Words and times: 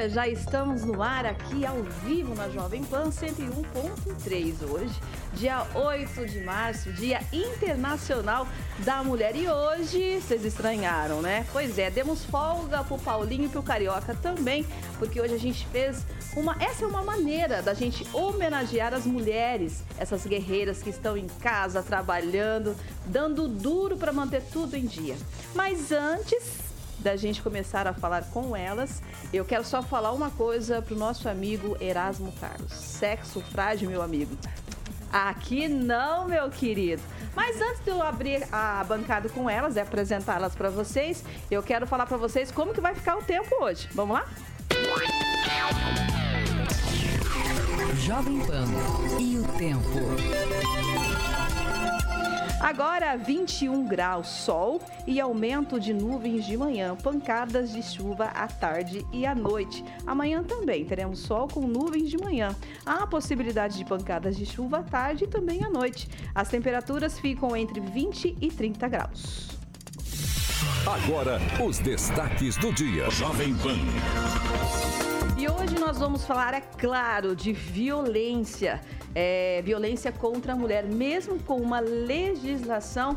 Dia! 0.00 0.08
Já 0.08 0.28
estamos 0.28 0.82
no 0.82 1.02
ar 1.02 1.26
aqui 1.26 1.66
ao 1.66 1.82
vivo 2.04 2.34
na 2.34 2.48
Jovem 2.48 2.82
Pan 2.84 3.10
101.3 3.10 4.68
hoje, 4.68 4.94
dia 5.34 5.66
8 5.74 6.26
de 6.26 6.40
março, 6.40 6.92
Dia 6.92 7.20
Internacional 7.32 8.46
da 8.78 9.02
Mulher. 9.02 9.36
E 9.36 9.48
hoje, 9.48 10.20
vocês 10.20 10.44
estranharam, 10.44 11.20
né? 11.20 11.46
Pois 11.52 11.78
é, 11.78 11.90
demos 11.90 12.24
folga 12.24 12.82
pro 12.84 12.98
Paulinho 12.98 13.46
e 13.46 13.48
pro 13.48 13.62
Carioca 13.62 14.14
também, 14.14 14.64
porque 14.98 15.20
hoje 15.20 15.34
a 15.34 15.38
gente 15.38 15.66
fez 15.66 16.04
uma. 16.34 16.56
Essa 16.60 16.84
é 16.84 16.86
uma 16.88 17.02
maneira 17.02 17.60
da 17.60 17.74
gente 17.74 18.06
homenagear 18.12 18.94
as 18.94 19.04
mulheres, 19.04 19.82
essas 19.98 20.24
guerreiras 20.26 20.82
que 20.82 20.90
estão 20.90 21.16
em 21.16 21.26
casa 21.26 21.82
trabalhando, 21.82 22.76
dando 23.06 23.48
duro 23.48 23.96
para 23.96 24.12
manter 24.12 24.42
tudo 24.52 24.76
em 24.76 24.86
dia. 24.86 25.16
Mas 25.54 25.92
antes 25.92 26.59
da 27.00 27.16
gente 27.16 27.42
começar 27.42 27.86
a 27.86 27.92
falar 27.92 28.24
com 28.24 28.56
elas, 28.56 29.02
eu 29.32 29.44
quero 29.44 29.64
só 29.64 29.82
falar 29.82 30.12
uma 30.12 30.30
coisa 30.30 30.80
pro 30.82 30.96
nosso 30.96 31.28
amigo 31.28 31.76
Erasmo 31.80 32.32
Carlos. 32.40 32.72
Sexo 32.72 33.40
frágil, 33.40 33.90
meu 33.90 34.02
amigo. 34.02 34.36
Aqui 35.12 35.66
não, 35.66 36.28
meu 36.28 36.48
querido. 36.50 37.02
Mas 37.34 37.60
antes 37.60 37.82
de 37.84 37.90
eu 37.90 38.00
abrir 38.02 38.46
a 38.52 38.84
bancada 38.84 39.28
com 39.28 39.48
elas 39.48 39.76
e 39.76 39.80
apresentá-las 39.80 40.54
para 40.54 40.70
vocês, 40.70 41.24
eu 41.50 41.62
quero 41.62 41.86
falar 41.86 42.06
para 42.06 42.16
vocês 42.16 42.50
como 42.50 42.72
que 42.72 42.80
vai 42.80 42.94
ficar 42.94 43.16
o 43.16 43.22
tempo 43.22 43.48
hoje. 43.60 43.88
Vamos 43.92 44.14
lá? 44.14 44.26
Jovem 47.96 48.40
Pan 48.46 48.66
e 49.18 49.38
o 49.38 49.44
tempo. 49.58 50.89
Agora 52.60 53.16
21 53.16 53.86
graus, 53.86 54.28
sol 54.28 54.82
e 55.06 55.18
aumento 55.18 55.80
de 55.80 55.94
nuvens 55.94 56.44
de 56.44 56.58
manhã, 56.58 56.94
pancadas 56.94 57.72
de 57.72 57.82
chuva 57.82 58.26
à 58.26 58.46
tarde 58.46 59.04
e 59.10 59.24
à 59.24 59.34
noite. 59.34 59.82
Amanhã 60.06 60.42
também 60.44 60.84
teremos 60.84 61.20
sol 61.20 61.48
com 61.48 61.62
nuvens 61.66 62.10
de 62.10 62.18
manhã. 62.18 62.54
Há 62.84 63.06
possibilidade 63.06 63.78
de 63.78 63.84
pancadas 63.86 64.36
de 64.36 64.44
chuva 64.44 64.80
à 64.80 64.82
tarde 64.82 65.24
e 65.24 65.26
também 65.26 65.64
à 65.64 65.70
noite. 65.70 66.06
As 66.34 66.50
temperaturas 66.50 67.18
ficam 67.18 67.56
entre 67.56 67.80
20 67.80 68.36
e 68.38 68.50
30 68.50 68.88
graus. 68.88 69.48
Agora, 70.86 71.40
os 71.66 71.78
destaques 71.78 72.58
do 72.58 72.70
dia. 72.74 73.08
Jovem 73.10 73.54
Pan. 73.54 73.78
E 75.38 75.48
hoje 75.48 75.78
nós 75.78 75.98
vamos 75.98 76.26
falar, 76.26 76.52
é 76.52 76.60
claro, 76.60 77.34
de 77.34 77.54
violência. 77.54 78.82
É, 79.14 79.60
violência 79.62 80.12
contra 80.12 80.52
a 80.52 80.56
mulher. 80.56 80.84
Mesmo 80.84 81.38
com 81.42 81.56
uma 81.56 81.80
legislação, 81.80 83.16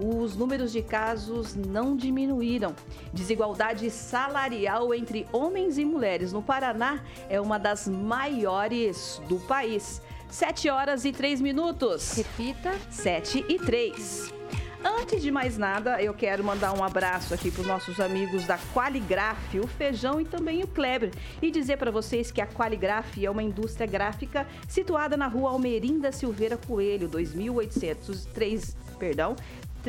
os 0.00 0.36
números 0.36 0.72
de 0.72 0.82
casos 0.82 1.54
não 1.54 1.96
diminuíram. 1.96 2.74
Desigualdade 3.12 3.90
salarial 3.90 4.94
entre 4.94 5.26
homens 5.32 5.78
e 5.78 5.84
mulheres 5.84 6.32
no 6.32 6.42
Paraná 6.42 7.02
é 7.28 7.40
uma 7.40 7.58
das 7.58 7.86
maiores 7.86 9.20
do 9.28 9.38
país. 9.40 10.00
7 10.28 10.68
horas 10.68 11.04
e 11.04 11.12
3 11.12 11.40
minutos. 11.40 12.12
Repita. 12.12 12.72
7 12.90 13.44
e 13.48 13.58
3. 13.58 14.34
Antes 14.86 15.22
de 15.22 15.30
mais 15.30 15.56
nada, 15.56 16.02
eu 16.02 16.12
quero 16.12 16.44
mandar 16.44 16.78
um 16.78 16.84
abraço 16.84 17.32
aqui 17.32 17.50
para 17.50 17.62
os 17.62 17.66
nossos 17.66 17.98
amigos 18.00 18.46
da 18.46 18.58
Qualigraf, 18.74 19.58
o 19.58 19.66
Feijão 19.66 20.20
e 20.20 20.26
também 20.26 20.62
o 20.62 20.66
Kleber. 20.66 21.10
E 21.40 21.50
dizer 21.50 21.78
para 21.78 21.90
vocês 21.90 22.30
que 22.30 22.38
a 22.42 22.46
Qualigraf 22.46 23.24
é 23.24 23.30
uma 23.30 23.42
indústria 23.42 23.86
gráfica 23.86 24.46
situada 24.68 25.16
na 25.16 25.26
rua 25.26 25.52
Almerinda 25.52 26.12
Silveira 26.12 26.58
Coelho, 26.58 27.08
2803, 27.08 28.76
perdão, 28.98 29.34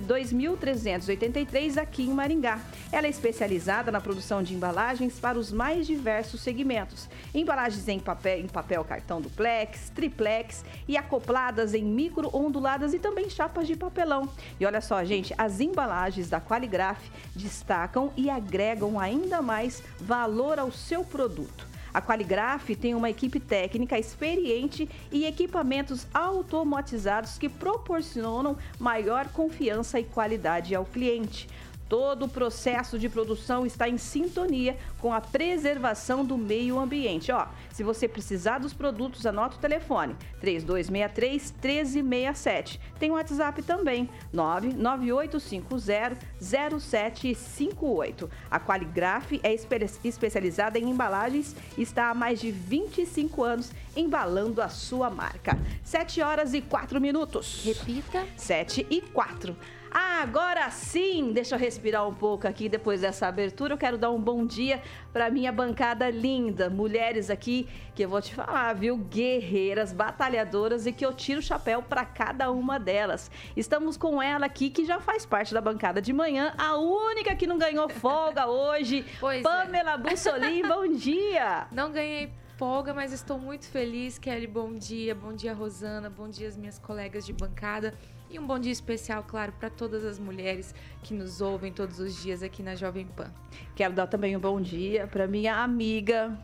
2.383 0.02 1.78
aqui 1.78 2.04
em 2.04 2.14
Maringá. 2.14 2.60
Ela 2.92 3.08
é 3.08 3.10
especializada 3.10 3.92
na 3.92 4.02
produção 4.02 4.42
de 4.42 4.54
embalagens 4.54 5.20
para 5.20 5.38
os 5.38 5.52
mais 5.52 5.88
diversos 5.88 6.42
segmentos. 6.42 7.10
Embalagens 7.34 7.88
em 7.88 8.00
papel, 8.00 8.40
em 8.40 8.48
papel 8.48 8.84
cartão 8.84 9.22
duplex, 9.22 9.90
triplex 9.90 10.64
e 10.88 10.98
acopladas 10.98 11.74
em 11.74 11.84
micro 11.84 12.30
onduladas 12.36 12.94
e 12.94 13.00
também 13.00 13.30
chapas 13.30 13.68
de 13.68 13.76
papelão. 13.76 14.30
E 14.60 14.66
olha 14.66 14.82
só, 14.82 15.04
gente, 15.04 15.34
as 15.38 15.60
embalagens 15.60 16.30
da 16.30 16.40
Qualigraf 16.40 17.00
destacam 17.36 18.12
e 18.16 18.30
agregam 18.30 19.00
ainda 19.00 19.42
mais 19.42 19.82
valor 20.00 20.60
ao 20.60 20.72
seu 20.72 21.04
produto. 21.04 21.75
A 21.96 22.02
Qualigraf 22.02 22.76
tem 22.76 22.94
uma 22.94 23.10
equipe 23.10 23.40
técnica 23.40 23.98
experiente 23.98 24.90
e 25.10 25.24
equipamentos 25.26 26.06
automatizados 26.14 27.38
que 27.38 27.48
proporcionam 27.48 28.58
maior 28.78 29.30
confiança 29.30 29.98
e 29.98 30.04
qualidade 30.04 30.76
ao 30.76 30.84
cliente. 30.84 31.48
Todo 31.88 32.26
o 32.26 32.30
processo 32.30 32.98
de 32.98 33.08
produção 33.08 33.66
está 33.66 33.88
em 33.88 33.98
sintonia 33.98 34.76
com 35.00 35.14
a 35.14 35.22
preservação 35.22 36.26
do 36.26 36.38
meio 36.38 36.80
ambiente. 36.80 37.32
Ó, 37.32 37.46
se 37.72 37.84
você 37.84 38.08
precisar 38.08 38.58
dos 38.58 38.74
produtos, 38.74 39.26
anota 39.26 39.58
o 39.58 39.60
telefone 39.60 40.16
3263 40.42 41.52
1367. 41.62 42.80
Tem 42.98 43.12
o 43.12 43.14
WhatsApp 43.14 43.62
também 43.62 44.10
99850 44.34 46.18
0758. 46.40 48.30
A 48.50 48.60
Qualigraf 48.60 49.40
é 49.44 49.54
espe 49.54 49.76
especializada 50.04 50.80
em 50.80 50.90
embalagens 50.90 51.56
e 51.78 51.84
está 51.84 52.10
há 52.10 52.16
mais 52.16 52.40
de 52.40 52.50
25 52.52 53.44
anos 53.44 53.72
embalando 53.96 54.62
a 54.62 54.70
sua 54.70 55.10
marca. 55.10 55.58
7 55.84 56.22
horas 56.22 56.54
e 56.54 56.62
4 56.62 57.00
minutos. 57.00 57.62
Repita. 57.64 58.26
7 58.36 58.88
e 58.90 59.02
4. 59.02 59.56
Agora 59.98 60.70
sim, 60.72 61.32
deixa 61.32 61.56
eu 61.56 61.60
respirar 61.60 62.06
um 62.06 62.14
pouco 62.14 62.46
aqui 62.46 62.68
depois 62.68 63.00
dessa 63.00 63.28
abertura. 63.28 63.76
Eu 63.76 63.78
quero 63.78 63.98
dar 63.98 64.12
um 64.12 64.20
bom 64.20 64.46
dia 64.46 64.82
para 65.14 65.30
minha 65.30 65.54
bancada 65.54 66.10
linda, 66.10 66.70
mulheres 66.70 67.30
aqui 67.30 67.66
que 67.96 68.04
eu 68.04 68.10
vou 68.10 68.22
te 68.22 68.36
falar, 68.36 68.74
viu? 68.74 68.98
Guerreiras, 68.98 69.94
batalhadoras 69.94 70.86
e 70.86 70.92
que 70.92 71.06
eu 71.06 71.14
tiro 71.14 71.40
o 71.40 71.42
chapéu 71.42 71.82
para 71.82 72.04
cada 72.04 72.52
uma 72.52 72.78
delas. 72.78 73.32
Estamos 73.56 73.96
com 73.96 74.22
ela 74.22 74.48
aqui 74.48 74.70
que 74.70 74.84
já 74.84 75.00
faz 75.00 75.26
parte 75.26 75.54
da 75.54 75.62
bancada 75.62 76.02
de 76.02 76.12
manhã, 76.12 76.54
a 76.58 76.76
única 76.76 77.34
que 77.34 77.48
não 77.48 77.58
ganhou 77.58 77.88
folga 77.88 78.48
hoje, 78.52 79.06
Pois 79.18 79.40
é. 79.40 79.44
Pamela 79.44 79.96
Bussolin. 79.96 80.64
Bom 80.64 80.88
dia. 80.92 81.68
Não 81.72 81.94
ganhei 81.94 82.34
folga, 82.58 82.94
mas 82.94 83.14
estou 83.14 83.40
muito 83.40 83.66
feliz. 83.66 84.18
Kelly, 84.20 84.46
bom 84.46 84.74
dia. 84.74 85.16
Bom 85.16 85.32
dia, 85.32 85.54
Rosana. 85.54 86.10
Bom 86.10 86.28
dia, 86.28 86.50
as 86.50 86.58
minhas 86.58 86.78
colegas 86.78 87.26
de 87.26 87.32
bancada. 87.32 87.94
E 88.30 88.40
um 88.40 88.46
bom 88.46 88.60
dia 88.60 88.72
especial, 88.72 89.24
claro, 89.24 89.54
para 89.54 89.70
todas 89.70 90.04
as 90.04 90.20
mulheres 90.20 90.74
que 91.04 91.14
nos 91.14 91.42
ouvem 91.42 91.72
todos 91.72 92.00
os 92.00 92.22
dias 92.22 92.42
aqui 92.44 92.62
na 92.64 92.76
Jovem 92.76 93.06
Pan. 93.06 93.32
Quero 93.76 93.94
dar 93.94 94.08
também 94.08 94.36
um 94.36 94.40
bom 94.40 94.60
dia 94.60 95.08
para 95.08 95.26
minha 95.28 95.56
amiga, 95.64 96.38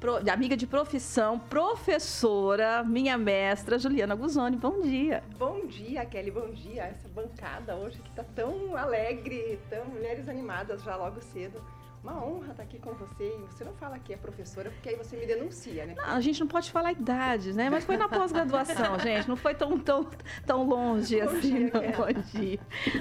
pro- 0.00 0.16
amiga 0.30 0.56
de 0.56 0.66
profissão, 0.66 1.38
professora, 1.38 2.82
minha 2.82 3.16
mestra, 3.18 3.78
Juliana 3.78 4.14
Guzoni. 4.14 4.56
Bom 4.56 4.80
dia. 4.80 5.22
Bom 5.38 5.66
dia, 5.66 6.04
Kelly, 6.06 6.30
bom 6.30 6.50
dia. 6.50 6.84
Essa 6.84 7.08
bancada 7.08 7.76
hoje 7.76 8.00
que 8.02 8.10
tá 8.10 8.24
tão 8.34 8.74
alegre, 8.76 9.58
tão 9.68 9.84
mulheres 9.84 10.28
animadas 10.28 10.82
já 10.82 10.96
logo 10.96 11.20
cedo. 11.20 11.62
Uma 12.02 12.24
honra 12.24 12.52
estar 12.52 12.62
aqui 12.62 12.78
com 12.78 12.94
você. 12.94 13.24
E 13.24 13.46
você 13.46 13.62
não 13.62 13.74
fala 13.74 13.98
que 13.98 14.14
é 14.14 14.16
professora, 14.16 14.70
porque 14.70 14.88
aí 14.88 14.96
você 14.96 15.18
me 15.18 15.26
denuncia, 15.26 15.84
né? 15.84 15.94
Não, 15.94 16.04
a 16.04 16.20
gente 16.20 16.40
não 16.40 16.46
pode 16.46 16.70
falar 16.70 16.92
idades, 16.92 17.54
né? 17.54 17.68
Mas 17.68 17.84
foi 17.84 17.98
na 17.98 18.08
pós-graduação, 18.08 18.98
gente. 19.00 19.28
Não 19.28 19.36
foi 19.36 19.54
tão, 19.54 19.78
tão, 19.78 20.08
tão 20.46 20.66
longe 20.66 21.20
Bom 21.20 21.28
assim, 21.28 21.40
dia, 21.40 21.70
não. 21.74 21.80
Kelly. 21.80 22.14
Bom 22.14 22.20
dia. 22.38 22.60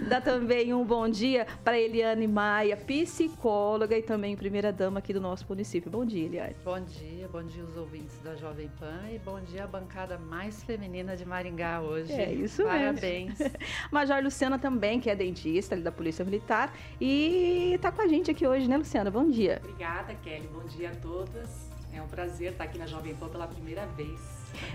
Dá 0.09 0.19
também 0.19 0.73
um 0.73 0.83
bom 0.83 1.07
dia 1.07 1.47
para 1.63 1.79
Eliane 1.79 2.27
Maia, 2.27 2.75
psicóloga 2.75 3.97
e 3.97 4.03
também 4.03 4.35
primeira-dama 4.35 4.99
aqui 4.99 5.13
do 5.13 5.21
nosso 5.21 5.45
município. 5.47 5.89
Bom 5.89 6.03
dia, 6.03 6.25
Eliane. 6.25 6.55
Bom 6.65 6.81
dia, 6.81 7.29
bom 7.29 7.43
dia 7.43 7.63
os 7.63 7.77
ouvintes 7.77 8.19
da 8.21 8.35
Jovem 8.35 8.69
Pan 8.79 8.99
e 9.13 9.17
bom 9.19 9.39
dia 9.39 9.63
a 9.63 9.67
bancada 9.67 10.17
mais 10.17 10.61
feminina 10.63 11.15
de 11.15 11.25
Maringá 11.25 11.79
hoje. 11.79 12.11
É 12.11 12.33
isso 12.33 12.63
mesmo. 12.63 12.77
Parabéns. 12.77 13.39
Major 13.91 14.21
Luciana 14.21 14.59
também, 14.59 14.99
que 14.99 15.09
é 15.09 15.15
dentista 15.15 15.73
ali 15.73 15.81
da 15.81 15.91
Polícia 15.91 16.25
Militar. 16.25 16.73
E 16.99 17.79
tá 17.81 17.93
com 17.93 18.01
a 18.01 18.07
gente 18.07 18.29
aqui 18.29 18.45
hoje, 18.45 18.67
né, 18.67 18.75
Luciana? 18.75 18.88
Bom 19.11 19.29
dia. 19.29 19.61
Obrigada, 19.63 20.15
Kelly. 20.15 20.49
Bom 20.51 20.65
dia 20.65 20.89
a 20.89 20.95
todas. 20.95 21.69
É 21.93 22.01
um 22.01 22.07
prazer 22.07 22.53
estar 22.53 22.63
aqui 22.63 22.79
na 22.79 22.87
Jovem 22.87 23.13
Pan 23.13 23.29
pela 23.29 23.45
primeira 23.45 23.85
vez. 23.85 24.19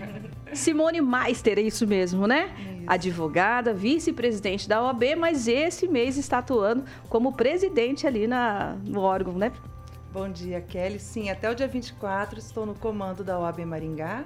Simone 0.55 1.01
Meister, 1.01 1.59
é 1.59 1.61
isso 1.61 1.85
mesmo, 1.85 2.25
né? 2.25 2.55
Isso. 2.57 2.83
Advogada, 2.87 3.73
vice-presidente 3.73 4.69
da 4.69 4.81
OAB, 4.81 5.17
mas 5.17 5.49
esse 5.49 5.85
mês 5.85 6.15
está 6.15 6.37
atuando 6.37 6.85
como 7.09 7.33
presidente 7.33 8.07
ali 8.07 8.25
na, 8.25 8.77
no 8.85 9.01
órgão, 9.01 9.33
né? 9.33 9.51
Bom 10.13 10.29
dia, 10.29 10.61
Kelly. 10.61 10.97
Sim, 10.97 11.29
até 11.29 11.51
o 11.51 11.53
dia 11.53 11.67
24 11.67 12.39
estou 12.39 12.65
no 12.65 12.73
comando 12.73 13.21
da 13.21 13.37
OAB 13.37 13.65
Maringá 13.65 14.23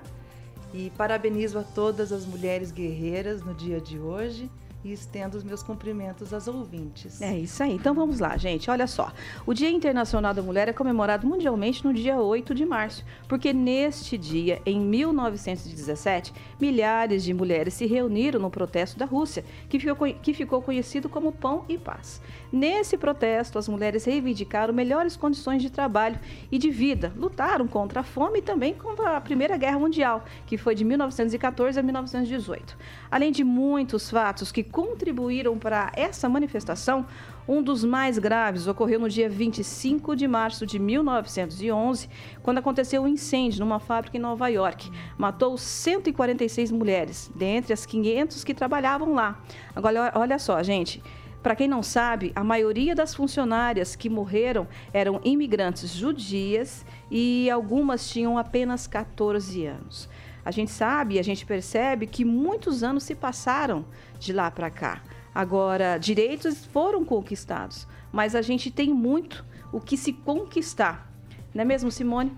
e 0.71 0.91
parabenizo 0.91 1.57
a 1.57 1.63
todas 1.63 2.11
as 2.11 2.27
mulheres 2.27 2.71
guerreiras 2.71 3.41
no 3.41 3.55
dia 3.55 3.81
de 3.81 3.97
hoje 3.97 4.51
e 4.83 4.91
estendo 4.91 5.37
os 5.37 5.43
meus 5.43 5.61
cumprimentos 5.61 6.33
às 6.33 6.47
ouvintes. 6.47 7.21
É 7.21 7.37
isso 7.37 7.61
aí. 7.61 7.73
Então 7.73 7.93
vamos 7.93 8.19
lá, 8.19 8.37
gente. 8.37 8.69
Olha 8.71 8.87
só. 8.87 9.11
O 9.45 9.53
Dia 9.53 9.69
Internacional 9.69 10.33
da 10.33 10.41
Mulher 10.41 10.67
é 10.69 10.73
comemorado 10.73 11.27
mundialmente 11.27 11.83
no 11.85 11.93
dia 11.93 12.17
8 12.17 12.55
de 12.55 12.65
março, 12.65 13.03
porque 13.27 13.51
neste 13.51 14.17
dia, 14.17 14.61
em 14.65 14.79
1917, 14.79 16.33
milhares 16.59 17.23
de 17.23 17.33
mulheres 17.33 17.73
se 17.73 17.85
reuniram 17.85 18.39
no 18.39 18.49
protesto 18.49 18.97
da 18.97 19.05
Rússia, 19.05 19.43
que 19.67 19.79
ficou, 19.79 20.13
que 20.13 20.33
ficou 20.33 20.61
conhecido 20.61 21.09
como 21.09 21.31
Pão 21.31 21.65
e 21.67 21.77
Paz. 21.77 22.21
Nesse 22.51 22.97
protesto, 22.97 23.59
as 23.59 23.67
mulheres 23.67 24.05
reivindicaram 24.05 24.73
melhores 24.73 25.15
condições 25.15 25.61
de 25.61 25.69
trabalho 25.69 26.19
e 26.51 26.57
de 26.57 26.69
vida, 26.69 27.13
lutaram 27.15 27.67
contra 27.67 27.99
a 27.99 28.03
fome 28.03 28.39
e 28.39 28.41
também 28.41 28.73
contra 28.73 29.17
a 29.17 29.21
Primeira 29.21 29.57
Guerra 29.57 29.77
Mundial, 29.77 30.23
que 30.45 30.57
foi 30.57 30.73
de 30.73 30.83
1914 30.83 31.79
a 31.79 31.83
1918. 31.83 32.77
Além 33.11 33.31
de 33.31 33.43
muitos 33.43 34.09
fatos 34.09 34.51
que 34.51 34.63
contribuíram 34.63 35.57
para 35.57 35.91
essa 35.95 36.29
manifestação, 36.29 37.05
um 37.47 37.63
dos 37.63 37.83
mais 37.83 38.19
graves 38.19 38.67
ocorreu 38.67 38.99
no 38.99 39.09
dia 39.09 39.27
25 39.27 40.15
de 40.15 40.27
março 40.27 40.65
de 40.65 40.77
1911, 40.77 42.07
quando 42.43 42.59
aconteceu 42.59 43.01
um 43.01 43.07
incêndio 43.07 43.61
numa 43.61 43.79
fábrica 43.79 44.17
em 44.17 44.19
Nova 44.19 44.47
York. 44.47 44.91
Matou 45.17 45.57
146 45.57 46.71
mulheres, 46.71 47.31
dentre 47.35 47.73
as 47.73 47.85
500 47.87 48.43
que 48.43 48.53
trabalhavam 48.53 49.15
lá. 49.15 49.41
Agora, 49.75 50.11
olha 50.15 50.37
só, 50.37 50.61
gente. 50.61 51.01
Para 51.41 51.55
quem 51.55 51.69
não 51.69 51.81
sabe, 51.81 52.33
a 52.35 52.43
maioria 52.43 52.93
das 52.93 53.15
funcionárias 53.15 53.95
que 53.95 54.09
morreram 54.09 54.67
eram 54.91 55.21
imigrantes 55.23 55.89
judias 55.89 56.85
e 57.09 57.49
algumas 57.49 58.09
tinham 58.09 58.37
apenas 58.37 58.87
14 58.87 59.65
anos. 59.65 60.09
A 60.43 60.51
gente 60.51 60.71
sabe, 60.71 61.19
a 61.19 61.23
gente 61.23 61.45
percebe 61.45 62.07
que 62.07 62.23
muitos 62.23 62.83
anos 62.83 63.03
se 63.03 63.15
passaram 63.15 63.85
de 64.19 64.33
lá 64.33 64.49
para 64.49 64.69
cá. 64.69 65.01
Agora, 65.33 65.97
direitos 65.97 66.65
foram 66.65 67.05
conquistados, 67.05 67.87
mas 68.11 68.35
a 68.35 68.41
gente 68.41 68.71
tem 68.71 68.93
muito 68.93 69.45
o 69.71 69.79
que 69.79 69.95
se 69.95 70.11
conquistar. 70.13 71.11
Não 71.53 71.61
é 71.61 71.65
mesmo, 71.65 71.91
Simone? 71.91 72.35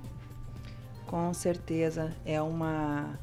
Com 1.07 1.33
certeza. 1.33 2.15
É 2.25 2.42
uma 2.42 3.18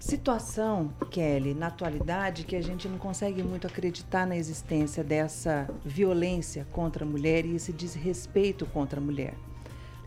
situação, 0.00 0.92
Kelly, 1.10 1.54
na 1.54 1.68
atualidade, 1.68 2.44
que 2.44 2.56
a 2.56 2.62
gente 2.62 2.88
não 2.88 2.98
consegue 2.98 3.42
muito 3.42 3.66
acreditar 3.66 4.26
na 4.26 4.36
existência 4.36 5.02
dessa 5.02 5.68
violência 5.84 6.66
contra 6.72 7.04
a 7.04 7.08
mulher 7.08 7.44
e 7.44 7.56
esse 7.56 7.72
desrespeito 7.72 8.66
contra 8.66 9.00
a 9.00 9.02
mulher. 9.02 9.34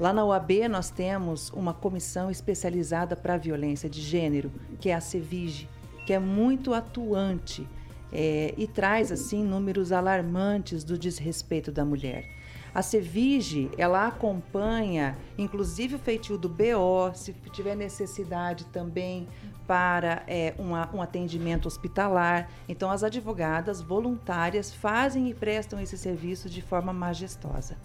Lá 0.02 0.12
na 0.12 0.26
UAB 0.26 0.68
nós 0.68 0.90
temos 0.90 1.52
uma 1.52 1.76
comissão 1.76 2.32
especializada 2.32 3.16
para 3.16 3.38
violência 3.38 3.88
de 3.88 4.02
gênero, 4.02 4.52
que 4.80 4.90
é 4.90 4.96
a 4.96 5.00
CEVIGE, 5.00 5.70
que 6.08 6.12
é 6.12 6.18
muito 6.18 6.74
atuante 6.74 7.68
é, 8.12 8.52
e 8.58 8.66
traz 8.66 9.12
assim 9.12 9.44
números 9.44 9.92
alarmantes 9.92 10.84
do 10.84 10.98
desrespeito 10.98 11.72
da 11.72 11.86
mulher. 11.86 12.28
A 12.74 12.82
Cevige, 12.82 13.70
ela 13.78 14.08
acompanha, 14.08 15.18
inclusive 15.38 15.96
o 15.96 16.00
feitio 16.00 16.36
do 16.36 16.50
BO, 16.50 17.14
se 17.14 17.34
tiver 17.52 17.76
necessidade 17.76 18.66
também 18.66 19.28
para 19.68 20.24
é, 20.26 20.56
uma, 20.58 20.90
um 20.94 21.02
atendimento 21.02 21.68
hospitalar. 21.68 22.50
Então, 22.68 22.90
as 22.90 23.04
advogadas 23.04 23.82
voluntárias 23.82 24.74
fazem 24.74 25.30
e 25.30 25.34
prestam 25.34 25.80
esse 25.80 25.98
serviço 25.98 26.50
de 26.50 26.62
forma 26.62 26.92
majestosa. 26.92 27.78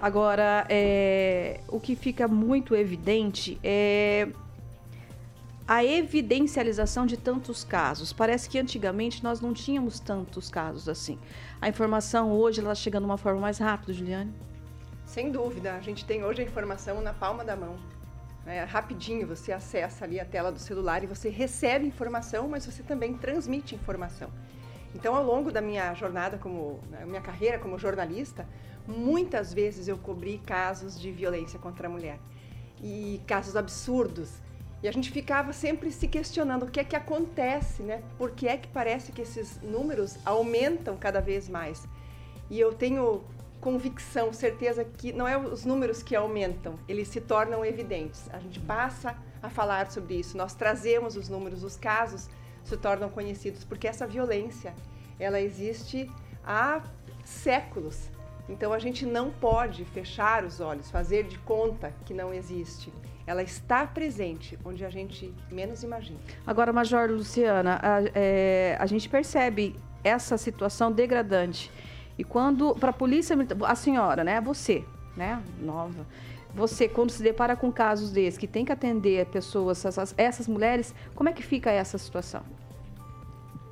Agora, 0.00 0.66
é, 0.70 1.60
o 1.68 1.78
que 1.78 1.94
fica 1.94 2.26
muito 2.26 2.74
evidente 2.74 3.60
é 3.62 4.28
a 5.68 5.84
evidencialização 5.84 7.04
de 7.04 7.16
tantos 7.16 7.62
casos. 7.62 8.12
Parece 8.12 8.48
que 8.48 8.58
antigamente 8.58 9.22
nós 9.22 9.40
não 9.40 9.52
tínhamos 9.52 10.00
tantos 10.00 10.50
casos 10.50 10.88
assim. 10.88 11.18
A 11.60 11.68
informação 11.68 12.32
hoje 12.32 12.60
ela 12.60 12.74
chega 12.74 12.98
de 12.98 13.04
uma 13.04 13.18
forma 13.18 13.40
mais 13.40 13.58
rápida, 13.58 13.92
Juliane? 13.92 14.32
Sem 15.04 15.30
dúvida, 15.30 15.74
a 15.74 15.80
gente 15.80 16.04
tem 16.04 16.24
hoje 16.24 16.40
a 16.40 16.44
informação 16.44 17.00
na 17.02 17.12
palma 17.12 17.44
da 17.44 17.54
mão. 17.54 17.76
É, 18.46 18.64
rapidinho 18.64 19.26
você 19.26 19.52
acessa 19.52 20.04
ali 20.04 20.18
a 20.18 20.24
tela 20.24 20.50
do 20.50 20.58
celular 20.58 21.04
e 21.04 21.06
você 21.06 21.28
recebe 21.28 21.86
informação, 21.86 22.48
mas 22.48 22.64
você 22.64 22.82
também 22.82 23.14
transmite 23.14 23.74
informação. 23.74 24.30
Então, 24.94 25.14
ao 25.14 25.22
longo 25.22 25.52
da 25.52 25.60
minha 25.60 25.94
jornada 25.94 26.38
como 26.38 26.80
né, 26.90 27.04
minha 27.06 27.20
carreira 27.20 27.58
como 27.58 27.78
jornalista, 27.78 28.44
muitas 28.90 29.54
vezes 29.54 29.88
eu 29.88 29.96
cobri 29.96 30.38
casos 30.38 31.00
de 31.00 31.10
violência 31.10 31.58
contra 31.58 31.86
a 31.86 31.90
mulher 31.90 32.18
e 32.82 33.20
casos 33.26 33.56
absurdos. 33.56 34.30
E 34.82 34.88
a 34.88 34.92
gente 34.92 35.10
ficava 35.10 35.52
sempre 35.52 35.90
se 35.90 36.08
questionando 36.08 36.64
o 36.64 36.70
que 36.70 36.80
é 36.80 36.84
que 36.84 36.96
acontece, 36.96 37.82
né? 37.82 38.02
Por 38.16 38.30
que 38.30 38.48
é 38.48 38.56
que 38.56 38.68
parece 38.68 39.12
que 39.12 39.20
esses 39.20 39.60
números 39.62 40.16
aumentam 40.24 40.96
cada 40.96 41.20
vez 41.20 41.48
mais? 41.48 41.86
E 42.48 42.58
eu 42.58 42.72
tenho 42.72 43.22
convicção, 43.60 44.32
certeza 44.32 44.84
que 44.84 45.12
não 45.12 45.28
é 45.28 45.36
os 45.36 45.64
números 45.64 46.02
que 46.02 46.16
aumentam, 46.16 46.78
eles 46.88 47.08
se 47.08 47.20
tornam 47.20 47.64
evidentes. 47.64 48.28
A 48.32 48.38
gente 48.38 48.58
passa 48.60 49.14
a 49.42 49.50
falar 49.50 49.90
sobre 49.90 50.14
isso, 50.14 50.36
nós 50.36 50.54
trazemos 50.54 51.16
os 51.16 51.28
números, 51.28 51.62
os 51.62 51.76
casos 51.76 52.28
se 52.64 52.76
tornam 52.76 53.08
conhecidos, 53.10 53.64
porque 53.64 53.86
essa 53.86 54.06
violência, 54.06 54.74
ela 55.18 55.40
existe 55.40 56.10
há 56.44 56.82
séculos. 57.24 58.08
Então 58.50 58.72
a 58.72 58.78
gente 58.78 59.06
não 59.06 59.30
pode 59.30 59.84
fechar 59.84 60.44
os 60.44 60.60
olhos, 60.60 60.90
fazer 60.90 61.24
de 61.24 61.38
conta 61.38 61.94
que 62.04 62.12
não 62.12 62.34
existe. 62.34 62.92
Ela 63.26 63.42
está 63.42 63.86
presente 63.86 64.58
onde 64.64 64.84
a 64.84 64.90
gente 64.90 65.32
menos 65.50 65.84
imagina. 65.84 66.18
Agora, 66.44 66.72
Major 66.72 67.08
Luciana, 67.08 67.78
a, 67.80 68.02
é, 68.12 68.76
a 68.78 68.86
gente 68.86 69.08
percebe 69.08 69.76
essa 70.02 70.36
situação 70.36 70.90
degradante. 70.90 71.70
E 72.18 72.24
quando, 72.24 72.74
para 72.74 72.90
a 72.90 72.92
polícia, 72.92 73.36
a 73.66 73.74
senhora, 73.74 74.24
né, 74.24 74.40
você, 74.40 74.84
né, 75.16 75.40
nova, 75.60 76.04
você, 76.52 76.88
quando 76.88 77.10
se 77.10 77.22
depara 77.22 77.54
com 77.54 77.70
casos 77.70 78.10
desses, 78.10 78.36
que 78.36 78.48
tem 78.48 78.64
que 78.64 78.72
atender 78.72 79.26
pessoas, 79.26 79.84
essas, 79.84 80.12
essas 80.18 80.48
mulheres, 80.48 80.92
como 81.14 81.28
é 81.28 81.32
que 81.32 81.42
fica 81.42 81.70
essa 81.70 81.96
situação? 81.96 82.42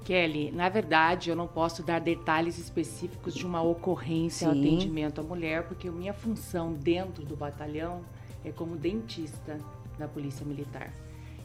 Kelly, 0.08 0.50
na 0.50 0.70
verdade, 0.70 1.28
eu 1.28 1.36
não 1.36 1.46
posso 1.46 1.82
dar 1.82 2.00
detalhes 2.00 2.56
específicos 2.56 3.34
de 3.34 3.44
uma 3.44 3.60
ocorrência 3.60 4.50
Sim. 4.50 4.58
atendimento 4.58 5.20
à 5.20 5.22
mulher, 5.22 5.64
porque 5.64 5.90
minha 5.90 6.14
função 6.14 6.72
dentro 6.72 7.26
do 7.26 7.36
batalhão 7.36 8.00
é 8.42 8.50
como 8.50 8.74
dentista 8.74 9.58
da 9.98 10.08
Polícia 10.08 10.46
Militar. 10.46 10.94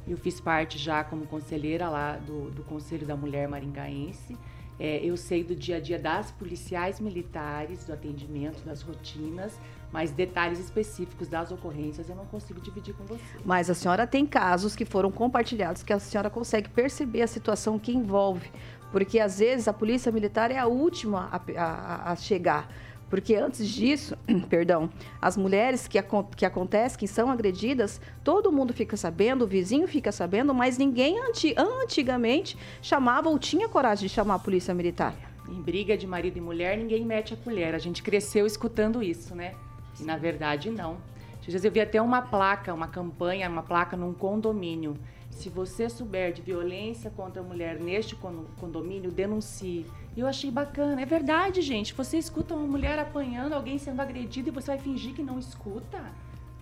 Eu 0.08 0.16
fiz 0.16 0.40
parte 0.40 0.78
já 0.78 1.04
como 1.04 1.26
conselheira 1.26 1.90
lá 1.90 2.16
do, 2.16 2.52
do 2.52 2.64
Conselho 2.64 3.06
da 3.06 3.18
Mulher 3.18 3.50
Maringaense. 3.50 4.38
É, 4.80 5.04
eu 5.04 5.18
sei 5.18 5.44
do 5.44 5.54
dia 5.54 5.76
a 5.76 5.80
dia 5.82 6.00
das 6.00 6.32
policiais 6.32 7.02
militares, 7.02 7.84
do 7.84 7.92
atendimento, 7.92 8.64
das 8.64 8.82
rotinas, 8.82 9.60
mas 9.94 10.10
detalhes 10.10 10.60
específicos 10.60 11.28
das 11.28 11.52
ocorrências 11.52 12.10
eu 12.10 12.16
não 12.16 12.26
consigo 12.26 12.60
dividir 12.60 12.96
com 12.96 13.06
você. 13.06 13.22
Mas 13.46 13.70
a 13.70 13.76
senhora 13.76 14.08
tem 14.08 14.26
casos 14.26 14.76
que 14.76 14.86
foram 14.86 15.12
compartilhados 15.12 15.84
que 15.84 15.94
a 15.94 16.00
senhora 16.00 16.32
consegue 16.32 16.68
perceber 16.68 17.22
a 17.22 17.28
situação 17.28 17.78
que 17.78 17.94
envolve, 17.94 18.52
porque 18.92 19.20
às 19.20 19.38
vezes 19.38 19.68
a 19.68 19.74
polícia 19.74 20.12
militar 20.12 20.50
é 20.50 20.58
a 20.58 20.66
última 20.66 21.30
a, 21.32 21.40
a, 21.62 22.12
a 22.12 22.16
chegar. 22.16 22.68
Porque 23.08 23.36
antes 23.36 23.68
disso, 23.68 24.18
perdão, 24.50 24.90
as 25.22 25.38
mulheres 25.38 25.88
que, 25.88 26.00
que 26.36 26.46
acontecem, 26.48 26.98
que 26.98 27.08
são 27.08 27.30
agredidas, 27.30 28.02
todo 28.24 28.52
mundo 28.52 28.74
fica 28.74 28.98
sabendo, 28.98 29.44
o 29.44 29.48
vizinho 29.48 29.88
fica 29.88 30.12
sabendo, 30.12 30.52
mas 30.56 30.80
ninguém 30.80 31.20
anti, 31.20 31.54
antigamente 31.56 32.58
chamava 32.82 33.30
ou 33.30 33.38
tinha 33.38 33.70
coragem 33.70 34.08
de 34.08 34.12
chamar 34.12 34.36
a 34.36 34.40
polícia 34.40 34.74
militar. 34.74 35.14
Em 35.48 35.62
briga 35.62 35.96
de 35.96 36.08
marido 36.08 36.38
e 36.38 36.42
mulher, 36.42 36.76
ninguém 36.76 37.06
mete 37.06 37.36
a 37.36 37.38
colher. 37.38 37.76
A 37.76 37.78
gente 37.78 38.02
cresceu 38.02 38.48
escutando 38.48 39.04
isso, 39.04 39.36
né? 39.36 39.54
E 40.00 40.04
na 40.04 40.18
verdade, 40.18 40.70
não. 40.70 40.98
Eu 41.46 41.72
vi 41.72 41.82
até 41.82 42.02
uma 42.02 42.22
placa, 42.22 42.74
uma 42.74 42.88
campanha, 42.88 43.50
uma 43.50 43.64
placa 43.64 43.98
num 43.98 44.14
condomínio. 44.14 44.98
Se 45.30 45.50
você 45.50 45.90
souber 45.90 46.32
de 46.32 46.42
violência 46.42 47.10
contra 47.10 47.42
a 47.42 47.46
mulher 47.46 47.80
neste 47.80 48.16
condomínio, 48.16 49.12
denuncie. 49.12 49.86
E 50.16 50.20
eu 50.20 50.28
achei 50.28 50.50
bacana. 50.50 51.02
É 51.02 51.06
verdade, 51.06 51.62
gente. 51.62 51.94
Você 51.94 52.18
escuta 52.18 52.54
uma 52.54 52.66
mulher 52.66 52.98
apanhando, 52.98 53.54
alguém 53.54 53.78
sendo 53.78 54.02
agredido 54.02 54.50
e 54.50 54.52
você 54.52 54.68
vai 54.68 54.78
fingir 54.78 55.14
que 55.14 55.24
não 55.24 55.38
escuta? 55.38 56.02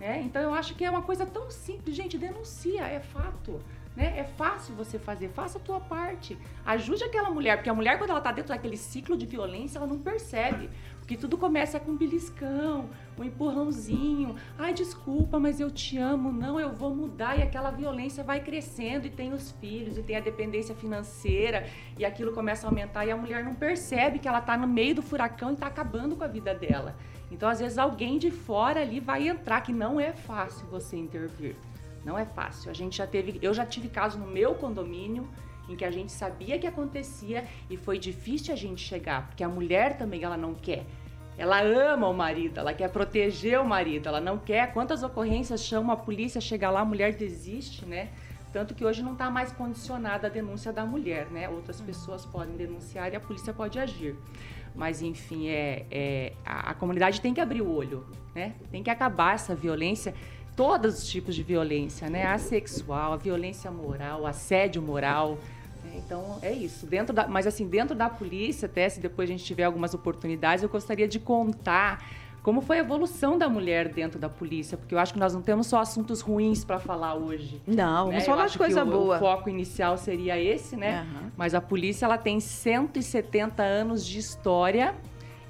É, 0.00 0.20
então 0.20 0.42
eu 0.42 0.52
acho 0.52 0.74
que 0.74 0.84
é 0.84 0.90
uma 0.90 1.02
coisa 1.02 1.24
tão 1.24 1.48
simples. 1.50 1.94
Gente, 1.94 2.18
denuncia, 2.18 2.82
é 2.82 2.98
fato. 2.98 3.60
Né? 3.94 4.18
É 4.18 4.24
fácil 4.24 4.74
você 4.74 4.98
fazer, 4.98 5.28
faça 5.28 5.58
a 5.58 5.60
tua 5.60 5.78
parte. 5.78 6.36
Ajude 6.64 7.04
aquela 7.04 7.30
mulher, 7.30 7.56
porque 7.56 7.70
a 7.70 7.74
mulher, 7.74 7.98
quando 7.98 8.10
ela 8.10 8.18
está 8.18 8.32
dentro 8.32 8.48
daquele 8.48 8.76
ciclo 8.76 9.16
de 9.16 9.26
violência, 9.26 9.78
ela 9.78 9.86
não 9.86 9.98
percebe. 9.98 10.70
Porque 11.12 11.20
tudo 11.20 11.36
começa 11.36 11.78
com 11.78 11.90
um 11.90 11.96
beliscão, 11.96 12.88
um 13.18 13.24
empurrãozinho. 13.24 14.34
Ai, 14.58 14.72
desculpa, 14.72 15.38
mas 15.38 15.60
eu 15.60 15.70
te 15.70 15.98
amo. 15.98 16.32
Não, 16.32 16.58
eu 16.58 16.72
vou 16.72 16.94
mudar. 16.94 17.38
E 17.38 17.42
aquela 17.42 17.70
violência 17.70 18.24
vai 18.24 18.40
crescendo. 18.40 19.06
E 19.06 19.10
tem 19.10 19.34
os 19.34 19.50
filhos, 19.52 19.98
e 19.98 20.02
tem 20.02 20.16
a 20.16 20.20
dependência 20.20 20.74
financeira. 20.74 21.66
E 21.98 22.04
aquilo 22.06 22.32
começa 22.32 22.66
a 22.66 22.70
aumentar. 22.70 23.04
E 23.04 23.10
a 23.10 23.16
mulher 23.16 23.44
não 23.44 23.54
percebe 23.54 24.18
que 24.18 24.26
ela 24.26 24.38
está 24.38 24.56
no 24.56 24.66
meio 24.66 24.94
do 24.94 25.02
furacão 25.02 25.50
e 25.50 25.52
está 25.52 25.66
acabando 25.66 26.16
com 26.16 26.24
a 26.24 26.28
vida 26.28 26.54
dela. 26.54 26.96
Então, 27.30 27.46
às 27.46 27.60
vezes, 27.60 27.76
alguém 27.76 28.16
de 28.16 28.30
fora 28.30 28.80
ali 28.80 28.98
vai 28.98 29.28
entrar, 29.28 29.60
que 29.60 29.72
não 29.72 30.00
é 30.00 30.14
fácil 30.14 30.66
você 30.68 30.96
intervir. 30.96 31.56
Não 32.06 32.18
é 32.18 32.24
fácil. 32.24 32.70
A 32.70 32.74
gente 32.74 32.96
já 32.96 33.06
teve, 33.06 33.38
eu 33.42 33.52
já 33.52 33.66
tive 33.66 33.90
caso 33.90 34.18
no 34.18 34.26
meu 34.26 34.54
condomínio 34.54 35.28
em 35.68 35.76
que 35.76 35.84
a 35.84 35.90
gente 35.90 36.10
sabia 36.10 36.58
que 36.58 36.66
acontecia 36.66 37.44
e 37.68 37.76
foi 37.76 37.98
difícil 37.98 38.52
a 38.52 38.56
gente 38.56 38.82
chegar, 38.82 39.26
porque 39.26 39.44
a 39.44 39.48
mulher 39.48 39.96
também 39.98 40.22
ela 40.22 40.36
não 40.38 40.54
quer. 40.54 40.84
Ela 41.42 41.60
ama 41.60 42.06
o 42.06 42.14
marido, 42.14 42.60
ela 42.60 42.72
quer 42.72 42.88
proteger 42.88 43.60
o 43.60 43.64
marido, 43.64 44.08
ela 44.08 44.20
não 44.20 44.38
quer. 44.38 44.72
Quantas 44.72 45.02
ocorrências 45.02 45.60
chama 45.64 45.94
a 45.94 45.96
polícia, 45.96 46.40
chega 46.40 46.70
lá, 46.70 46.82
a 46.82 46.84
mulher 46.84 47.16
desiste, 47.16 47.84
né? 47.84 48.10
Tanto 48.52 48.76
que 48.76 48.84
hoje 48.84 49.02
não 49.02 49.14
está 49.14 49.28
mais 49.28 49.50
condicionada 49.50 50.28
a 50.28 50.30
denúncia 50.30 50.72
da 50.72 50.86
mulher, 50.86 51.26
né? 51.32 51.48
Outras 51.48 51.80
pessoas 51.80 52.24
podem 52.24 52.54
denunciar 52.54 53.12
e 53.12 53.16
a 53.16 53.20
polícia 53.20 53.52
pode 53.52 53.76
agir. 53.76 54.14
Mas, 54.72 55.02
enfim, 55.02 55.48
é, 55.48 55.84
é 55.90 56.32
a, 56.46 56.70
a 56.70 56.74
comunidade 56.74 57.20
tem 57.20 57.34
que 57.34 57.40
abrir 57.40 57.60
o 57.60 57.74
olho, 57.74 58.06
né? 58.32 58.54
Tem 58.70 58.80
que 58.80 58.90
acabar 58.90 59.34
essa 59.34 59.52
violência 59.52 60.14
todos 60.54 61.02
os 61.02 61.08
tipos 61.10 61.34
de 61.34 61.42
violência, 61.42 62.08
né? 62.08 62.24
A 62.24 62.38
sexual, 62.38 63.14
a 63.14 63.16
violência 63.16 63.68
moral, 63.68 64.28
assédio 64.28 64.80
moral. 64.80 65.38
Né? 65.92 66.02
Então 66.04 66.38
é 66.42 66.52
isso. 66.52 66.86
Dentro 66.86 67.14
da, 67.14 67.26
mas 67.26 67.46
assim, 67.46 67.66
dentro 67.66 67.94
da 67.94 68.08
polícia, 68.08 68.66
até 68.66 68.88
se 68.88 69.00
depois 69.00 69.28
a 69.28 69.32
gente 69.32 69.44
tiver 69.44 69.64
algumas 69.64 69.94
oportunidades, 69.94 70.62
eu 70.62 70.68
gostaria 70.68 71.06
de 71.06 71.20
contar 71.20 72.02
como 72.42 72.60
foi 72.60 72.78
a 72.78 72.80
evolução 72.80 73.38
da 73.38 73.48
mulher 73.48 73.88
dentro 73.88 74.18
da 74.18 74.28
polícia, 74.28 74.76
porque 74.76 74.92
eu 74.92 74.98
acho 74.98 75.12
que 75.12 75.18
nós 75.18 75.32
não 75.32 75.40
temos 75.40 75.68
só 75.68 75.80
assuntos 75.80 76.20
ruins 76.20 76.64
para 76.64 76.80
falar 76.80 77.14
hoje. 77.14 77.62
Não, 77.66 78.06
vamos 78.06 78.20
né? 78.22 78.26
falar 78.26 78.48
de 78.48 78.58
coisa 78.58 78.84
boa. 78.84 79.16
O 79.16 79.20
foco 79.20 79.48
inicial 79.48 79.96
seria 79.96 80.38
esse, 80.40 80.76
né? 80.76 81.02
Uhum. 81.02 81.30
Mas 81.36 81.54
a 81.54 81.60
polícia 81.60 82.04
ela 82.04 82.18
tem 82.18 82.40
170 82.40 83.62
anos 83.62 84.04
de 84.04 84.18
história 84.18 84.92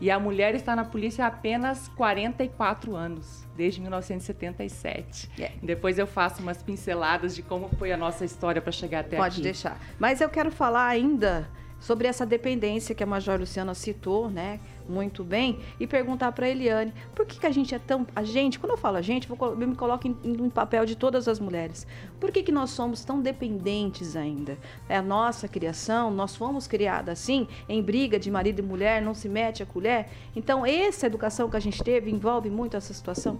e 0.00 0.10
a 0.10 0.18
mulher 0.18 0.54
está 0.54 0.74
na 0.74 0.84
polícia 0.84 1.24
há 1.24 1.28
apenas 1.28 1.88
44 1.88 2.96
anos, 2.96 3.46
desde 3.56 3.80
1977. 3.80 5.30
Yeah. 5.38 5.56
Depois 5.62 5.98
eu 5.98 6.06
faço 6.06 6.42
umas 6.42 6.62
pinceladas 6.62 7.34
de 7.34 7.42
como 7.42 7.68
foi 7.78 7.92
a 7.92 7.96
nossa 7.96 8.24
história 8.24 8.60
para 8.60 8.72
chegar 8.72 9.00
até 9.00 9.16
Pode 9.16 9.20
aqui. 9.20 9.36
Pode 9.36 9.42
deixar. 9.42 9.80
Mas 9.98 10.20
eu 10.20 10.28
quero 10.28 10.50
falar 10.50 10.86
ainda 10.86 11.48
sobre 11.82 12.06
essa 12.06 12.24
dependência 12.24 12.94
que 12.94 13.02
a 13.02 13.06
Major 13.06 13.40
Luciana 13.40 13.74
citou, 13.74 14.30
né? 14.30 14.60
Muito 14.88 15.24
bem 15.24 15.58
e 15.78 15.86
perguntar 15.86 16.32
para 16.32 16.48
Eliane 16.48 16.92
por 17.14 17.26
que, 17.26 17.38
que 17.38 17.46
a 17.46 17.50
gente 17.50 17.74
é 17.74 17.78
tão. 17.78 18.06
A 18.14 18.22
gente, 18.22 18.58
quando 18.58 18.72
eu 18.72 18.76
falo 18.76 18.96
a 18.96 19.02
gente, 19.02 19.28
eu 19.28 19.56
me 19.56 19.74
coloco 19.74 20.06
em, 20.06 20.50
papel 20.50 20.84
de 20.84 20.96
todas 20.96 21.28
as 21.28 21.38
mulheres. 21.38 21.86
Por 22.20 22.30
que, 22.30 22.42
que 22.42 22.52
nós 22.52 22.70
somos 22.70 23.04
tão 23.04 23.20
dependentes 23.20 24.16
ainda? 24.16 24.58
É 24.88 24.96
a 24.96 25.02
nossa 25.02 25.48
criação, 25.48 26.10
nós 26.10 26.36
fomos 26.36 26.66
criadas 26.66 27.20
assim, 27.20 27.48
em 27.68 27.82
briga 27.82 28.18
de 28.18 28.30
marido 28.30 28.60
e 28.60 28.62
mulher, 28.62 29.00
não 29.00 29.14
se 29.14 29.28
mete 29.28 29.62
a 29.62 29.66
colher. 29.66 30.08
Então, 30.34 30.64
essa 30.64 31.06
educação 31.06 31.48
que 31.48 31.56
a 31.56 31.60
gente 31.60 31.82
teve 31.82 32.10
envolve 32.10 32.50
muito 32.50 32.76
essa 32.76 32.92
situação? 32.92 33.38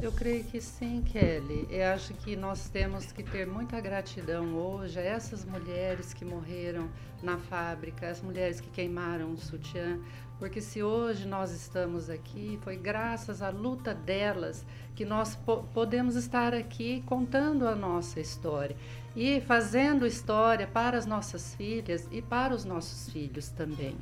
Eu 0.00 0.12
creio 0.12 0.44
que 0.44 0.60
sim, 0.60 1.02
Kelly. 1.02 1.66
Eu 1.68 1.88
acho 1.88 2.14
que 2.14 2.36
nós 2.36 2.68
temos 2.68 3.10
que 3.10 3.22
ter 3.22 3.46
muita 3.46 3.80
gratidão 3.80 4.54
hoje 4.54 4.96
a 4.96 5.02
essas 5.02 5.44
mulheres 5.44 6.14
que 6.14 6.24
morreram 6.24 6.88
na 7.20 7.36
fábrica, 7.36 8.08
as 8.08 8.22
mulheres 8.22 8.60
que 8.60 8.70
queimaram 8.70 9.32
o 9.32 9.36
sutiã, 9.36 9.98
porque 10.38 10.60
se 10.60 10.82
hoje 10.82 11.26
nós 11.26 11.50
estamos 11.50 12.08
aqui, 12.08 12.58
foi 12.62 12.76
graças 12.76 13.42
à 13.42 13.50
luta 13.50 13.92
delas 13.92 14.64
que 14.94 15.04
nós 15.04 15.34
po 15.34 15.64
podemos 15.74 16.14
estar 16.14 16.54
aqui 16.54 17.02
contando 17.06 17.66
a 17.66 17.74
nossa 17.74 18.20
história 18.20 18.76
e 19.16 19.40
fazendo 19.40 20.06
história 20.06 20.66
para 20.66 20.96
as 20.96 21.06
nossas 21.06 21.54
filhas 21.54 22.06
e 22.10 22.22
para 22.22 22.54
os 22.54 22.64
nossos 22.64 23.12
filhos 23.12 23.48
também. 23.48 23.96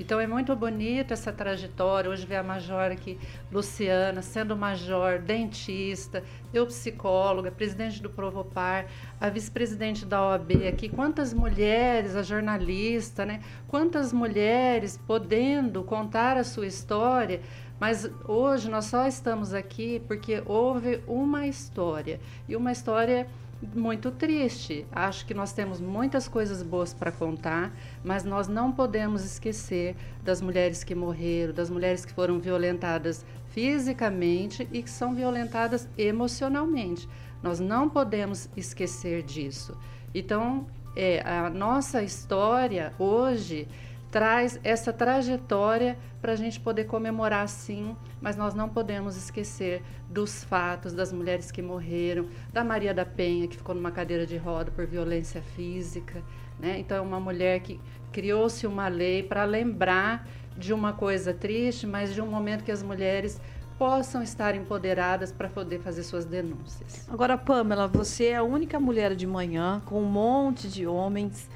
Então 0.00 0.18
é 0.18 0.26
muito 0.26 0.56
bonita 0.56 1.12
essa 1.12 1.32
trajetória. 1.32 2.10
Hoje 2.10 2.26
vê 2.26 2.36
a 2.36 2.42
major 2.42 2.90
aqui, 2.90 3.18
Luciana, 3.50 4.22
sendo 4.22 4.56
major, 4.56 5.18
dentista, 5.18 6.24
eu 6.52 6.66
psicóloga, 6.66 7.50
presidente 7.50 8.02
do 8.02 8.08
Provopar, 8.08 8.86
a 9.20 9.28
vice-presidente 9.28 10.06
da 10.06 10.26
OAB 10.26 10.66
aqui. 10.66 10.88
Quantas 10.88 11.34
mulheres, 11.34 12.16
a 12.16 12.22
jornalista, 12.22 13.26
né? 13.26 13.42
Quantas 13.68 14.12
mulheres 14.12 14.98
podendo 15.06 15.84
contar 15.84 16.36
a 16.36 16.44
sua 16.44 16.66
história. 16.66 17.40
Mas 17.78 18.08
hoje 18.28 18.70
nós 18.70 18.86
só 18.86 19.06
estamos 19.06 19.52
aqui 19.52 20.00
porque 20.06 20.42
houve 20.46 21.02
uma 21.06 21.46
história. 21.46 22.20
E 22.48 22.54
uma 22.54 22.70
história 22.70 23.26
muito 23.74 24.10
triste. 24.10 24.86
Acho 24.90 25.24
que 25.24 25.34
nós 25.34 25.52
temos 25.52 25.80
muitas 25.80 26.28
coisas 26.28 26.62
boas 26.62 26.92
para 26.92 27.12
contar, 27.12 27.72
mas 28.04 28.24
nós 28.24 28.48
não 28.48 28.72
podemos 28.72 29.24
esquecer 29.24 29.96
das 30.22 30.40
mulheres 30.40 30.82
que 30.82 30.94
morreram, 30.94 31.52
das 31.52 31.70
mulheres 31.70 32.04
que 32.04 32.12
foram 32.12 32.38
violentadas 32.38 33.24
fisicamente 33.48 34.68
e 34.72 34.82
que 34.82 34.90
são 34.90 35.14
violentadas 35.14 35.88
emocionalmente. 35.96 37.08
Nós 37.42 37.60
não 37.60 37.88
podemos 37.88 38.48
esquecer 38.56 39.22
disso. 39.22 39.76
Então, 40.14 40.66
é, 40.94 41.20
a 41.26 41.48
nossa 41.48 42.02
história 42.02 42.92
hoje 42.98 43.66
traz 44.12 44.60
essa 44.62 44.92
trajetória 44.92 45.98
para 46.20 46.32
a 46.32 46.36
gente 46.36 46.60
poder 46.60 46.84
comemorar 46.84 47.48
sim, 47.48 47.96
mas 48.20 48.36
nós 48.36 48.54
não 48.54 48.68
podemos 48.68 49.16
esquecer 49.16 49.82
dos 50.06 50.44
fatos 50.44 50.92
das 50.92 51.10
mulheres 51.10 51.50
que 51.50 51.62
morreram, 51.62 52.26
da 52.52 52.62
Maria 52.62 52.92
da 52.92 53.06
Penha, 53.06 53.48
que 53.48 53.56
ficou 53.56 53.74
numa 53.74 53.90
cadeira 53.90 54.26
de 54.26 54.36
roda 54.36 54.70
por 54.70 54.86
violência 54.86 55.40
física. 55.40 56.22
Né? 56.60 56.78
Então, 56.78 56.98
é 56.98 57.00
uma 57.00 57.18
mulher 57.18 57.60
que 57.60 57.80
criou-se 58.12 58.66
uma 58.66 58.86
lei 58.86 59.22
para 59.22 59.44
lembrar 59.44 60.28
de 60.58 60.74
uma 60.74 60.92
coisa 60.92 61.32
triste, 61.32 61.86
mas 61.86 62.12
de 62.12 62.20
um 62.20 62.26
momento 62.26 62.64
que 62.64 62.70
as 62.70 62.82
mulheres 62.82 63.40
possam 63.78 64.22
estar 64.22 64.54
empoderadas 64.54 65.32
para 65.32 65.48
poder 65.48 65.80
fazer 65.80 66.02
suas 66.02 66.26
denúncias. 66.26 67.08
Agora, 67.08 67.38
Pamela, 67.38 67.88
você 67.88 68.26
é 68.26 68.36
a 68.36 68.42
única 68.42 68.78
mulher 68.78 69.16
de 69.16 69.26
manhã 69.26 69.80
com 69.86 70.02
um 70.02 70.06
monte 70.06 70.68
de 70.68 70.86
homens 70.86 71.48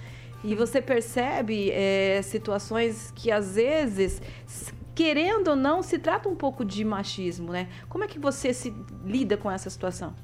e 0.46 0.54
você 0.54 0.80
percebe 0.80 1.72
é, 1.72 2.22
situações 2.22 3.12
que 3.16 3.32
às 3.32 3.56
vezes, 3.56 4.22
querendo 4.94 5.48
ou 5.48 5.56
não, 5.56 5.82
se 5.82 5.98
trata 5.98 6.28
um 6.28 6.36
pouco 6.36 6.64
de 6.64 6.84
machismo, 6.84 7.50
né? 7.52 7.68
Como 7.88 8.04
é 8.04 8.06
que 8.06 8.16
você 8.16 8.54
se 8.54 8.72
lida 9.04 9.36
com 9.36 9.50
essa 9.50 9.68
situação? 9.68 10.14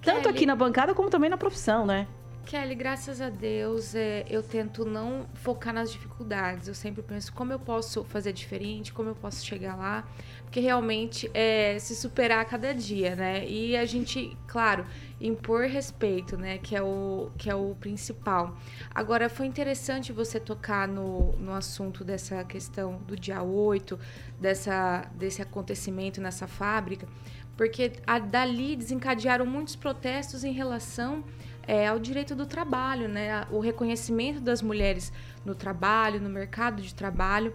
Tanto 0.00 0.22
Kelly, 0.22 0.34
aqui 0.34 0.46
na 0.46 0.56
bancada 0.56 0.94
como 0.94 1.10
também 1.10 1.28
na 1.28 1.36
profissão, 1.36 1.84
né? 1.84 2.08
Kelly, 2.46 2.74
graças 2.74 3.20
a 3.20 3.28
Deus, 3.28 3.94
é, 3.94 4.24
eu 4.30 4.42
tento 4.42 4.86
não 4.86 5.26
focar 5.34 5.74
nas 5.74 5.92
dificuldades. 5.92 6.66
Eu 6.66 6.74
sempre 6.74 7.02
penso 7.02 7.30
como 7.34 7.52
eu 7.52 7.58
posso 7.58 8.04
fazer 8.04 8.32
diferente, 8.32 8.90
como 8.90 9.10
eu 9.10 9.14
posso 9.14 9.44
chegar 9.44 9.76
lá, 9.76 10.08
porque 10.46 10.60
realmente 10.60 11.28
é 11.34 11.76
se 11.78 11.94
superar 11.94 12.40
a 12.40 12.44
cada 12.44 12.72
dia, 12.72 13.16
né? 13.16 13.46
E 13.46 13.76
a 13.76 13.84
gente, 13.84 14.34
claro, 14.46 14.86
impor 15.20 15.66
respeito, 15.66 16.38
né? 16.38 16.56
Que 16.58 16.76
é 16.76 16.80
o, 16.80 17.30
que 17.36 17.50
é 17.50 17.54
o 17.54 17.74
principal. 17.74 18.56
Agora, 18.94 19.28
foi 19.28 19.46
interessante 19.46 20.12
você 20.12 20.38
tocar 20.38 20.86
no, 20.86 21.32
no 21.32 21.52
assunto 21.52 22.04
dessa 22.04 22.44
questão 22.44 22.96
do 23.06 23.16
dia 23.16 23.42
8, 23.42 23.98
dessa, 24.40 25.10
desse 25.16 25.42
acontecimento 25.42 26.20
nessa 26.20 26.46
fábrica, 26.46 27.08
porque 27.56 27.94
a, 28.06 28.20
dali 28.20 28.76
desencadearam 28.76 29.44
muitos 29.44 29.74
protestos 29.74 30.44
em 30.44 30.52
relação 30.52 31.24
é, 31.66 31.88
ao 31.88 31.98
direito 31.98 32.36
do 32.36 32.46
trabalho, 32.46 33.08
né? 33.08 33.44
O 33.50 33.58
reconhecimento 33.58 34.40
das 34.40 34.62
mulheres 34.62 35.12
no 35.44 35.56
trabalho, 35.56 36.20
no 36.20 36.30
mercado 36.30 36.80
de 36.80 36.94
trabalho. 36.94 37.52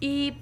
E 0.00 0.36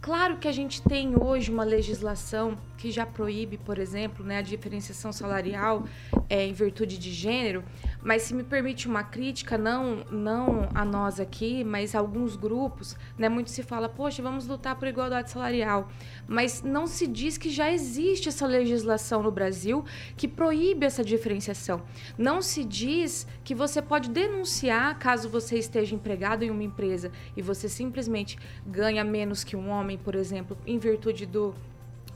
claro 0.00 0.36
que 0.36 0.48
a 0.48 0.52
gente 0.52 0.82
tem 0.82 1.14
hoje 1.20 1.50
uma 1.50 1.64
legislação 1.64 2.56
que 2.78 2.92
já 2.92 3.04
proíbe, 3.04 3.58
por 3.58 3.76
exemplo, 3.78 4.24
né, 4.24 4.38
a 4.38 4.42
diferenciação 4.42 5.12
salarial 5.12 5.84
é, 6.30 6.46
em 6.46 6.52
virtude 6.52 6.96
de 6.96 7.12
gênero, 7.12 7.64
mas 8.02 8.22
se 8.22 8.32
me 8.32 8.44
permite 8.44 8.86
uma 8.86 9.02
crítica, 9.02 9.58
não, 9.58 10.04
não 10.10 10.68
a 10.72 10.84
nós 10.84 11.18
aqui, 11.18 11.64
mas 11.64 11.94
a 11.94 11.98
alguns 11.98 12.36
grupos, 12.36 12.96
né, 13.18 13.28
muito 13.28 13.50
se 13.50 13.64
fala, 13.64 13.88
poxa, 13.88 14.22
vamos 14.22 14.46
lutar 14.46 14.76
por 14.76 14.86
igualdade 14.86 15.30
salarial, 15.30 15.88
mas 16.26 16.62
não 16.62 16.86
se 16.86 17.08
diz 17.08 17.36
que 17.36 17.50
já 17.50 17.70
existe 17.70 18.28
essa 18.28 18.46
legislação 18.46 19.22
no 19.22 19.32
Brasil 19.32 19.84
que 20.16 20.28
proíbe 20.28 20.86
essa 20.86 21.04
diferenciação. 21.04 21.82
Não 22.16 22.40
se 22.40 22.64
diz 22.64 23.26
que 23.42 23.56
você 23.56 23.82
pode 23.82 24.08
denunciar 24.08 24.96
caso 24.98 25.28
você 25.28 25.58
esteja 25.58 25.96
empregado 25.96 26.44
em 26.44 26.50
uma 26.50 26.62
empresa 26.62 27.10
e 27.36 27.42
você 27.42 27.68
simplesmente 27.68 28.38
ganha 28.64 29.02
menos 29.02 29.42
que 29.42 29.56
um 29.56 29.68
homem, 29.68 29.98
por 29.98 30.14
exemplo, 30.14 30.56
em 30.64 30.78
virtude 30.78 31.26
do 31.26 31.52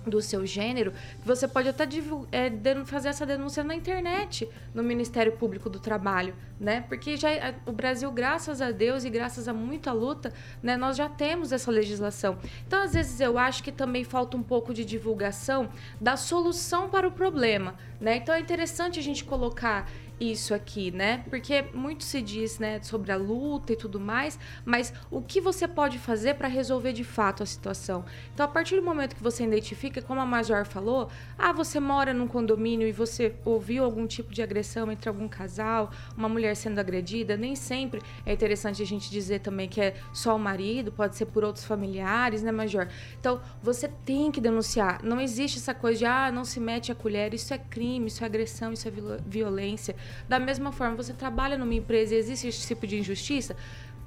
do 0.06 0.20
seu 0.20 0.44
gênero, 0.44 0.92
você 1.24 1.46
pode 1.46 1.68
até 1.68 1.88
é, 2.32 2.84
fazer 2.84 3.08
essa 3.08 3.24
denúncia 3.24 3.62
na 3.62 3.74
internet, 3.74 4.48
no 4.74 4.82
Ministério 4.82 5.32
Público 5.32 5.68
do 5.70 5.78
Trabalho, 5.78 6.34
né? 6.58 6.84
Porque 6.88 7.16
já 7.16 7.28
o 7.66 7.72
Brasil, 7.72 8.10
graças 8.10 8.60
a 8.60 8.70
Deus 8.70 9.04
e 9.04 9.10
graças 9.10 9.48
a 9.48 9.52
muita 9.52 9.92
luta, 9.92 10.32
né, 10.62 10.76
nós 10.76 10.96
já 10.96 11.08
temos 11.08 11.52
essa 11.52 11.70
legislação. 11.70 12.38
Então, 12.66 12.82
às 12.82 12.94
vezes 12.94 13.20
eu 13.20 13.38
acho 13.38 13.62
que 13.62 13.72
também 13.72 14.04
falta 14.04 14.36
um 14.36 14.42
pouco 14.42 14.72
de 14.72 14.84
divulgação 14.84 15.68
da 16.00 16.16
solução 16.16 16.88
para 16.88 17.06
o 17.06 17.12
problema, 17.12 17.74
né? 18.00 18.16
Então 18.16 18.34
é 18.34 18.40
interessante 18.40 18.98
a 18.98 19.02
gente 19.02 19.24
colocar 19.24 19.88
isso 20.22 20.54
aqui, 20.54 20.90
né? 20.90 21.24
Porque 21.28 21.64
muito 21.74 22.04
se 22.04 22.22
diz, 22.22 22.58
né, 22.58 22.80
sobre 22.82 23.10
a 23.10 23.16
luta 23.16 23.72
e 23.72 23.76
tudo 23.76 23.98
mais, 23.98 24.38
mas 24.64 24.92
o 25.10 25.20
que 25.20 25.40
você 25.40 25.66
pode 25.66 25.98
fazer 25.98 26.34
para 26.34 26.48
resolver 26.48 26.92
de 26.92 27.02
fato 27.02 27.42
a 27.42 27.46
situação? 27.46 28.04
Então, 28.32 28.46
a 28.46 28.48
partir 28.48 28.76
do 28.76 28.82
momento 28.82 29.16
que 29.16 29.22
você 29.22 29.44
identifica, 29.44 30.00
como 30.00 30.20
a 30.20 30.26
Major 30.26 30.64
falou, 30.64 31.08
ah, 31.36 31.52
você 31.52 31.80
mora 31.80 32.14
num 32.14 32.28
condomínio 32.28 32.86
e 32.86 32.92
você 32.92 33.34
ouviu 33.44 33.84
algum 33.84 34.06
tipo 34.06 34.32
de 34.32 34.42
agressão 34.42 34.90
entre 34.92 35.08
algum 35.08 35.28
casal, 35.28 35.90
uma 36.16 36.28
mulher 36.28 36.54
sendo 36.54 36.78
agredida, 36.78 37.36
nem 37.36 37.56
sempre 37.56 38.00
é 38.24 38.32
interessante 38.32 38.82
a 38.82 38.86
gente 38.86 39.10
dizer 39.10 39.40
também 39.40 39.68
que 39.68 39.80
é 39.80 39.94
só 40.12 40.36
o 40.36 40.38
marido, 40.38 40.92
pode 40.92 41.16
ser 41.16 41.26
por 41.26 41.42
outros 41.42 41.64
familiares, 41.64 42.42
né, 42.42 42.52
Major? 42.52 42.88
Então, 43.18 43.40
você 43.62 43.88
tem 43.88 44.30
que 44.30 44.40
denunciar. 44.40 45.02
Não 45.02 45.20
existe 45.20 45.58
essa 45.58 45.74
coisa 45.74 45.98
de, 45.98 46.04
ah, 46.04 46.30
não 46.30 46.44
se 46.44 46.60
mete 46.60 46.92
a 46.92 46.94
colher, 46.94 47.34
isso 47.34 47.52
é 47.52 47.58
crime, 47.58 48.06
isso 48.06 48.22
é 48.22 48.26
agressão, 48.26 48.72
isso 48.72 48.86
é 48.86 48.92
violência. 49.26 49.96
Da 50.28 50.38
mesma 50.38 50.72
forma, 50.72 50.96
você 50.96 51.12
trabalha 51.12 51.56
numa 51.58 51.74
empresa 51.74 52.14
e 52.14 52.18
existe 52.18 52.48
esse 52.48 52.66
tipo 52.66 52.86
de 52.86 52.98
injustiça, 52.98 53.56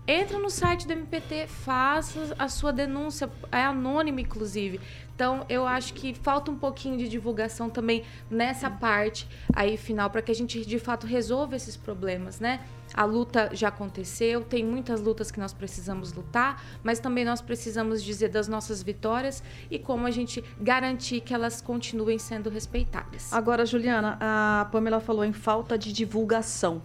entra 0.08 0.38
no 0.38 0.50
site 0.50 0.86
do 0.86 0.94
MPT, 0.94 1.48
faça 1.48 2.36
a 2.38 2.48
sua 2.48 2.72
denúncia, 2.72 3.30
é 3.52 3.64
anônima 3.64 4.22
inclusive. 4.22 4.80
Então, 5.16 5.46
eu 5.48 5.66
acho 5.66 5.94
que 5.94 6.14
falta 6.14 6.52
um 6.52 6.58
pouquinho 6.58 6.98
de 6.98 7.08
divulgação 7.08 7.70
também 7.70 8.04
nessa 8.30 8.70
parte 8.70 9.28
aí 9.54 9.78
final 9.78 10.10
para 10.10 10.22
que 10.22 10.32
a 10.32 10.36
gente 10.36 10.66
de 10.66 10.78
fato 10.78 11.08
resolva 11.08 11.56
esses 11.56 11.78
problemas, 11.78 12.40
né? 12.40 12.60
A 12.96 13.04
luta 13.04 13.50
já 13.52 13.68
aconteceu, 13.68 14.42
tem 14.42 14.64
muitas 14.64 15.02
lutas 15.02 15.30
que 15.30 15.40
nós 15.40 15.54
precisamos 15.54 16.14
lutar, 16.14 16.64
mas 16.82 16.98
também 16.98 17.26
nós 17.26 17.42
precisamos 17.42 18.02
dizer 18.02 18.30
das 18.30 18.48
nossas 18.48 18.82
vitórias 18.82 19.44
e 19.70 19.78
como 19.78 20.08
a 20.08 20.12
gente 20.12 20.42
garantir 20.62 21.20
que 21.20 21.34
elas 21.34 21.60
continuem 21.60 22.18
sendo 22.18 22.50
respeitadas. 22.50 23.34
Agora, 23.34 23.66
Juliana, 23.66 24.18
a 24.22 24.70
Pamela 24.72 25.02
falou 25.02 25.26
em 25.26 25.34
falta 25.34 25.78
de 25.78 25.92
divulgação. 25.92 26.82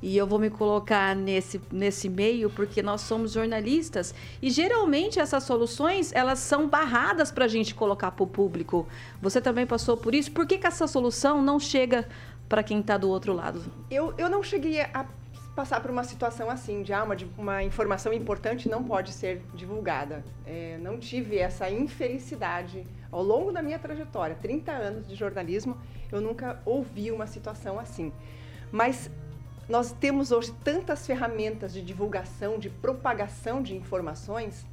E 0.00 0.16
eu 0.16 0.26
vou 0.26 0.38
me 0.38 0.50
colocar 0.50 1.16
nesse, 1.16 1.60
nesse 1.72 2.08
meio 2.08 2.50
porque 2.50 2.82
nós 2.82 3.00
somos 3.00 3.32
jornalistas 3.32 4.14
e 4.42 4.50
geralmente 4.50 5.18
essas 5.18 5.44
soluções 5.44 6.12
elas 6.12 6.40
são 6.40 6.68
barradas 6.68 7.30
para 7.32 7.46
a 7.46 7.48
gente 7.48 7.74
colocar 7.74 8.10
para 8.10 8.22
o 8.22 8.26
público. 8.26 8.86
Você 9.22 9.40
também 9.40 9.66
passou 9.66 9.96
por 9.96 10.14
isso? 10.14 10.30
Por 10.30 10.46
que, 10.46 10.58
que 10.58 10.66
essa 10.66 10.86
solução 10.86 11.40
não 11.40 11.58
chega 11.58 12.06
para 12.50 12.62
quem 12.62 12.80
está 12.80 12.98
do 12.98 13.08
outro 13.08 13.32
lado? 13.32 13.62
Eu, 13.90 14.12
eu 14.18 14.28
não 14.28 14.42
cheguei 14.42 14.82
a 14.82 15.06
passar 15.54 15.80
por 15.80 15.90
uma 15.90 16.02
situação 16.02 16.50
assim, 16.50 16.82
de 16.82 16.92
ah, 16.92 17.04
uma, 17.04 17.16
uma 17.38 17.62
informação 17.62 18.12
importante 18.12 18.68
não 18.68 18.82
pode 18.82 19.12
ser 19.12 19.42
divulgada. 19.54 20.24
É, 20.44 20.78
não 20.80 20.98
tive 20.98 21.38
essa 21.38 21.70
infelicidade 21.70 22.86
ao 23.10 23.22
longo 23.22 23.52
da 23.52 23.62
minha 23.62 23.78
trajetória, 23.78 24.34
30 24.34 24.72
anos 24.72 25.06
de 25.06 25.14
jornalismo, 25.14 25.78
eu 26.10 26.20
nunca 26.20 26.60
ouvi 26.64 27.12
uma 27.12 27.26
situação 27.26 27.78
assim. 27.78 28.12
Mas 28.72 29.08
nós 29.68 29.92
temos 29.92 30.32
hoje 30.32 30.52
tantas 30.64 31.06
ferramentas 31.06 31.72
de 31.72 31.80
divulgação, 31.80 32.58
de 32.58 32.68
propagação 32.68 33.62
de 33.62 33.76
informações, 33.76 34.66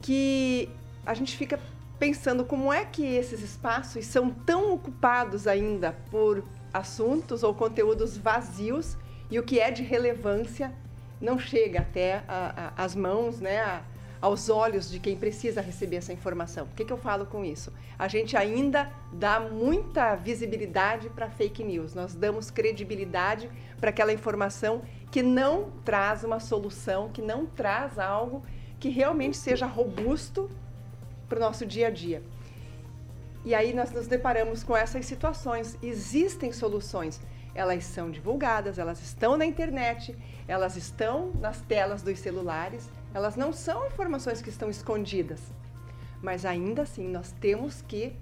que 0.00 0.70
a 1.04 1.12
gente 1.12 1.36
fica 1.36 1.60
pensando 1.98 2.44
como 2.44 2.72
é 2.72 2.84
que 2.84 3.04
esses 3.04 3.42
espaços 3.42 4.06
são 4.06 4.30
tão 4.30 4.72
ocupados 4.72 5.46
ainda 5.46 5.92
por 6.10 6.42
assuntos 6.72 7.42
ou 7.42 7.54
conteúdos 7.54 8.16
vazios 8.16 8.96
e 9.30 9.38
o 9.38 9.42
que 9.42 9.58
é 9.58 9.70
de 9.70 9.82
relevância 9.82 10.72
não 11.20 11.38
chega 11.38 11.80
até 11.80 12.22
a, 12.28 12.72
a, 12.76 12.84
as 12.84 12.94
mãos, 12.94 13.40
né, 13.40 13.60
a, 13.60 13.82
aos 14.20 14.48
olhos 14.48 14.90
de 14.90 14.98
quem 14.98 15.16
precisa 15.16 15.60
receber 15.60 15.96
essa 15.96 16.12
informação. 16.12 16.66
O 16.66 16.74
que, 16.74 16.84
que 16.84 16.92
eu 16.92 16.98
falo 16.98 17.26
com 17.26 17.44
isso? 17.44 17.72
A 17.98 18.08
gente 18.08 18.36
ainda 18.36 18.90
dá 19.12 19.40
muita 19.40 20.14
visibilidade 20.14 21.08
para 21.10 21.30
fake 21.30 21.62
news, 21.64 21.94
nós 21.94 22.14
damos 22.14 22.50
credibilidade 22.50 23.50
para 23.80 23.90
aquela 23.90 24.12
informação 24.12 24.82
que 25.10 25.22
não 25.22 25.70
traz 25.84 26.24
uma 26.24 26.40
solução, 26.40 27.08
que 27.08 27.22
não 27.22 27.46
traz 27.46 27.98
algo 27.98 28.42
que 28.78 28.88
realmente 28.88 29.36
seja 29.36 29.66
robusto 29.66 30.50
para 31.28 31.38
o 31.38 31.40
nosso 31.40 31.64
dia 31.64 31.88
a 31.88 31.90
dia. 31.90 32.22
E 33.44 33.54
aí 33.54 33.72
nós 33.72 33.92
nos 33.92 34.06
deparamos 34.06 34.64
com 34.64 34.76
essas 34.76 35.06
situações. 35.06 35.78
Existem 35.82 36.52
soluções, 36.52 37.20
elas 37.56 37.84
são 37.84 38.10
divulgadas, 38.10 38.78
elas 38.78 39.00
estão 39.00 39.36
na 39.36 39.46
internet, 39.46 40.16
elas 40.46 40.76
estão 40.76 41.32
nas 41.40 41.60
telas 41.62 42.02
dos 42.02 42.18
celulares, 42.18 42.88
elas 43.14 43.34
não 43.34 43.52
são 43.52 43.86
informações 43.86 44.42
que 44.42 44.50
estão 44.50 44.68
escondidas. 44.68 45.40
Mas 46.22 46.44
ainda 46.44 46.82
assim, 46.82 47.08
nós 47.08 47.32
temos 47.40 47.82
que, 47.82 48.14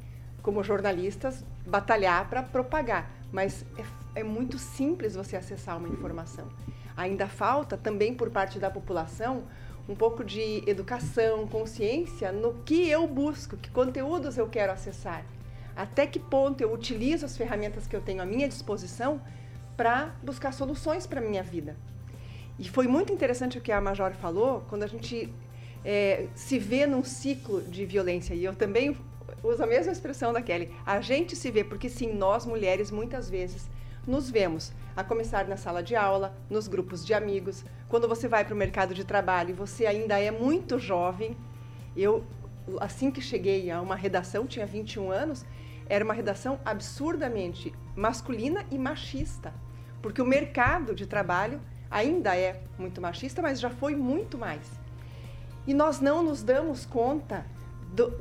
como 0.43 0.63
jornalistas, 0.63 1.45
batalhar 1.67 2.29
para 2.29 2.43
propagar. 2.43 3.11
Mas 3.33 3.65
é, 4.15 4.21
é 4.21 4.23
muito 4.23 4.59
simples 4.59 5.15
você 5.15 5.37
acessar 5.37 5.77
uma 5.77 5.89
informação. 5.89 6.49
Ainda 6.97 7.27
falta 7.27 7.77
também 7.77 8.15
por 8.15 8.31
parte 8.31 8.59
da 8.59 8.71
população 8.71 9.43
um 9.89 9.95
pouco 9.95 10.25
de 10.25 10.63
educação, 10.67 11.47
consciência 11.47 12.33
no 12.33 12.55
que 12.65 12.89
eu 12.89 13.07
busco, 13.07 13.57
que 13.57 13.71
conteúdos 13.71 14.39
eu 14.39 14.49
quero 14.49 14.73
acessar. 14.73 15.25
Até 15.77 16.07
que 16.07 16.19
ponto 16.19 16.61
eu 16.61 16.73
utilizo 16.73 17.27
as 17.27 17.37
ferramentas 17.37 17.87
que 17.87 17.95
eu 17.97 18.01
tenho 18.01 18.23
à 18.23 18.27
minha 18.27 18.49
disposição 18.49 19.21
para 19.77 20.15
buscar 20.23 20.53
soluções 20.53 21.07
para 21.07 21.21
a 21.21 21.23
minha 21.23 21.43
vida. 21.43 21.77
E 22.59 22.69
foi 22.69 22.87
muito 22.87 23.13
interessante 23.13 23.59
o 23.59 23.61
que 23.61 23.73
a 23.73 23.81
Major 23.81 24.13
falou, 24.13 24.65
quando 24.69 24.85
a 24.85 24.87
gente 24.87 25.33
é, 25.85 26.27
se 26.35 26.59
vê 26.59 26.87
num 26.87 27.03
ciclo 27.03 27.61
de 27.63 27.85
violência. 27.85 28.35
E 28.35 28.45
eu 28.45 28.55
também 28.55 28.97
uso 29.43 29.63
a 29.63 29.67
mesma 29.67 29.93
expressão 29.93 30.33
da 30.33 30.41
Kelly. 30.41 30.71
A 30.87 31.01
gente 31.01 31.35
se 31.35 31.51
vê, 31.51 31.65
porque 31.65 31.89
sim, 31.89 32.13
nós 32.13 32.47
mulheres 32.47 32.91
muitas 32.91 33.29
vezes 33.29 33.69
nos 34.07 34.31
vemos, 34.31 34.73
a 34.95 35.03
começar 35.03 35.47
na 35.49 35.57
sala 35.57 35.83
de 35.83 35.97
aula, 35.97 36.37
nos 36.49 36.69
grupos 36.69 37.05
de 37.05 37.15
amigos, 37.15 37.65
quando 37.89 38.07
você 38.07 38.29
vai 38.29 38.45
para 38.45 38.55
o 38.55 38.57
mercado 38.57 38.95
de 38.95 39.05
trabalho 39.05 39.51
e 39.51 39.53
você 39.53 39.87
ainda 39.87 40.21
é 40.21 40.31
muito 40.31 40.79
jovem. 40.79 41.37
Eu, 41.97 42.23
assim 42.81 43.11
que 43.11 43.21
cheguei 43.21 43.71
a 43.71 43.81
uma 43.81 43.97
redação, 43.97 44.47
tinha 44.47 44.67
21 44.67 45.11
anos, 45.11 45.45
era 45.89 46.05
uma 46.05 46.15
redação 46.15 46.59
absurdamente 46.65 47.73
masculina 47.95 48.65
e 48.71 48.79
machista, 48.79 49.53
porque 50.03 50.21
o 50.21 50.27
mercado 50.27 50.95
de 50.95 51.07
trabalho 51.07 51.61
ainda 51.91 52.37
é 52.37 52.61
muito 52.79 53.01
machista, 53.01 53.41
mas 53.41 53.61
já 53.61 53.71
foi 53.71 53.95
muito 53.95 54.37
mais. 54.37 54.69
E 55.67 55.73
nós 55.73 56.01
não 56.01 56.23
nos 56.23 56.43
damos 56.43 56.85
conta 56.85 57.47
do, 57.93 58.13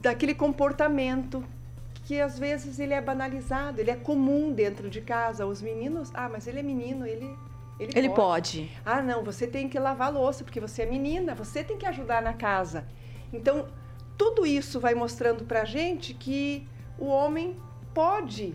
daquele 0.00 0.34
comportamento 0.34 1.44
que 2.04 2.20
às 2.20 2.38
vezes 2.38 2.78
ele 2.78 2.92
é 2.92 3.00
banalizado, 3.00 3.80
ele 3.80 3.90
é 3.90 3.96
comum 3.96 4.52
dentro 4.52 4.90
de 4.90 5.00
casa. 5.00 5.46
Os 5.46 5.62
meninos, 5.62 6.10
ah, 6.12 6.28
mas 6.28 6.46
ele 6.46 6.58
é 6.58 6.62
menino, 6.62 7.06
ele 7.06 7.38
ele, 7.78 7.92
ele 7.96 8.08
pode. 8.10 8.58
pode. 8.58 8.70
Ah, 8.84 9.00
não, 9.00 9.24
você 9.24 9.46
tem 9.46 9.66
que 9.66 9.78
lavar 9.78 10.12
louça 10.12 10.44
porque 10.44 10.60
você 10.60 10.82
é 10.82 10.86
menina, 10.86 11.34
você 11.34 11.64
tem 11.64 11.78
que 11.78 11.86
ajudar 11.86 12.20
na 12.20 12.34
casa. 12.34 12.84
Então, 13.32 13.68
tudo 14.18 14.44
isso 14.44 14.78
vai 14.78 14.94
mostrando 14.94 15.44
pra 15.44 15.64
gente 15.64 16.12
que 16.12 16.68
o 17.00 17.06
homem 17.06 17.56
pode 17.94 18.54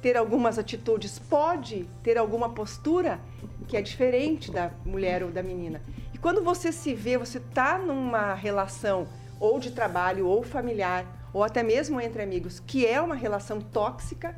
ter 0.00 0.16
algumas 0.16 0.58
atitudes, 0.58 1.18
pode 1.18 1.88
ter 2.02 2.18
alguma 2.18 2.48
postura 2.48 3.20
que 3.68 3.76
é 3.76 3.82
diferente 3.82 4.50
da 4.50 4.72
mulher 4.84 5.22
ou 5.22 5.30
da 5.30 5.42
menina. 5.42 5.80
E 6.12 6.18
quando 6.18 6.42
você 6.42 6.72
se 6.72 6.94
vê, 6.94 7.16
você 7.16 7.38
está 7.38 7.78
numa 7.78 8.34
relação 8.34 9.06
ou 9.38 9.60
de 9.60 9.70
trabalho 9.70 10.26
ou 10.26 10.42
familiar, 10.42 11.06
ou 11.32 11.44
até 11.44 11.62
mesmo 11.62 12.00
entre 12.00 12.22
amigos, 12.22 12.60
que 12.60 12.86
é 12.86 13.00
uma 13.00 13.14
relação 13.14 13.60
tóxica, 13.60 14.36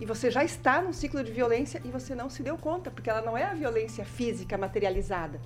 e 0.00 0.06
você 0.06 0.30
já 0.30 0.42
está 0.42 0.82
num 0.82 0.92
ciclo 0.92 1.22
de 1.22 1.30
violência 1.30 1.80
e 1.84 1.88
você 1.88 2.14
não 2.14 2.28
se 2.28 2.42
deu 2.42 2.58
conta, 2.58 2.90
porque 2.90 3.08
ela 3.08 3.22
não 3.22 3.38
é 3.38 3.44
a 3.44 3.54
violência 3.54 4.04
física 4.04 4.58
materializada, 4.58 5.40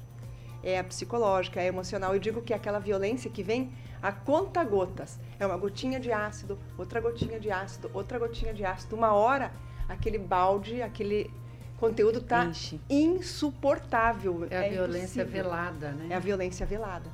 é 0.63 0.79
a 0.79 0.85
psicológica, 0.85 1.61
é 1.61 1.65
a 1.65 1.67
emocional. 1.67 2.15
Eu 2.15 2.21
digo 2.21 2.43
que 2.43 2.53
é 2.53 2.57
aquela 2.57 2.79
violência 2.79 3.31
que 3.31 3.43
vem 3.43 3.73
a 4.03 4.13
conta 4.13 4.63
gotas. 4.65 5.19
É 5.39 5.47
uma 5.47 5.57
gotinha 5.57 5.99
de 5.99 6.13
ácido, 6.13 6.59
outra 6.77 7.01
gotinha 7.01 7.39
de 7.39 7.51
ácido, 7.51 7.91
outra 7.93 8.19
gotinha 8.19 8.53
de 8.53 8.65
ácido. 8.65 8.97
Uma 8.97 9.13
hora, 9.13 9.53
aquele 9.89 10.19
balde, 10.19 10.83
aquele 10.83 11.31
conteúdo 11.79 12.19
está 12.19 12.51
insuportável. 12.89 14.47
É 14.51 14.57
a 14.57 14.67
é 14.67 14.71
violência 14.71 15.23
impossível. 15.23 15.45
velada, 15.45 15.91
né? 15.93 16.07
É 16.11 16.15
a 16.15 16.19
violência 16.21 16.67
velada. 16.67 17.11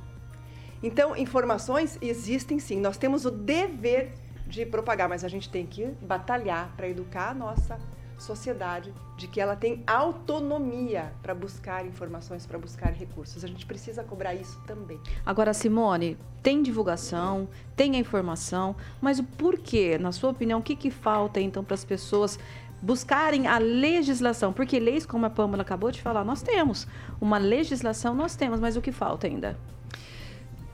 Então, 0.81 1.15
informações 1.15 1.97
existem 2.01 2.59
sim. 2.59 2.79
Nós 2.79 2.97
temos 2.97 3.25
o 3.25 3.31
dever 3.31 4.13
de 4.45 4.65
propagar, 4.65 5.09
mas 5.09 5.23
a 5.23 5.27
gente 5.27 5.49
tem 5.49 5.65
que 5.65 5.85
batalhar 6.01 6.73
para 6.75 6.87
educar 6.87 7.29
a 7.29 7.33
nossa 7.33 7.79
sociedade 8.25 8.93
de 9.15 9.27
que 9.27 9.39
ela 9.39 9.55
tem 9.55 9.83
autonomia 9.85 11.13
para 11.21 11.33
buscar 11.33 11.85
informações, 11.85 12.45
para 12.45 12.57
buscar 12.57 12.91
recursos. 12.91 13.43
A 13.43 13.47
gente 13.47 13.65
precisa 13.65 14.03
cobrar 14.03 14.33
isso 14.33 14.59
também. 14.65 14.99
Agora, 15.25 15.53
Simone, 15.53 16.17
tem 16.41 16.61
divulgação, 16.61 17.47
tem 17.75 17.95
a 17.95 17.99
informação, 17.99 18.75
mas 18.99 19.19
o 19.19 19.23
porquê, 19.23 19.97
na 19.97 20.11
sua 20.11 20.31
opinião, 20.31 20.59
o 20.59 20.63
que, 20.63 20.75
que 20.75 20.89
falta 20.89 21.39
então 21.39 21.63
para 21.63 21.75
as 21.75 21.85
pessoas 21.85 22.39
buscarem 22.81 23.47
a 23.47 23.57
legislação? 23.57 24.51
Porque 24.51 24.79
leis, 24.79 25.05
como 25.05 25.25
a 25.25 25.29
Pâmela 25.29 25.61
acabou 25.61 25.91
de 25.91 26.01
falar, 26.01 26.23
nós 26.23 26.41
temos. 26.41 26.87
Uma 27.21 27.37
legislação 27.37 28.13
nós 28.13 28.35
temos, 28.35 28.59
mas 28.59 28.75
o 28.75 28.81
que 28.81 28.91
falta 28.91 29.27
ainda? 29.27 29.57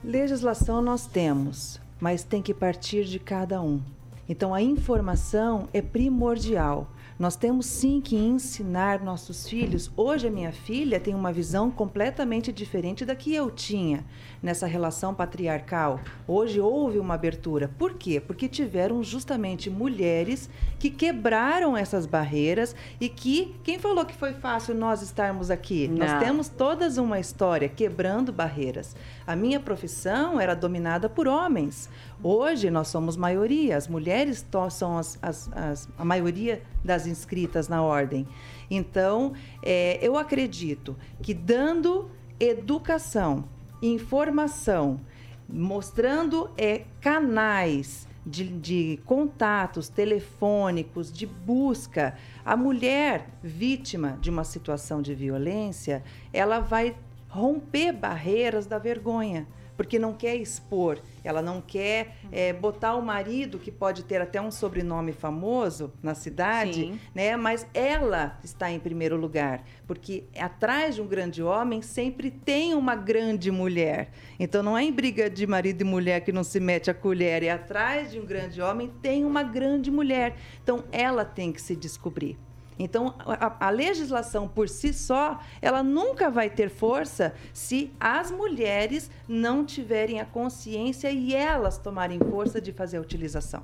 Legislação 0.02 0.82
nós 0.82 1.06
temos, 1.06 1.80
mas 2.00 2.24
tem 2.24 2.42
que 2.42 2.52
partir 2.52 3.04
de 3.04 3.18
cada 3.18 3.60
um. 3.62 3.80
Então 4.28 4.54
a 4.54 4.62
informação 4.62 5.68
é 5.72 5.82
primordial. 5.82 6.88
Nós 7.22 7.36
temos 7.36 7.66
sim 7.66 8.00
que 8.00 8.16
ensinar 8.16 9.00
nossos 9.00 9.48
filhos. 9.48 9.88
Hoje 9.96 10.26
a 10.26 10.30
minha 10.30 10.50
filha 10.50 10.98
tem 10.98 11.14
uma 11.14 11.32
visão 11.32 11.70
completamente 11.70 12.52
diferente 12.52 13.04
da 13.04 13.14
que 13.14 13.32
eu 13.32 13.48
tinha 13.48 14.04
nessa 14.42 14.66
relação 14.66 15.14
patriarcal. 15.14 16.00
Hoje 16.26 16.58
houve 16.60 16.98
uma 16.98 17.14
abertura. 17.14 17.70
Por 17.78 17.94
quê? 17.94 18.18
Porque 18.18 18.48
tiveram 18.48 19.04
justamente 19.04 19.70
mulheres 19.70 20.50
que 20.80 20.90
quebraram 20.90 21.76
essas 21.76 22.06
barreiras 22.06 22.74
e 23.00 23.08
que 23.08 23.54
quem 23.62 23.78
falou 23.78 24.04
que 24.04 24.16
foi 24.16 24.32
fácil 24.32 24.74
nós 24.74 25.00
estarmos 25.00 25.48
aqui? 25.48 25.86
Não. 25.86 25.98
Nós 25.98 26.18
temos 26.18 26.48
todas 26.48 26.98
uma 26.98 27.20
história 27.20 27.68
quebrando 27.68 28.32
barreiras. 28.32 28.96
A 29.24 29.36
minha 29.36 29.60
profissão 29.60 30.40
era 30.40 30.56
dominada 30.56 31.08
por 31.08 31.28
homens. 31.28 31.88
Hoje 32.24 32.70
nós 32.70 32.86
somos 32.86 33.16
maioria, 33.16 33.76
as 33.76 33.88
mulheres 33.88 34.46
são 34.70 34.96
as, 34.96 35.18
as, 35.20 35.50
as, 35.52 35.88
a 35.98 36.04
maioria 36.04 36.62
das 36.84 37.04
inscritas 37.04 37.66
na 37.66 37.82
ordem. 37.82 38.28
Então, 38.70 39.32
é, 39.60 39.98
eu 40.00 40.16
acredito 40.16 40.96
que 41.20 41.34
dando 41.34 42.08
educação, 42.38 43.44
informação, 43.82 45.00
mostrando 45.48 46.48
é, 46.56 46.84
canais 47.00 48.06
de, 48.24 48.44
de 48.46 49.00
contatos 49.04 49.88
telefônicos, 49.88 51.12
de 51.12 51.26
busca, 51.26 52.16
a 52.44 52.56
mulher 52.56 53.30
vítima 53.42 54.16
de 54.20 54.30
uma 54.30 54.44
situação 54.44 55.02
de 55.02 55.12
violência, 55.12 56.04
ela 56.32 56.60
vai 56.60 56.94
romper 57.28 57.92
barreiras 57.92 58.64
da 58.64 58.78
vergonha 58.78 59.44
porque 59.82 59.98
não 59.98 60.12
quer 60.12 60.36
expor, 60.36 61.00
ela 61.24 61.42
não 61.42 61.60
quer 61.60 62.14
é, 62.30 62.52
botar 62.52 62.94
o 62.94 63.02
marido, 63.02 63.58
que 63.58 63.72
pode 63.72 64.04
ter 64.04 64.20
até 64.20 64.40
um 64.40 64.48
sobrenome 64.48 65.10
famoso 65.10 65.92
na 66.00 66.14
cidade, 66.14 66.74
Sim. 66.82 67.00
né? 67.12 67.36
Mas 67.36 67.66
ela 67.74 68.38
está 68.44 68.70
em 68.70 68.78
primeiro 68.78 69.16
lugar, 69.16 69.64
porque 69.84 70.22
atrás 70.38 70.94
de 70.94 71.02
um 71.02 71.06
grande 71.08 71.42
homem 71.42 71.82
sempre 71.82 72.30
tem 72.30 72.74
uma 72.74 72.94
grande 72.94 73.50
mulher. 73.50 74.12
Então 74.38 74.62
não 74.62 74.78
é 74.78 74.84
em 74.84 74.92
briga 74.92 75.28
de 75.28 75.48
marido 75.48 75.80
e 75.80 75.84
mulher 75.84 76.20
que 76.20 76.30
não 76.30 76.44
se 76.44 76.60
mete 76.60 76.88
a 76.88 76.94
colher, 76.94 77.42
e 77.42 77.48
atrás 77.48 78.12
de 78.12 78.20
um 78.20 78.24
grande 78.24 78.62
homem 78.62 78.88
tem 79.02 79.24
uma 79.24 79.42
grande 79.42 79.90
mulher. 79.90 80.36
Então 80.62 80.84
ela 80.92 81.24
tem 81.24 81.50
que 81.50 81.60
se 81.60 81.74
descobrir. 81.74 82.38
Então, 82.78 83.14
a, 83.18 83.66
a, 83.66 83.70
legislação 83.70 84.48
por 84.48 84.68
si 84.68 84.92
só, 84.92 85.40
ela 85.60 85.82
nunca 85.82 86.30
vai 86.30 86.48
ter 86.48 86.68
força 86.68 87.34
se 87.52 87.92
as 88.00 88.30
mulheres 88.30 89.10
não 89.28 89.64
tiverem 89.64 90.20
a 90.20 90.24
consciência 90.24 91.10
e 91.10 91.34
elas 91.34 91.78
tomarem 91.78 92.18
força 92.18 92.60
de 92.60 92.72
fazer 92.72 92.96
a 92.96 93.00
utilização. 93.00 93.62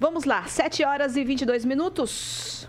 Vamos 0.00 0.24
lá, 0.24 0.44
7 0.44 0.84
horas 0.84 1.16
e 1.16 1.24
22 1.24 1.64
minutos. 1.64 2.68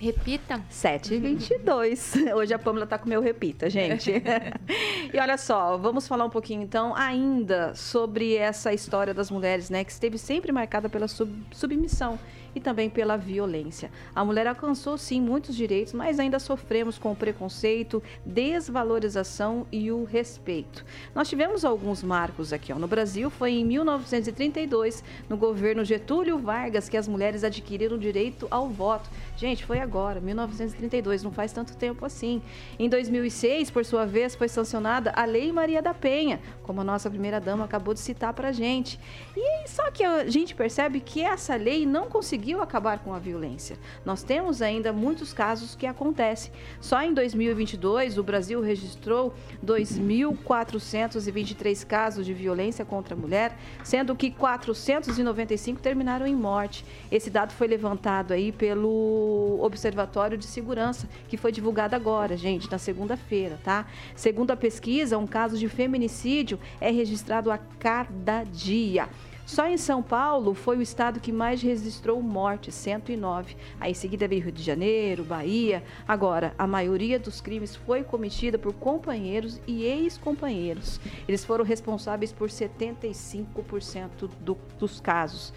Repita. 0.00 0.64
7 0.70 1.12
e 1.12 1.18
22. 1.18 2.14
Hoje 2.34 2.54
a 2.54 2.58
Pâmela 2.58 2.86
tá 2.86 2.96
com 2.96 3.04
o 3.04 3.08
meu 3.08 3.20
repita, 3.20 3.68
gente. 3.68 4.10
e 5.12 5.18
olha 5.18 5.36
só, 5.36 5.76
vamos 5.76 6.08
falar 6.08 6.24
um 6.24 6.30
pouquinho 6.30 6.62
então 6.62 6.96
ainda 6.96 7.74
sobre 7.74 8.34
essa 8.34 8.72
história 8.72 9.12
das 9.12 9.30
mulheres, 9.30 9.68
né, 9.68 9.84
que 9.84 9.92
esteve 9.92 10.16
sempre 10.16 10.52
marcada 10.52 10.88
pela 10.88 11.06
sub 11.06 11.30
submissão 11.52 12.18
e 12.54 12.60
também 12.60 12.90
pela 12.90 13.16
violência. 13.16 13.90
A 14.14 14.24
mulher 14.24 14.46
alcançou 14.46 14.96
sim 14.98 15.20
muitos 15.20 15.54
direitos, 15.54 15.92
mas 15.92 16.18
ainda 16.18 16.38
sofremos 16.38 16.98
com 16.98 17.12
o 17.12 17.16
preconceito, 17.16 18.02
desvalorização 18.24 19.66
e 19.70 19.90
o 19.90 20.04
respeito. 20.04 20.84
Nós 21.14 21.28
tivemos 21.28 21.64
alguns 21.64 22.02
marcos 22.02 22.52
aqui. 22.52 22.72
Ó. 22.72 22.78
No 22.78 22.88
Brasil, 22.88 23.30
foi 23.30 23.52
em 23.52 23.64
1932, 23.64 25.04
no 25.28 25.36
governo 25.36 25.84
Getúlio 25.84 26.38
Vargas, 26.38 26.88
que 26.88 26.96
as 26.96 27.08
mulheres 27.08 27.44
adquiriram 27.44 27.96
o 27.96 28.00
direito 28.00 28.46
ao 28.50 28.68
voto. 28.68 29.08
Gente, 29.40 29.64
foi 29.64 29.80
agora, 29.80 30.20
1932, 30.20 31.22
não 31.22 31.32
faz 31.32 31.50
tanto 31.50 31.74
tempo 31.74 32.04
assim. 32.04 32.42
Em 32.78 32.90
2006, 32.90 33.70
por 33.70 33.86
sua 33.86 34.04
vez, 34.04 34.34
foi 34.34 34.48
sancionada 34.48 35.14
a 35.16 35.24
Lei 35.24 35.50
Maria 35.50 35.80
da 35.80 35.94
Penha, 35.94 36.38
como 36.62 36.82
a 36.82 36.84
nossa 36.84 37.08
primeira-dama 37.08 37.64
acabou 37.64 37.94
de 37.94 38.00
citar 38.00 38.34
para 38.34 38.52
gente. 38.52 39.00
E 39.34 39.66
só 39.66 39.90
que 39.90 40.04
a 40.04 40.28
gente 40.28 40.54
percebe 40.54 41.00
que 41.00 41.22
essa 41.22 41.56
lei 41.56 41.86
não 41.86 42.10
conseguiu 42.10 42.60
acabar 42.60 42.98
com 42.98 43.14
a 43.14 43.18
violência. 43.18 43.78
Nós 44.04 44.22
temos 44.22 44.60
ainda 44.60 44.92
muitos 44.92 45.32
casos 45.32 45.74
que 45.74 45.86
acontecem. 45.86 46.52
Só 46.78 47.02
em 47.02 47.14
2022, 47.14 48.18
o 48.18 48.22
Brasil 48.22 48.60
registrou 48.60 49.32
2.423 49.64 51.86
casos 51.86 52.26
de 52.26 52.34
violência 52.34 52.84
contra 52.84 53.14
a 53.14 53.18
mulher, 53.18 53.56
sendo 53.82 54.14
que 54.14 54.30
495 54.30 55.80
terminaram 55.80 56.26
em 56.26 56.36
morte. 56.36 56.84
Esse 57.10 57.30
dado 57.30 57.54
foi 57.54 57.68
levantado 57.68 58.34
aí 58.34 58.52
pelo 58.52 59.29
Observatório 59.60 60.36
de 60.36 60.46
Segurança, 60.46 61.08
que 61.28 61.36
foi 61.36 61.52
divulgado 61.52 61.94
agora, 61.94 62.36
gente, 62.36 62.70
na 62.70 62.78
segunda-feira, 62.78 63.58
tá? 63.62 63.86
Segundo 64.14 64.50
a 64.50 64.56
pesquisa, 64.56 65.18
um 65.18 65.26
caso 65.26 65.58
de 65.58 65.68
feminicídio 65.68 66.58
é 66.80 66.90
registrado 66.90 67.50
a 67.50 67.58
cada 67.58 68.44
dia. 68.44 69.08
Só 69.50 69.66
em 69.66 69.76
São 69.76 70.00
Paulo 70.00 70.54
foi 70.54 70.76
o 70.76 70.80
estado 70.80 71.18
que 71.18 71.32
mais 71.32 71.60
registrou 71.60 72.22
mortes, 72.22 72.72
109. 72.72 73.56
Aí 73.80 73.90
em 73.90 73.94
seguida 73.94 74.28
veio 74.28 74.44
Rio 74.44 74.52
de 74.52 74.62
Janeiro, 74.62 75.24
Bahia. 75.24 75.82
Agora, 76.06 76.54
a 76.56 76.68
maioria 76.68 77.18
dos 77.18 77.40
crimes 77.40 77.74
foi 77.74 78.04
cometida 78.04 78.58
por 78.58 78.72
companheiros 78.72 79.60
e 79.66 79.82
ex-companheiros. 79.82 81.00
Eles 81.26 81.44
foram 81.44 81.64
responsáveis 81.64 82.30
por 82.30 82.48
75% 82.48 84.30
do, 84.40 84.56
dos 84.78 85.00
casos. 85.00 85.52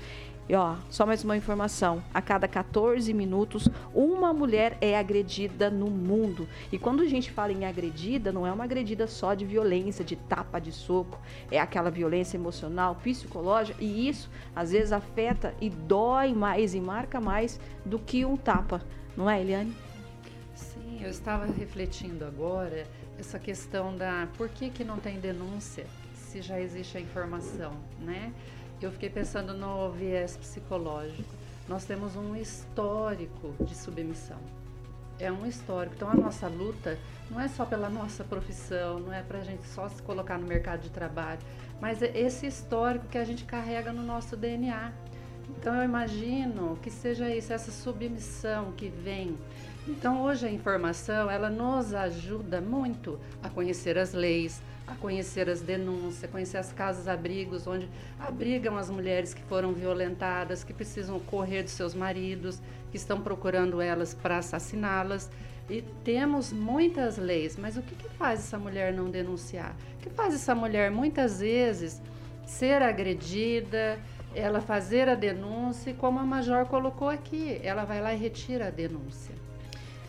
E 0.48 0.56
ó, 0.56 0.76
só 0.90 1.06
mais 1.06 1.24
uma 1.24 1.38
informação: 1.38 2.04
a 2.14 2.22
cada 2.22 2.48
14 2.48 3.14
minutos, 3.14 3.70
uma 3.94 4.34
mulher 4.34 4.78
é 4.82 4.98
agredida 4.98 5.70
no 5.70 5.90
mundo. 5.90 6.48
E 6.72 6.78
quando 6.78 7.02
a 7.02 7.08
gente 7.08 7.32
fala 7.32 7.54
em 7.54 7.66
agredida, 7.66 8.32
não 8.32 8.46
é 8.46 8.52
uma 8.52 8.66
agredida 8.66 9.08
só 9.08 9.34
de 9.34 9.46
violência, 9.46 10.04
de 10.04 10.16
tapa, 10.16 10.60
de 10.60 10.72
soco, 10.72 11.20
é 11.50 11.60
aquela 11.60 11.90
violência 11.90 12.36
emocional, 12.36 12.96
psicológica, 12.96 13.82
e 13.82 14.10
isso 14.10 14.30
às 14.56 14.72
vezes 14.72 14.92
afeta 14.92 15.54
e 15.62 15.70
dói 15.70 16.34
mais 16.34 16.76
e 16.76 16.82
marca 16.82 17.22
mais 17.22 17.60
do 17.86 17.98
que 17.98 18.26
um 18.26 18.36
tapa, 18.36 18.82
não 19.16 19.30
é, 19.30 19.40
Eliane? 19.40 19.74
Sim, 20.56 21.00
eu 21.02 21.10
estava 21.10 21.46
refletindo 21.46 22.26
agora 22.26 22.86
essa 23.18 23.40
questão 23.40 23.96
da 23.96 24.28
por 24.38 24.50
que, 24.50 24.70
que 24.70 24.84
não 24.84 24.98
tem 24.98 25.20
denúncia 25.20 25.86
se 26.14 26.42
já 26.42 26.60
existe 26.60 26.98
a 26.98 27.02
informação, 27.02 27.74
né? 28.00 28.34
Eu 28.86 28.92
fiquei 28.92 29.10
pensando 29.10 29.54
no 29.54 29.92
viés 29.92 30.36
psicológico. 30.36 31.30
Nós 31.68 31.86
temos 31.86 32.16
um 32.16 32.36
histórico 32.36 33.54
de 33.64 33.76
submissão. 33.76 34.40
É 35.20 35.32
um 35.32 35.46
histórico. 35.46 35.96
Então, 35.96 36.10
a 36.10 36.16
nossa 36.16 36.48
luta 36.48 36.98
não 37.32 37.40
é 37.40 37.48
só 37.48 37.66
pela 37.66 37.90
nossa 37.90 38.24
profissão, 38.24 39.00
não 39.00 39.14
é 39.14 39.22
para 39.22 39.40
a 39.40 39.44
gente 39.44 39.66
só 39.68 39.88
se 39.88 40.02
colocar 40.02 40.38
no 40.38 40.46
mercado 40.46 40.82
de 40.82 40.90
trabalho, 40.90 41.40
mas 41.80 42.02
é 42.02 42.12
esse 42.18 42.46
histórico 42.46 43.08
que 43.08 43.18
a 43.18 43.24
gente 43.24 43.46
carrega 43.46 43.94
no 43.94 44.04
nosso 44.04 44.36
DNA. 44.36 44.92
Então, 45.50 45.76
eu 45.76 45.84
imagino 45.84 46.78
que 46.82 46.90
seja 46.90 47.34
isso, 47.34 47.54
essa 47.54 47.72
submissão 47.72 48.72
que 48.74 48.90
vem. 48.90 49.38
Então, 49.88 50.22
hoje 50.24 50.48
a 50.48 50.52
informação, 50.52 51.30
ela 51.30 51.50
nos 51.50 51.94
ajuda 51.94 52.60
muito 52.60 53.20
a 53.42 53.50
conhecer 53.50 53.98
as 53.98 54.14
leis, 54.14 54.62
a 54.94 54.96
conhecer 54.96 55.50
as 55.50 55.62
denúncias, 55.62 56.30
conhecer 56.32 56.58
as 56.58 56.72
casas-abrigos 56.72 57.68
onde 57.68 57.90
abrigam 58.20 58.78
as 58.78 58.90
mulheres 58.90 59.34
que 59.34 59.44
foram 59.44 59.74
violentadas, 59.74 60.64
que 60.64 60.74
precisam 60.74 61.20
correr 61.20 61.64
dos 61.64 61.74
seus 61.74 61.94
maridos, 61.94 62.62
que 62.92 62.98
estão 62.98 63.22
procurando 63.22 63.82
elas 63.82 64.14
para 64.14 64.38
assassiná-las. 64.38 65.30
E 65.70 65.82
temos 66.04 66.52
muitas 66.52 67.18
leis, 67.18 67.58
mas 67.58 67.78
o 67.78 67.82
que, 67.82 67.96
que 67.96 68.10
faz 68.10 68.40
essa 68.40 68.58
mulher 68.58 68.94
não 68.94 69.10
denunciar? 69.10 69.76
O 69.96 70.02
que 70.02 70.10
faz 70.10 70.34
essa 70.34 70.54
mulher 70.54 70.92
muitas 70.92 71.40
vezes 71.40 72.02
ser 72.46 72.82
agredida, 72.82 73.98
ela 74.36 74.60
fazer 74.60 75.08
a 75.08 75.16
denúncia 75.16 75.92
e 75.92 75.94
como 75.94 76.20
a 76.20 76.24
Major 76.24 76.66
colocou 76.66 77.10
aqui, 77.10 77.60
ela 77.64 77.86
vai 77.86 78.02
lá 78.02 78.14
e 78.14 78.18
retira 78.18 78.68
a 78.68 78.72
denúncia. 78.72 79.34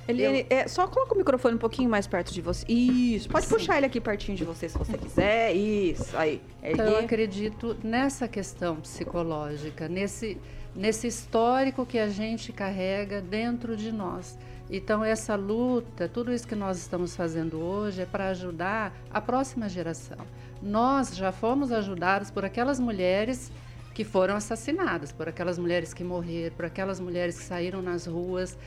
Ele, 0.07 0.23
eu... 0.23 0.31
ele 0.31 0.47
é, 0.51 0.69
só 0.69 0.87
coloca 0.87 1.14
o 1.14 1.19
microfone 1.19 1.55
um 1.55 1.59
pouquinho 1.59 1.88
mais 1.88 2.07
perto 2.07 2.33
de 2.33 2.40
você. 2.40 2.64
Isso. 2.71 3.29
Pode 3.29 3.47
Sim. 3.47 3.55
puxar 3.55 3.77
ele 3.77 3.87
aqui 3.87 4.01
pertinho 4.01 4.37
de 4.37 4.45
você 4.45 4.69
se 4.69 4.77
você 4.77 4.99
quiser. 4.99 5.53
Isso. 5.55 6.17
Aí. 6.17 6.40
Então, 6.62 6.85
eu 6.87 6.99
acredito 6.99 7.77
nessa 7.83 8.29
questão 8.29 8.77
psicológica, 8.77 9.88
nesse 9.88 10.38
nesse 10.75 11.07
histórico 11.07 11.87
que 11.87 11.99
a 11.99 12.09
gente 12.09 12.53
carrega 12.53 13.21
dentro 13.21 13.77
de 13.77 13.93
nós. 13.93 14.37
Então, 14.71 15.05
essa 15.05 15.37
luta, 15.37 16.09
tudo 16.09 16.33
isso 16.33 16.49
que 16.49 16.55
nós 16.55 16.79
estamos 16.79 17.14
fazendo 17.14 17.61
hoje 17.61 18.03
é 18.03 18.07
para 18.07 18.29
ajudar 18.29 18.93
a 19.11 19.21
próxima 19.21 19.69
geração. 19.69 20.19
Nós 20.62 21.14
já 21.14 21.31
fomos 21.31 21.71
ajudados 21.71 22.31
por 22.31 22.45
aquelas 22.45 22.81
mulheres 22.81 23.53
que 23.93 24.03
foram 24.03 24.35
assassinadas, 24.35 25.12
por 25.12 25.29
aquelas 25.29 25.59
mulheres 25.59 25.95
que 25.95 26.03
morreram, 26.03 26.57
por 26.57 26.64
aquelas 26.64 26.99
mulheres 26.99 27.38
que 27.38 27.45
saíram 27.45 27.81
nas 27.81 28.07
ruas, 28.07 28.59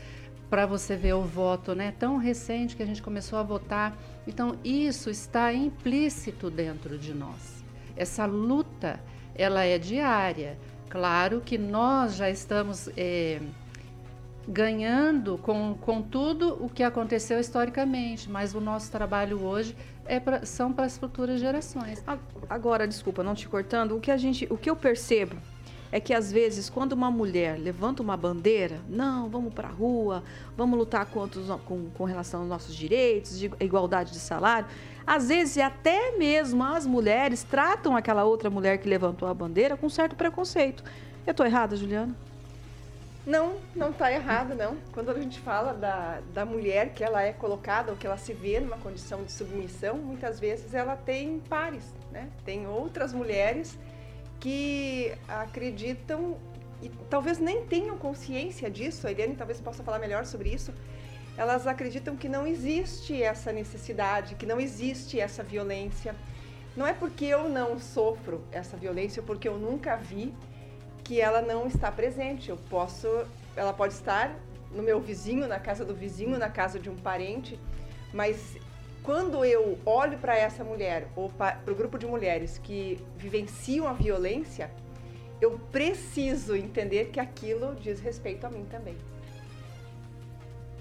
para 0.50 0.66
você 0.66 0.96
ver 0.96 1.14
o 1.14 1.24
voto, 1.24 1.76
né, 1.76 1.94
tão 1.98 2.18
recente 2.18 2.76
que 2.76 2.84
a 2.84 2.86
gente 2.86 3.02
começou 3.02 3.38
a 3.38 3.44
votar. 3.44 3.98
Então, 4.26 4.56
isso 4.64 5.10
está 5.10 5.54
implícito 5.54 6.50
dentro 6.50 6.98
de 6.98 7.14
nós. 7.14 7.64
Essa 7.96 8.26
luta, 8.26 9.00
ela 9.36 9.64
é 9.64 9.78
diária. 9.78 10.58
Claro 10.90 11.42
que 11.42 11.58
nós 11.58 12.16
já 12.16 12.30
estamos 12.30 12.90
é, 12.96 13.42
ganhando 14.48 15.38
com, 15.38 15.76
com 15.76 16.02
tudo 16.02 16.64
o 16.64 16.70
que 16.70 16.84
aconteceu 16.84 17.40
historicamente, 17.40 18.30
mas 18.30 18.56
o 18.56 18.62
nosso 18.62 18.90
trabalho 18.90 19.44
hoje 19.44 19.76
é 20.06 20.20
pra, 20.20 20.46
são 20.46 20.72
para 20.72 20.86
as 20.86 20.98
futuras 20.98 21.42
gerações. 21.42 22.02
Agora, 22.50 22.88
desculpa, 22.88 23.22
não 23.22 23.36
te 23.36 23.50
cortando, 23.50 23.98
o 23.98 24.00
que 24.00 24.12
a 24.12 24.18
gente, 24.18 24.48
o 24.50 24.58
que 24.58 24.70
eu 24.70 24.76
percebo 24.76 25.36
é 25.92 26.00
que 26.00 26.14
às 26.14 26.32
vezes 26.32 26.70
quando 26.70 26.94
uma 26.94 27.10
mulher 27.10 27.60
levanta 27.60 28.02
uma 28.02 28.18
bandeira, 28.18 28.80
não, 28.88 29.30
vamos 29.30 29.54
para 29.54 29.68
a 29.68 29.72
rua, 29.72 30.24
vamos 30.56 30.78
lutar 30.78 31.06
contra 31.06 31.40
os, 31.40 31.62
com, 31.62 31.90
com 31.90 32.04
relação 32.04 32.42
aos 32.42 32.50
nossos 32.50 32.76
direitos, 32.76 33.40
de 33.40 33.52
igualdade 33.60 34.12
de 34.12 34.20
salário, 34.20 34.68
às 35.06 35.30
vezes 35.30 35.58
até 35.58 36.18
mesmo 36.18 36.64
as 36.64 36.86
mulheres 36.86 37.44
tratam 37.44 37.96
aquela 37.96 38.24
outra 38.24 38.50
mulher 38.50 38.78
que 38.78 38.90
levantou 38.90 39.28
a 39.28 39.34
bandeira 39.34 39.78
com 39.78 39.90
certo 39.90 40.16
preconceito. 40.16 40.84
Eu 41.26 41.32
estou 41.32 41.46
errada, 41.46 41.76
Juliana? 41.76 42.16
Não, 43.26 43.58
não 43.76 43.90
está 43.90 44.10
errado, 44.10 44.56
não. 44.56 44.78
Quando 44.94 45.12
a 45.12 45.14
gente 45.14 45.38
fala 45.42 45.74
da, 45.74 46.22
da 46.34 46.46
mulher 46.46 46.94
que 46.94 47.04
ela 47.04 47.22
é 47.22 47.34
colocada 47.34 47.92
ou 47.92 47.98
que 47.98 48.08
ela 48.08 48.16
se 48.16 48.32
vê 48.32 48.58
numa 48.62 48.78
condição 48.78 49.22
de 49.26 49.34
submissão, 49.34 49.98
muitas 49.98 50.40
vezes 50.40 50.74
ela 50.74 50.96
tem 50.96 51.42
pares, 51.50 51.94
né? 52.10 52.30
Tem 52.46 52.66
outras 52.66 53.12
mulheres 53.12 53.78
que 54.40 55.14
acreditam 55.28 56.38
e 56.82 56.90
talvez 57.10 57.40
nem 57.40 57.66
tenham 57.66 57.98
consciência 57.98 58.70
disso, 58.70 59.08
a 59.08 59.12
Eliane 59.12 59.36
talvez 59.36 59.60
possa 59.60 59.84
falar 59.84 60.00
melhor 60.00 60.26
sobre 60.26 60.50
isso, 60.50 60.74
elas 61.36 61.68
acreditam 61.68 62.16
que 62.16 62.28
não 62.28 62.46
existe 62.48 63.22
essa 63.22 63.52
necessidade, 63.52 64.36
que 64.36 64.46
não 64.46 64.60
existe 64.60 65.20
essa 65.20 65.44
violência. 65.44 66.16
Não 66.76 66.86
é 66.86 66.94
porque 66.94 67.26
eu 67.26 67.48
não 67.50 67.80
sofro 67.80 68.44
essa 68.52 68.76
violência, 68.78 69.22
porque 69.22 69.48
eu 69.48 69.58
nunca 69.58 69.96
vi, 69.96 70.34
que 71.04 71.22
ela 71.22 71.42
não 71.42 71.68
está 71.68 71.92
presente. 71.92 72.50
Eu 72.50 72.58
posso, 72.70 73.08
ela 73.56 73.72
pode 73.72 73.94
estar 73.94 74.36
no 74.72 74.84
meu 74.84 75.00
vizinho, 75.00 75.48
na 75.48 75.60
casa 75.60 75.86
do 75.86 75.96
vizinho, 75.96 76.38
na 76.38 76.50
casa 76.50 76.80
de 76.80 76.90
um 76.90 76.96
parente, 76.96 77.60
mas 78.14 78.58
quando 79.08 79.46
eu 79.46 79.80
olho 79.86 80.18
para 80.18 80.38
essa 80.38 80.66
mulher 80.66 81.08
ou 81.16 81.30
para 81.30 81.62
o 81.66 81.74
grupo 81.74 81.98
de 81.98 82.06
mulheres 82.06 82.58
que 82.58 83.02
vivenciam 83.16 83.88
a 83.88 83.94
violência, 83.94 84.70
eu 85.40 85.58
preciso 85.72 86.54
entender 86.58 87.06
que 87.06 87.18
aquilo 87.18 87.74
diz 87.76 88.02
respeito 88.02 88.46
a 88.46 88.50
mim 88.50 88.66
também. 88.70 88.98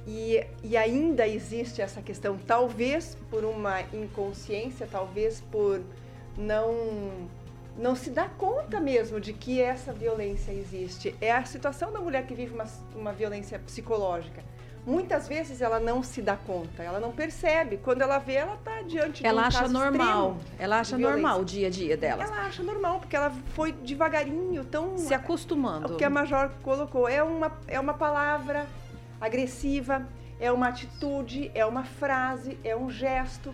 E, 0.05 0.45
e 0.65 0.77
ainda 0.77 1.25
existe 1.25 1.81
essa 1.81 2.03
questão, 2.03 2.37
talvez 2.37 3.17
por 3.31 3.45
uma 3.45 3.83
inconsciência, 3.93 4.89
talvez 4.91 5.41
por 5.41 5.81
não 6.37 7.29
não 7.79 7.95
se 7.95 8.11
dá 8.11 8.27
conta 8.27 8.81
mesmo 8.81 9.21
de 9.21 9.35
que 9.35 9.61
essa 9.61 9.93
violência 9.93 10.51
existe. 10.51 11.15
É 11.21 11.31
a 11.31 11.45
situação 11.45 11.93
da 11.93 12.01
mulher 12.01 12.27
que 12.27 12.35
vive 12.35 12.55
uma, 12.55 12.67
uma 12.97 13.13
violência 13.13 13.57
psicológica 13.61 14.43
muitas 14.87 15.27
vezes 15.27 15.61
ela 15.61 15.81
não 15.81 16.03
se 16.03 16.23
dá 16.23 16.37
conta, 16.37 16.83
ela 16.83 17.01
não 17.01 17.11
percebe. 17.11 17.77
Quando 17.79 18.03
ela 18.03 18.19
vê, 18.19 18.35
ela 18.35 18.55
está 18.55 18.81
diante 18.83 19.21
de 19.21 19.27
ela 19.27 19.43
um 19.43 19.45
acha 19.45 19.69
normal. 19.69 20.37
Ela 20.59 20.81
acha 20.81 20.97
normal 20.97 21.41
o 21.41 21.45
dia 21.45 21.67
a 21.67 21.71
dia 21.71 21.97
dela. 21.97 22.23
Ela 22.23 22.47
acha 22.47 22.63
normal, 22.63 23.01
porque 23.01 23.17
ela 23.17 23.31
foi 23.55 23.73
devagarinho, 23.73 24.65
tão 24.65 24.97
se 24.97 25.13
acostumando. 25.13 25.95
O 25.95 25.97
que 25.97 26.05
a 26.05 26.11
Major 26.11 26.51
colocou 26.63 27.09
é 27.09 27.23
uma 27.23 27.53
é 27.67 27.81
uma 27.81 27.95
palavra 27.95 28.67
agressiva, 29.21 30.07
é 30.39 30.53
uma 30.53 30.69
atitude, 30.69 31.51
é 31.55 31.67
uma 31.67 31.83
frase, 31.83 32.59
é 32.63 32.77
um 32.77 32.89
gesto. 32.89 33.53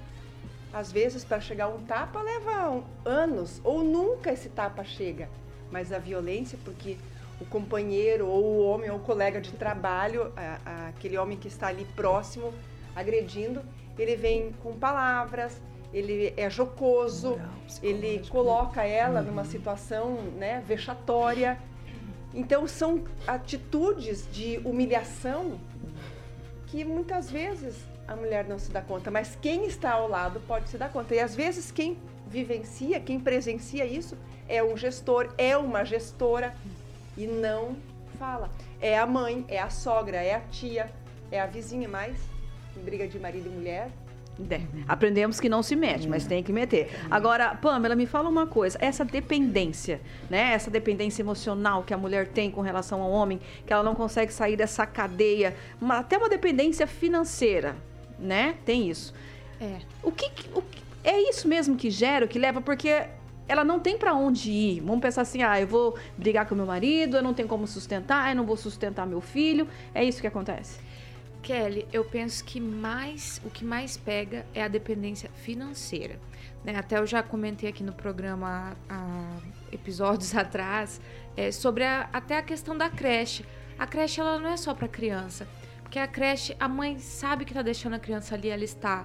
Às 0.72 0.90
vezes, 0.90 1.24
para 1.24 1.40
chegar 1.40 1.68
um 1.68 1.82
tapa, 1.84 2.20
leva 2.22 2.82
anos, 3.04 3.60
ou 3.62 3.82
nunca 3.82 4.32
esse 4.32 4.48
tapa 4.48 4.84
chega. 4.84 5.28
Mas 5.70 5.92
a 5.92 5.98
violência, 5.98 6.58
porque 6.64 6.96
o 7.42 7.44
companheiro 7.46 8.26
ou 8.26 8.44
o 8.44 8.66
homem 8.66 8.90
ou 8.90 8.96
o 8.96 9.00
colega 9.00 9.40
de 9.40 9.52
trabalho, 9.52 10.32
a, 10.36 10.58
a, 10.64 10.88
aquele 10.88 11.18
homem 11.18 11.36
que 11.36 11.48
está 11.48 11.66
ali 11.66 11.84
próximo, 11.96 12.54
agredindo, 12.94 13.62
ele 13.98 14.16
vem 14.16 14.52
com 14.62 14.72
palavras, 14.74 15.60
ele 15.92 16.32
é 16.36 16.48
jocoso, 16.48 17.30
Moral, 17.30 17.48
ele 17.82 18.18
né? 18.18 18.22
coloca 18.28 18.84
ela 18.84 19.20
uhum. 19.20 19.26
numa 19.26 19.44
situação 19.44 20.14
né, 20.38 20.62
vexatória. 20.66 21.58
Então 22.32 22.66
são 22.66 23.04
atitudes 23.26 24.26
de 24.32 24.58
humilhação 24.64 25.60
que 26.68 26.84
muitas 26.84 27.30
vezes 27.30 27.76
a 28.08 28.16
mulher 28.16 28.46
não 28.46 28.58
se 28.58 28.70
dá 28.70 28.80
conta, 28.80 29.10
mas 29.10 29.36
quem 29.40 29.66
está 29.66 29.92
ao 29.92 30.08
lado 30.08 30.40
pode 30.46 30.70
se 30.70 30.78
dar 30.78 30.90
conta. 30.90 31.14
E 31.14 31.20
às 31.20 31.34
vezes 31.34 31.70
quem 31.70 31.98
vivencia, 32.26 32.98
quem 32.98 33.20
presencia 33.20 33.84
isso 33.84 34.16
é 34.48 34.62
um 34.62 34.76
gestor, 34.76 35.28
é 35.36 35.56
uma 35.56 35.84
gestora, 35.84 36.54
e 37.24 37.26
não 37.26 37.76
fala. 38.18 38.50
É 38.80 38.98
a 38.98 39.06
mãe, 39.06 39.44
é 39.48 39.60
a 39.60 39.70
sogra, 39.70 40.16
é 40.16 40.34
a 40.34 40.40
tia, 40.40 40.90
é 41.30 41.40
a 41.40 41.46
vizinha, 41.46 41.88
mas 41.88 42.16
em 42.76 42.82
briga 42.82 43.06
de 43.06 43.18
marido 43.18 43.46
e 43.46 43.50
mulher. 43.50 43.90
É. 44.50 44.62
Aprendemos 44.88 45.38
que 45.38 45.48
não 45.48 45.62
se 45.62 45.76
mete, 45.76 46.08
mas 46.08 46.26
tem 46.26 46.42
que 46.42 46.52
meter. 46.52 46.90
Agora, 47.10 47.54
Pamela, 47.54 47.94
me 47.94 48.06
fala 48.06 48.28
uma 48.28 48.46
coisa. 48.46 48.78
Essa 48.80 49.04
dependência, 49.04 50.00
né? 50.30 50.52
Essa 50.52 50.70
dependência 50.70 51.22
emocional 51.22 51.82
que 51.82 51.92
a 51.92 51.98
mulher 51.98 52.28
tem 52.28 52.50
com 52.50 52.62
relação 52.62 53.02
ao 53.02 53.10
homem, 53.10 53.38
que 53.66 53.72
ela 53.72 53.82
não 53.82 53.94
consegue 53.94 54.32
sair 54.32 54.56
dessa 54.56 54.86
cadeia, 54.86 55.54
uma, 55.80 55.98
até 55.98 56.16
uma 56.16 56.30
dependência 56.30 56.86
financeira, 56.86 57.76
né? 58.18 58.56
Tem 58.64 58.88
isso. 58.88 59.14
É. 59.60 59.78
O 60.02 60.10
que, 60.10 60.30
o, 60.54 60.62
é 61.04 61.28
isso 61.28 61.46
mesmo 61.46 61.76
que 61.76 61.90
gera, 61.90 62.26
que 62.26 62.38
leva, 62.38 62.60
porque 62.60 63.04
ela 63.52 63.64
não 63.64 63.78
tem 63.78 63.98
para 63.98 64.14
onde 64.14 64.50
ir. 64.50 64.80
Vamos 64.80 65.00
pensar 65.00 65.22
assim: 65.22 65.42
ah, 65.42 65.60
eu 65.60 65.66
vou 65.66 65.96
brigar 66.16 66.46
com 66.46 66.54
meu 66.54 66.66
marido, 66.66 67.18
eu 67.18 67.22
não 67.22 67.34
tenho 67.34 67.48
como 67.48 67.66
sustentar, 67.66 68.30
eu 68.30 68.36
não 68.36 68.44
vou 68.44 68.56
sustentar 68.56 69.06
meu 69.06 69.20
filho. 69.20 69.68
É 69.94 70.02
isso 70.02 70.20
que 70.20 70.26
acontece. 70.26 70.80
Kelly, 71.42 71.86
eu 71.92 72.04
penso 72.04 72.44
que 72.44 72.60
mais 72.60 73.40
o 73.44 73.50
que 73.50 73.64
mais 73.64 73.96
pega 73.96 74.46
é 74.54 74.62
a 74.62 74.68
dependência 74.68 75.28
financeira. 75.34 76.18
Né? 76.64 76.76
Até 76.76 76.98
eu 76.98 77.06
já 77.06 77.22
comentei 77.22 77.68
aqui 77.68 77.82
no 77.82 77.92
programa 77.92 78.76
há 78.88 79.36
episódios 79.70 80.34
atrás 80.36 81.00
é, 81.36 81.50
sobre 81.50 81.84
a, 81.84 82.08
até 82.12 82.38
a 82.38 82.42
questão 82.42 82.76
da 82.76 82.88
creche. 82.88 83.44
A 83.78 83.86
creche 83.86 84.20
ela 84.20 84.38
não 84.38 84.50
é 84.50 84.56
só 84.56 84.72
para 84.72 84.86
criança, 84.86 85.46
porque 85.82 85.98
a 85.98 86.06
creche 86.06 86.56
a 86.58 86.68
mãe 86.68 86.98
sabe 86.98 87.44
que 87.44 87.50
está 87.50 87.62
deixando 87.62 87.94
a 87.94 87.98
criança 87.98 88.34
ali, 88.34 88.48
ela 88.48 88.64
está 88.64 89.04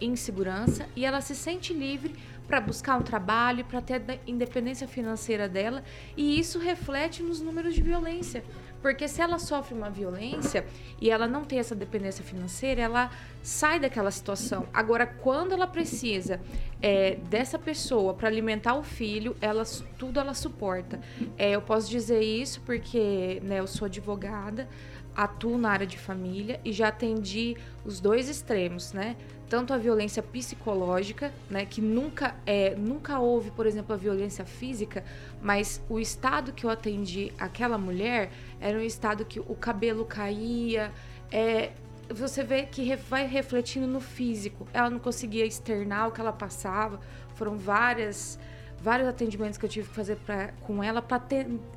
em 0.00 0.14
segurança 0.16 0.86
e 0.94 1.04
ela 1.04 1.20
se 1.20 1.34
sente 1.34 1.72
livre 1.72 2.14
para 2.50 2.60
buscar 2.60 2.96
um 2.96 3.02
trabalho, 3.02 3.64
para 3.64 3.80
ter 3.80 4.02
a 4.08 4.18
independência 4.26 4.88
financeira 4.88 5.48
dela, 5.48 5.84
e 6.16 6.36
isso 6.36 6.58
reflete 6.58 7.22
nos 7.22 7.40
números 7.40 7.74
de 7.74 7.80
violência. 7.80 8.42
Porque 8.82 9.06
se 9.06 9.20
ela 9.20 9.38
sofre 9.38 9.72
uma 9.74 9.88
violência 9.88 10.66
e 11.00 11.10
ela 11.10 11.28
não 11.28 11.44
tem 11.44 11.60
essa 11.60 11.76
dependência 11.76 12.24
financeira, 12.24 12.80
ela 12.80 13.10
sai 13.40 13.78
daquela 13.78 14.10
situação. 14.10 14.66
Agora, 14.72 15.06
quando 15.06 15.52
ela 15.52 15.66
precisa 15.66 16.40
é, 16.82 17.16
dessa 17.28 17.58
pessoa 17.58 18.14
para 18.14 18.26
alimentar 18.26 18.74
o 18.74 18.82
filho, 18.82 19.36
ela 19.40 19.62
tudo 19.96 20.18
ela 20.18 20.34
suporta. 20.34 20.98
É, 21.38 21.50
eu 21.50 21.62
posso 21.62 21.88
dizer 21.88 22.20
isso 22.20 22.62
porque 22.62 23.40
né, 23.44 23.60
eu 23.60 23.66
sou 23.66 23.86
advogada, 23.86 24.66
atuo 25.14 25.58
na 25.58 25.70
área 25.70 25.86
de 25.86 25.98
família 25.98 26.60
e 26.64 26.72
já 26.72 26.88
atendi 26.88 27.56
os 27.84 28.00
dois 28.00 28.28
extremos, 28.28 28.92
né? 28.92 29.16
tanto 29.50 29.74
a 29.74 29.76
violência 29.76 30.22
psicológica, 30.22 31.32
né, 31.50 31.66
que 31.66 31.80
nunca 31.80 32.36
é, 32.46 32.76
nunca 32.76 33.18
houve, 33.18 33.50
por 33.50 33.66
exemplo, 33.66 33.92
a 33.92 33.98
violência 33.98 34.44
física, 34.44 35.04
mas 35.42 35.82
o 35.88 35.98
estado 35.98 36.52
que 36.52 36.64
eu 36.64 36.70
atendi 36.70 37.32
aquela 37.36 37.76
mulher 37.76 38.30
era 38.60 38.78
um 38.78 38.82
estado 38.82 39.24
que 39.24 39.40
o 39.40 39.56
cabelo 39.56 40.04
caía, 40.04 40.92
é, 41.32 41.72
você 42.08 42.44
vê 42.44 42.62
que 42.62 42.94
vai 42.96 43.26
refletindo 43.26 43.86
no 43.86 44.00
físico. 44.00 44.66
Ela 44.72 44.88
não 44.88 44.98
conseguia 44.98 45.44
externar 45.44 46.08
o 46.08 46.12
que 46.12 46.20
ela 46.20 46.32
passava. 46.32 47.00
Foram 47.34 47.56
várias 47.56 48.38
vários 48.82 49.06
atendimentos 49.08 49.58
que 49.58 49.64
eu 49.64 49.68
tive 49.68 49.88
que 49.88 49.94
fazer 49.94 50.16
pra, 50.16 50.48
com 50.62 50.82
ela 50.82 51.02
para 51.02 51.22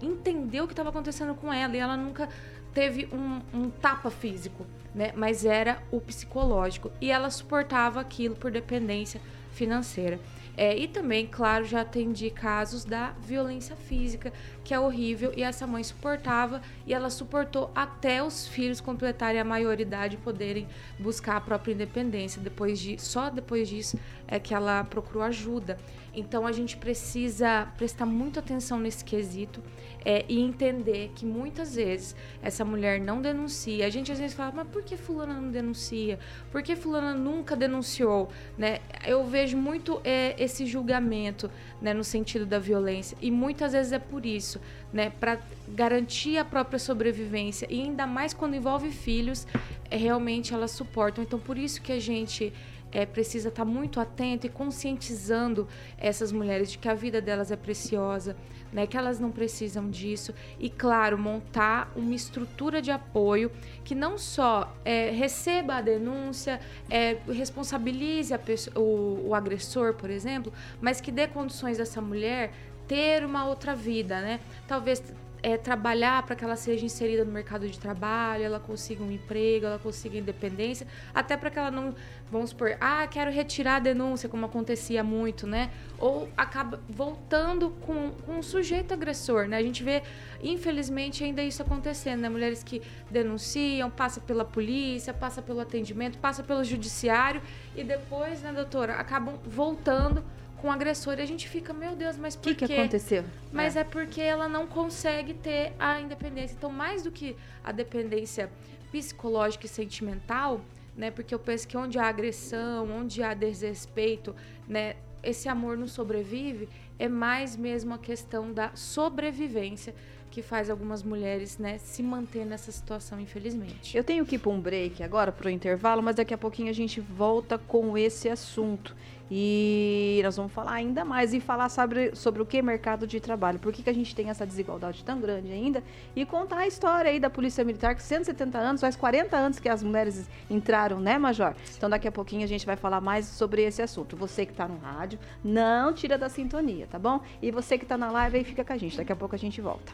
entender 0.01 0.61
o 0.61 0.67
que 0.67 0.71
estava 0.71 0.87
acontecendo 0.87 1.35
com 1.35 1.51
ela 1.51 1.75
e 1.75 1.79
ela 1.79 1.97
nunca 1.97 2.29
teve 2.73 3.07
um, 3.13 3.41
um 3.53 3.69
tapa 3.69 4.09
físico 4.09 4.65
né? 4.93 5.11
Mas 5.15 5.45
era 5.45 5.81
o 5.91 5.99
psicológico 5.99 6.91
e 7.01 7.09
ela 7.09 7.29
suportava 7.29 7.99
aquilo 7.99 8.35
por 8.35 8.51
dependência 8.51 9.19
financeira. 9.53 10.19
É, 10.55 10.77
e 10.77 10.87
também, 10.87 11.25
claro, 11.25 11.65
já 11.65 11.81
atendi 11.81 12.29
casos 12.29 12.85
da 12.85 13.09
violência 13.19 13.75
física, 13.75 14.31
que 14.63 14.71
é 14.71 14.79
horrível, 14.79 15.33
e 15.35 15.41
essa 15.41 15.65
mãe 15.65 15.83
suportava, 15.83 16.61
e 16.85 16.93
ela 16.93 17.09
suportou 17.09 17.71
até 17.73 18.23
os 18.23 18.47
filhos 18.47 18.79
completarem 18.79 19.41
a 19.41 19.43
maioridade 19.43 20.13
e 20.13 20.19
poderem 20.19 20.67
buscar 20.99 21.37
a 21.37 21.41
própria 21.41 21.73
independência. 21.73 22.39
Depois 22.39 22.79
de, 22.79 23.01
só 23.01 23.31
depois 23.31 23.67
disso 23.67 23.97
é 24.27 24.39
que 24.39 24.53
ela 24.53 24.83
procurou 24.83 25.23
ajuda. 25.23 25.79
Então 26.13 26.45
a 26.45 26.51
gente 26.51 26.77
precisa 26.77 27.67
prestar 27.77 28.05
muita 28.05 28.39
atenção 28.39 28.79
nesse 28.79 29.03
quesito 29.03 29.61
é, 30.05 30.25
e 30.27 30.39
entender 30.39 31.11
que 31.15 31.25
muitas 31.25 31.75
vezes 31.75 32.15
essa 32.41 32.63
mulher 32.63 32.99
não 32.99 33.21
denuncia. 33.21 33.85
A 33.85 33.89
gente 33.89 34.11
às 34.11 34.19
vezes 34.19 34.35
fala, 34.35 34.51
mas 34.53 34.67
por 34.67 34.83
que 34.83 34.97
fulana 34.97 35.33
não 35.33 35.49
denuncia? 35.49 36.19
Por 36.51 36.61
que 36.61 36.75
fulana 36.75 37.13
nunca 37.13 37.55
denunciou? 37.55 38.29
Né? 38.57 38.79
Eu 39.05 39.25
vejo 39.25 39.57
muito 39.57 40.01
é, 40.03 40.35
esse 40.37 40.65
julgamento 40.65 41.49
né, 41.81 41.93
no 41.93 42.03
sentido 42.03 42.45
da 42.45 42.59
violência 42.59 43.17
e 43.21 43.31
muitas 43.31 43.71
vezes 43.71 43.91
é 43.91 43.99
por 43.99 44.25
isso, 44.25 44.59
né, 44.91 45.09
para 45.09 45.39
garantir 45.69 46.37
a 46.37 46.45
própria 46.45 46.79
sobrevivência 46.79 47.67
e 47.69 47.81
ainda 47.81 48.05
mais 48.05 48.33
quando 48.33 48.55
envolve 48.55 48.91
filhos, 48.91 49.47
é, 49.89 49.97
realmente 49.97 50.53
elas 50.53 50.71
suportam. 50.71 51.23
Então 51.23 51.39
por 51.39 51.57
isso 51.57 51.81
que 51.81 51.91
a 51.91 51.99
gente 51.99 52.53
é, 52.93 53.05
precisa 53.05 53.49
estar 53.49 53.65
muito 53.65 53.99
atento 53.99 54.45
e 54.45 54.49
conscientizando 54.49 55.67
essas 55.97 56.31
mulheres 56.31 56.71
de 56.71 56.77
que 56.77 56.87
a 56.87 56.93
vida 56.93 57.19
delas 57.19 57.51
é 57.51 57.55
preciosa, 57.55 58.35
né, 58.71 58.87
que 58.87 58.97
elas 58.97 59.19
não 59.19 59.31
precisam 59.31 59.89
disso 59.89 60.33
e, 60.59 60.69
claro, 60.69 61.17
montar 61.17 61.91
uma 61.95 62.13
estrutura 62.13 62.81
de 62.81 62.91
apoio 62.91 63.51
que 63.83 63.93
não 63.93 64.17
só 64.17 64.75
é, 64.85 65.11
receba 65.11 65.75
a 65.75 65.81
denúncia, 65.81 66.59
é, 66.89 67.17
responsabilize 67.27 68.33
pessoa, 68.37 68.79
o, 68.79 69.29
o 69.29 69.35
agressor, 69.35 69.93
por 69.93 70.09
exemplo, 70.09 70.51
mas 70.81 71.01
que 71.01 71.11
dê 71.11 71.27
condições 71.27 71.77
dessa 71.77 72.01
mulher 72.01 72.51
ter 72.87 73.23
uma 73.23 73.45
outra 73.45 73.73
vida, 73.73 74.19
né? 74.21 74.39
Talvez 74.67 75.01
é, 75.43 75.57
trabalhar 75.57 76.23
para 76.23 76.37
que 76.37 76.43
ela 76.43 76.55
seja 76.55 76.85
inserida 76.85 77.25
no 77.25 77.31
mercado 77.31 77.67
de 77.67 77.77
trabalho, 77.77 78.43
ela 78.45 78.61
consiga 78.61 79.03
um 79.03 79.11
emprego, 79.11 79.65
ela 79.65 79.77
consiga 79.77 80.17
independência, 80.17 80.87
até 81.13 81.35
para 81.35 81.51
que 81.51 81.59
ela 81.59 81.69
não, 81.69 81.93
vamos 82.31 82.51
supor, 82.51 82.77
ah, 82.79 83.05
quero 83.07 83.29
retirar 83.29 83.75
a 83.75 83.79
denúncia, 83.79 84.29
como 84.29 84.45
acontecia 84.45 85.03
muito, 85.03 85.45
né? 85.45 85.69
Ou 85.99 86.29
acaba 86.37 86.81
voltando 86.87 87.71
com, 87.81 88.11
com 88.25 88.37
um 88.37 88.41
sujeito 88.41 88.93
agressor, 88.93 89.45
né? 89.45 89.57
A 89.57 89.61
gente 89.61 89.83
vê, 89.83 90.01
infelizmente, 90.41 91.25
ainda 91.25 91.43
isso 91.43 91.61
acontecendo, 91.61 92.21
né? 92.21 92.29
Mulheres 92.29 92.63
que 92.63 92.81
denunciam, 93.11 93.91
passa 93.91 94.21
pela 94.21 94.45
polícia, 94.45 95.13
passa 95.13 95.41
pelo 95.41 95.59
atendimento, 95.59 96.17
passa 96.19 96.41
pelo 96.41 96.63
judiciário 96.63 97.41
e 97.75 97.83
depois, 97.83 98.41
né, 98.41 98.53
doutora, 98.53 98.93
acabam 98.93 99.37
voltando 99.45 100.23
com 100.63 100.69
o 100.69 100.71
agressor 100.71 101.19
e 101.19 101.21
a 101.21 101.25
gente 101.25 101.49
fica, 101.49 101.73
meu 101.73 101.93
Deus, 101.93 102.15
mas 102.15 102.37
por 102.37 102.55
que 102.55 102.65
que 102.65 102.73
aconteceu? 102.73 103.25
Mas 103.51 103.75
é. 103.75 103.81
é 103.81 103.83
porque 103.83 104.21
ela 104.21 104.47
não 104.47 104.65
consegue 104.65 105.33
ter 105.33 105.73
a 105.77 105.99
independência. 105.99 106.55
Então, 106.57 106.71
mais 106.71 107.03
do 107.03 107.11
que 107.11 107.35
a 107.61 107.73
dependência 107.73 108.49
psicológica 108.89 109.65
e 109.65 109.69
sentimental, 109.69 110.61
né? 110.95 111.11
Porque 111.11 111.35
eu 111.35 111.39
penso 111.39 111.67
que 111.67 111.75
onde 111.75 111.99
há 111.99 112.07
agressão, 112.07 112.89
onde 112.89 113.21
há 113.21 113.33
desrespeito, 113.33 114.33
né? 114.65 114.95
Esse 115.21 115.49
amor 115.49 115.77
não 115.77 115.87
sobrevive, 115.87 116.69
é 116.97 117.09
mais 117.09 117.57
mesmo 117.57 117.93
a 117.93 117.97
questão 117.97 118.53
da 118.53 118.73
sobrevivência 118.73 119.93
que 120.33 120.41
faz 120.41 120.69
algumas 120.69 121.03
mulheres 121.03 121.59
né, 121.59 121.77
se 121.77 122.01
manter 122.01 122.43
nessa 122.43 122.71
situação, 122.71 123.19
infelizmente. 123.19 123.95
Eu 123.95 124.03
tenho 124.03 124.25
que 124.25 124.35
ir 124.35 124.39
para 124.39 124.49
um 124.49 124.59
break 124.59 125.03
agora, 125.03 125.31
para 125.31 125.45
o 125.45 125.49
intervalo, 125.49 126.01
mas 126.01 126.15
daqui 126.15 126.33
a 126.33 126.37
pouquinho 126.37 126.71
a 126.71 126.73
gente 126.73 126.99
volta 126.99 127.55
com 127.55 127.95
esse 127.95 128.27
assunto. 128.27 128.95
E 129.35 130.21
nós 130.23 130.37
vamos 130.37 130.51
falar 130.51 130.73
ainda 130.73 131.03
mais 131.03 131.33
e 131.33 131.39
falar 131.39 131.67
sobre, 131.67 132.15
sobre 132.15 132.39
o 132.39 132.45
que 132.45 132.61
mercado 132.61 133.07
de 133.07 133.19
trabalho, 133.19 133.57
por 133.57 133.73
que, 133.73 133.81
que 133.81 133.89
a 133.89 133.93
gente 133.93 134.13
tem 134.13 134.29
essa 134.29 134.45
desigualdade 134.45 135.03
tão 135.03 135.19
grande 135.19 135.51
ainda 135.51 135.83
e 136.15 136.23
contar 136.23 136.57
a 136.57 136.67
história 136.67 137.09
aí 137.09 137.19
da 137.19 137.31
Polícia 137.31 137.63
Militar, 137.63 137.95
que 137.95 138.03
170 138.03 138.59
anos, 138.59 138.79
faz 138.79 138.95
40 138.95 139.35
anos 139.35 139.57
que 139.57 139.67
as 139.67 139.81
mulheres 139.81 140.29
entraram, 140.51 140.99
né, 140.99 141.17
Major? 141.17 141.55
Então 141.75 141.89
daqui 141.89 142.07
a 142.07 142.11
pouquinho 142.11 142.43
a 142.43 142.47
gente 142.47 142.63
vai 142.63 142.75
falar 142.75 143.01
mais 143.01 143.25
sobre 143.25 143.63
esse 143.63 143.81
assunto. 143.81 144.15
Você 144.17 144.45
que 144.45 144.51
está 144.51 144.67
no 144.67 144.77
rádio, 144.77 145.17
não 145.43 145.91
tira 145.93 146.15
da 146.15 146.29
sintonia, 146.29 146.85
tá 146.85 146.99
bom? 146.99 147.19
E 147.41 147.49
você 147.49 147.75
que 147.75 147.85
está 147.85 147.97
na 147.97 148.11
live 148.11 148.37
aí, 148.37 148.43
fica 148.43 148.63
com 148.63 148.73
a 148.73 148.77
gente. 148.77 148.95
Daqui 148.95 149.13
a 149.13 149.15
pouco 149.15 149.33
a 149.33 149.39
gente 149.39 149.59
volta. 149.59 149.93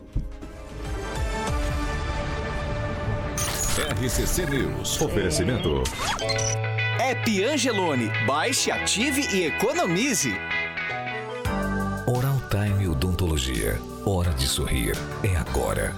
RCC 3.89 4.47
News. 4.47 5.01
Oferecimento. 5.01 5.81
App 6.99 7.43
Angelone. 7.45 8.09
Baixe, 8.27 8.69
ative 8.69 9.21
e 9.33 9.45
economize. 9.45 10.33
Oral 12.05 12.35
Time 12.49 12.89
Odontologia. 12.89 13.77
Hora 14.05 14.31
de 14.33 14.45
sorrir. 14.45 14.97
É 15.23 15.33
agora. 15.37 15.93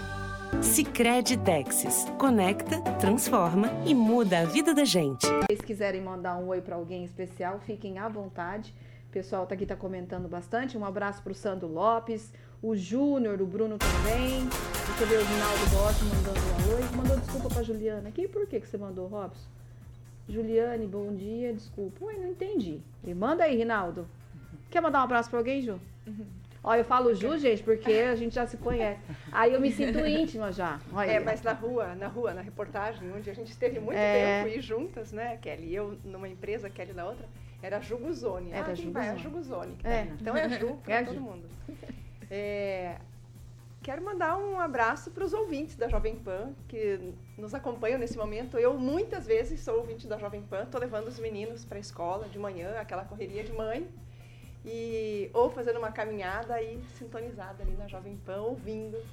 Sicredi 0.61 1.37
Texas. 1.37 2.05
Conecta, 2.19 2.79
transforma 2.99 3.71
e 3.83 3.95
muda 3.95 4.41
a 4.41 4.45
vida 4.45 4.75
da 4.75 4.85
gente. 4.85 5.25
Se 5.25 5.33
vocês 5.47 5.61
quiserem 5.61 6.01
mandar 6.01 6.37
um 6.37 6.49
oi 6.49 6.61
para 6.61 6.75
alguém 6.75 7.03
especial, 7.03 7.59
fiquem 7.65 7.97
à 7.97 8.07
vontade. 8.07 8.71
O 9.09 9.11
pessoal 9.11 9.47
tá 9.47 9.55
aqui 9.55 9.65
tá 9.65 9.75
comentando 9.75 10.27
bastante. 10.27 10.77
Um 10.77 10.85
abraço 10.85 11.23
para 11.23 11.31
o 11.31 11.35
Sandro 11.35 11.67
Lopes, 11.67 12.31
o 12.61 12.75
Júnior, 12.75 13.41
o 13.41 13.47
Bruno 13.47 13.79
também. 13.79 14.47
Deixa 14.85 15.01
eu 15.01 15.07
ver 15.07 15.17
o 15.17 15.25
Rinaldo 15.25 15.65
Bosch 15.71 15.99
mandando 16.03 16.39
um 16.39 16.75
oi. 16.75 16.95
Mandou 16.95 17.17
desculpa 17.17 17.49
para 17.49 17.63
Juliana 17.63 18.07
aqui. 18.09 18.27
Por 18.27 18.45
que, 18.45 18.59
que 18.59 18.67
você 18.67 18.77
mandou, 18.77 19.07
Robson? 19.07 19.60
Juliane, 20.27 20.87
bom 20.87 21.13
dia, 21.15 21.53
desculpa. 21.53 22.05
Ué, 22.05 22.15
não 22.15 22.27
entendi. 22.27 22.79
E 23.03 23.13
manda 23.13 23.43
aí, 23.43 23.55
Rinaldo. 23.55 24.07
Quer 24.69 24.81
mandar 24.81 24.99
um 24.99 25.03
abraço 25.03 25.29
para 25.29 25.39
alguém, 25.39 25.61
Ju? 25.61 25.79
Ó, 26.63 26.75
eu 26.75 26.85
falo 26.85 27.13
Ju, 27.15 27.37
gente, 27.37 27.63
porque 27.63 27.91
a 27.91 28.15
gente 28.15 28.35
já 28.35 28.45
se 28.45 28.55
conhece. 28.57 29.01
Aí 29.31 29.53
eu 29.53 29.59
me 29.59 29.71
sinto 29.71 29.99
íntima 30.05 30.51
já. 30.51 30.79
Olha. 30.93 31.11
É, 31.11 31.19
mas 31.19 31.41
na 31.41 31.53
rua, 31.53 31.95
na 31.95 32.07
rua, 32.07 32.33
na 32.33 32.41
reportagem, 32.41 33.11
onde 33.11 33.29
a 33.29 33.33
gente 33.33 33.51
esteve 33.51 33.79
muito 33.79 33.97
é... 33.97 34.43
tempo 34.43 34.57
e 34.57 34.61
juntas, 34.61 35.11
né, 35.11 35.37
Kelly? 35.37 35.73
Eu 35.73 35.97
numa 36.03 36.29
empresa, 36.29 36.69
Kelly 36.69 36.93
na 36.93 37.05
outra, 37.05 37.27
era 37.63 37.81
Juguzone. 37.81 38.51
Era 38.51 38.71
ah, 38.71 38.75
Juguzone. 38.75 38.93
Vai, 38.93 39.09
é 39.09 39.17
Juguzone. 39.17 39.77
É. 39.83 40.01
Então 40.19 40.37
é 40.37 40.49
Ju 40.49 40.77
para 40.83 40.93
é 41.01 41.03
todo 41.03 41.19
mundo. 41.19 41.49
É, 42.29 42.97
Quero 43.83 44.03
mandar 44.03 44.37
um 44.37 44.59
abraço 44.59 45.09
para 45.09 45.23
os 45.23 45.33
ouvintes 45.33 45.75
da 45.75 45.87
Jovem 45.87 46.15
Pan 46.15 46.53
que 46.67 47.13
nos 47.35 47.55
acompanham 47.55 47.97
nesse 47.97 48.15
momento. 48.15 48.59
Eu 48.59 48.77
muitas 48.77 49.25
vezes 49.25 49.59
sou 49.61 49.79
ouvinte 49.79 50.05
da 50.05 50.19
Jovem 50.19 50.43
Pan, 50.43 50.63
estou 50.63 50.79
levando 50.79 51.07
os 51.07 51.17
meninos 51.17 51.65
para 51.65 51.77
a 51.77 51.81
escola 51.81 52.29
de 52.29 52.37
manhã, 52.37 52.75
aquela 52.79 53.03
correria 53.03 53.43
de 53.43 53.51
mãe, 53.51 53.89
e 54.63 55.31
ou 55.33 55.49
fazendo 55.49 55.79
uma 55.79 55.91
caminhada 55.91 56.61
e 56.61 56.79
sintonizada 56.95 57.63
ali 57.63 57.75
na 57.75 57.87
Jovem 57.87 58.17
Pan, 58.23 58.41
ouvindo. 58.41 59.03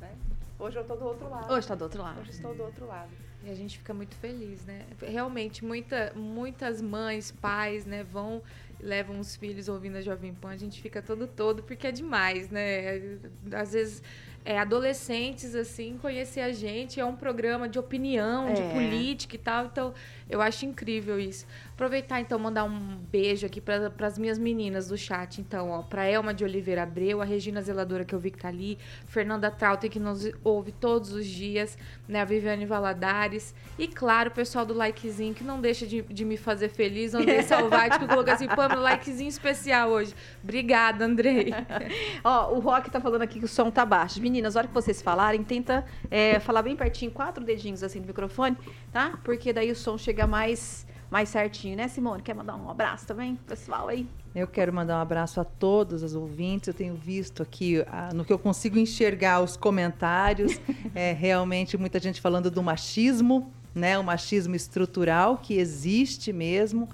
Né? 0.00 0.12
Hoje 0.58 0.76
eu 0.76 0.82
estou 0.82 0.96
do 0.96 1.04
outro 1.04 1.30
lado. 1.30 1.46
Hoje 1.48 1.60
está 1.60 1.76
do 1.76 1.84
outro 1.84 2.02
lado. 2.02 2.20
Hoje 2.20 2.30
estou 2.30 2.52
do 2.52 2.64
outro 2.64 2.84
lado. 2.84 3.10
E 3.44 3.50
a 3.50 3.54
gente 3.54 3.78
fica 3.78 3.94
muito 3.94 4.16
feliz, 4.16 4.64
né? 4.64 4.86
Realmente, 5.00 5.64
muita, 5.64 6.12
muitas 6.16 6.82
mães, 6.82 7.30
pais, 7.30 7.86
né, 7.86 8.02
vão 8.02 8.42
levam 8.80 9.18
os 9.18 9.36
filhos 9.36 9.68
ouvindo 9.68 9.96
a 9.96 10.00
Jovem 10.00 10.34
Pan, 10.34 10.50
a 10.50 10.56
gente 10.56 10.80
fica 10.80 11.00
todo 11.02 11.26
todo 11.26 11.62
porque 11.62 11.86
é 11.86 11.92
demais, 11.92 12.50
né? 12.50 13.18
Às 13.52 13.72
vezes 13.72 14.02
é, 14.46 14.58
adolescentes 14.58 15.56
assim 15.56 15.98
conhecer 16.00 16.40
a 16.40 16.52
gente 16.52 17.00
é 17.00 17.04
um 17.04 17.16
programa 17.16 17.68
de 17.68 17.80
opinião, 17.80 18.48
é. 18.48 18.52
de 18.52 18.62
política 18.62 19.34
e 19.34 19.38
tal, 19.38 19.66
então 19.66 19.92
eu 20.30 20.40
acho 20.40 20.64
incrível 20.64 21.18
isso. 21.18 21.44
Aproveitar 21.76 22.22
então 22.22 22.38
mandar 22.38 22.64
um 22.64 22.96
beijo 23.12 23.44
aqui 23.44 23.60
para 23.60 23.92
as 24.00 24.16
minhas 24.16 24.38
meninas 24.38 24.88
do 24.88 24.96
chat, 24.96 25.42
então, 25.42 25.68
ó, 25.68 25.82
para 25.82 26.06
Elma 26.06 26.32
de 26.32 26.42
Oliveira 26.42 26.84
Abreu, 26.84 27.20
a 27.20 27.24
Regina 27.26 27.60
Zeladora 27.60 28.02
que 28.02 28.14
eu 28.14 28.18
vi 28.18 28.30
que 28.30 28.38
tá 28.38 28.48
ali, 28.48 28.78
Fernanda 29.06 29.50
Trauter 29.50 29.90
que 29.90 30.00
nos 30.00 30.26
ouve 30.42 30.72
todos 30.72 31.12
os 31.12 31.26
dias, 31.26 31.76
né, 32.08 32.22
a 32.22 32.24
Viviane 32.24 32.64
Valadares 32.64 33.54
e 33.78 33.86
claro, 33.86 34.30
o 34.30 34.32
pessoal 34.32 34.64
do 34.64 34.72
likezinho 34.72 35.34
que 35.34 35.44
não 35.44 35.60
deixa 35.60 35.86
de, 35.86 36.00
de 36.00 36.24
me 36.24 36.38
fazer 36.38 36.70
feliz, 36.70 37.12
Andrei 37.12 37.42
Salvati 37.42 37.98
que 37.98 38.08
colocou 38.08 38.32
assim, 38.32 38.48
Pâmela, 38.48 38.80
likezinho 38.80 39.28
especial 39.28 39.90
hoje. 39.90 40.14
Obrigada, 40.42 41.04
Andrei. 41.04 41.52
ó, 42.24 42.54
o 42.54 42.58
Rock 42.58 42.90
tá 42.90 43.02
falando 43.02 43.20
aqui 43.20 43.38
que 43.38 43.44
o 43.44 43.48
som 43.48 43.70
tá 43.70 43.84
baixo. 43.84 44.18
Meninas, 44.18 44.56
a 44.56 44.60
hora 44.60 44.68
que 44.68 44.72
vocês 44.72 45.02
falarem, 45.02 45.44
tenta 45.44 45.84
é, 46.10 46.40
falar 46.40 46.62
bem 46.62 46.74
pertinho, 46.74 47.10
quatro 47.10 47.44
dedinhos 47.44 47.82
assim 47.82 48.00
no 48.00 48.06
microfone, 48.06 48.56
tá? 48.90 49.18
Porque 49.22 49.52
daí 49.52 49.70
o 49.70 49.76
som 49.76 49.98
chega 49.98 50.26
mais 50.26 50.86
mais 51.16 51.30
certinho, 51.30 51.78
né, 51.78 51.88
Simone? 51.88 52.20
Quer 52.22 52.34
mandar 52.34 52.56
um 52.56 52.68
abraço 52.68 53.06
também, 53.06 53.36
pessoal 53.48 53.88
aí? 53.88 54.06
Eu 54.34 54.46
quero 54.46 54.70
mandar 54.70 54.98
um 54.98 55.00
abraço 55.00 55.40
a 55.40 55.44
todos 55.44 56.02
os 56.02 56.14
ouvintes. 56.14 56.68
Eu 56.68 56.74
tenho 56.74 56.94
visto 56.94 57.42
aqui, 57.42 57.82
no 58.14 58.22
que 58.22 58.30
eu 58.30 58.38
consigo 58.38 58.78
enxergar 58.78 59.42
os 59.42 59.56
comentários, 59.56 60.60
é 60.94 61.14
realmente 61.14 61.74
muita 61.78 61.98
gente 61.98 62.20
falando 62.20 62.50
do 62.50 62.62
machismo, 62.62 63.50
né? 63.74 63.98
O 63.98 64.04
machismo 64.04 64.54
estrutural 64.54 65.38
que 65.38 65.54
existe 65.54 66.34
mesmo. 66.34 66.86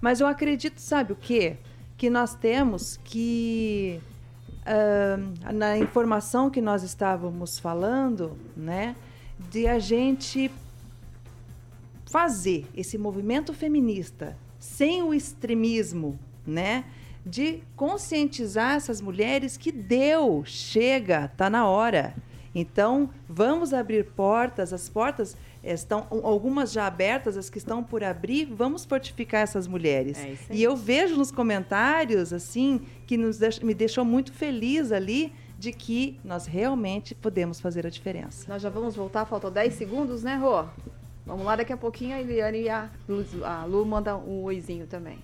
Mas 0.00 0.18
eu 0.18 0.26
acredito, 0.26 0.80
sabe 0.80 1.12
o 1.12 1.16
quê? 1.16 1.56
Que 1.96 2.10
nós 2.10 2.34
temos 2.34 2.98
que 3.04 4.00
uh, 4.66 5.52
na 5.54 5.78
informação 5.78 6.50
que 6.50 6.60
nós 6.60 6.82
estávamos 6.82 7.60
falando, 7.60 8.36
né? 8.56 8.96
De 9.38 9.68
a 9.68 9.78
gente 9.78 10.50
fazer 12.08 12.66
esse 12.76 12.96
movimento 12.96 13.52
feminista 13.52 14.36
sem 14.58 15.02
o 15.02 15.14
extremismo, 15.14 16.18
né? 16.46 16.84
de 17.28 17.62
conscientizar 17.76 18.76
essas 18.76 19.00
mulheres 19.00 19.56
que 19.56 19.70
deu, 19.70 20.42
chega, 20.46 21.28
tá 21.36 21.50
na 21.50 21.66
hora. 21.68 22.14
Então, 22.54 23.10
vamos 23.28 23.74
abrir 23.74 24.04
portas, 24.04 24.72
as 24.72 24.88
portas 24.88 25.36
estão 25.62 26.06
algumas 26.10 26.72
já 26.72 26.86
abertas, 26.86 27.36
as 27.36 27.50
que 27.50 27.58
estão 27.58 27.84
por 27.84 28.02
abrir, 28.02 28.46
vamos 28.46 28.84
fortificar 28.84 29.42
essas 29.42 29.66
mulheres. 29.66 30.18
É 30.18 30.36
e 30.50 30.62
eu 30.62 30.74
vejo 30.74 31.16
nos 31.16 31.30
comentários 31.30 32.32
assim 32.32 32.80
que 33.06 33.18
me 33.18 33.74
deixou 33.74 34.04
muito 34.04 34.32
feliz 34.32 34.90
ali 34.90 35.32
de 35.58 35.72
que 35.72 36.18
nós 36.24 36.46
realmente 36.46 37.14
podemos 37.14 37.60
fazer 37.60 37.86
a 37.86 37.90
diferença. 37.90 38.46
Nós 38.48 38.62
já 38.62 38.70
vamos 38.70 38.96
voltar, 38.96 39.26
faltam 39.26 39.50
10 39.50 39.74
segundos, 39.74 40.22
né, 40.22 40.36
Rô? 40.36 40.64
Vamos 41.28 41.44
lá, 41.44 41.56
daqui 41.56 41.74
a 41.74 41.76
pouquinho 41.76 42.16
a 42.16 42.20
Eliane 42.22 42.62
e 42.62 42.68
a 42.70 42.88
Lu, 43.06 43.22
a 43.44 43.64
Lu 43.66 43.84
mandam 43.84 44.26
um 44.26 44.44
oizinho 44.44 44.86
também. 44.86 45.18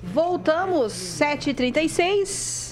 Voltamos, 0.00 0.92
7h36. 0.92 2.63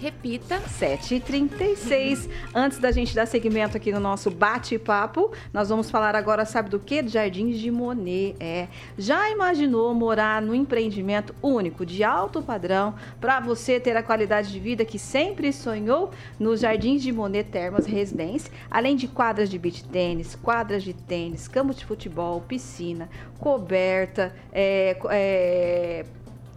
Repita. 0.00 0.60
7h36. 0.60 2.28
Antes 2.54 2.78
da 2.78 2.90
gente 2.90 3.14
dar 3.14 3.26
seguimento 3.26 3.76
aqui 3.76 3.92
no 3.92 4.00
nosso 4.00 4.30
bate-papo, 4.30 5.32
nós 5.52 5.68
vamos 5.68 5.90
falar 5.90 6.14
agora, 6.14 6.44
sabe 6.44 6.68
do 6.68 6.78
que? 6.78 7.06
Jardins 7.06 7.58
de 7.58 7.70
Monet. 7.70 8.34
É. 8.40 8.68
Já 8.98 9.30
imaginou 9.30 9.94
morar 9.94 10.42
num 10.42 10.54
empreendimento 10.54 11.34
único, 11.42 11.86
de 11.86 12.02
alto 12.02 12.42
padrão, 12.42 12.94
para 13.20 13.40
você 13.40 13.78
ter 13.78 13.96
a 13.96 14.02
qualidade 14.02 14.52
de 14.52 14.58
vida 14.58 14.84
que 14.84 14.98
sempre 14.98 15.52
sonhou? 15.52 16.10
Nos 16.38 16.60
Jardins 16.60 17.02
de 17.02 17.12
Monet 17.12 17.48
Termas 17.50 17.86
Residência, 17.86 18.52
além 18.70 18.96
de 18.96 19.06
quadras 19.06 19.48
de 19.48 19.58
beach 19.58 19.84
tênis, 19.84 20.34
quadras 20.34 20.82
de 20.82 20.92
tênis, 20.92 21.46
campo 21.46 21.72
de 21.72 21.84
futebol, 21.84 22.40
piscina, 22.40 23.08
coberta, 23.38 24.34
é, 24.52 24.96
é 25.10 26.04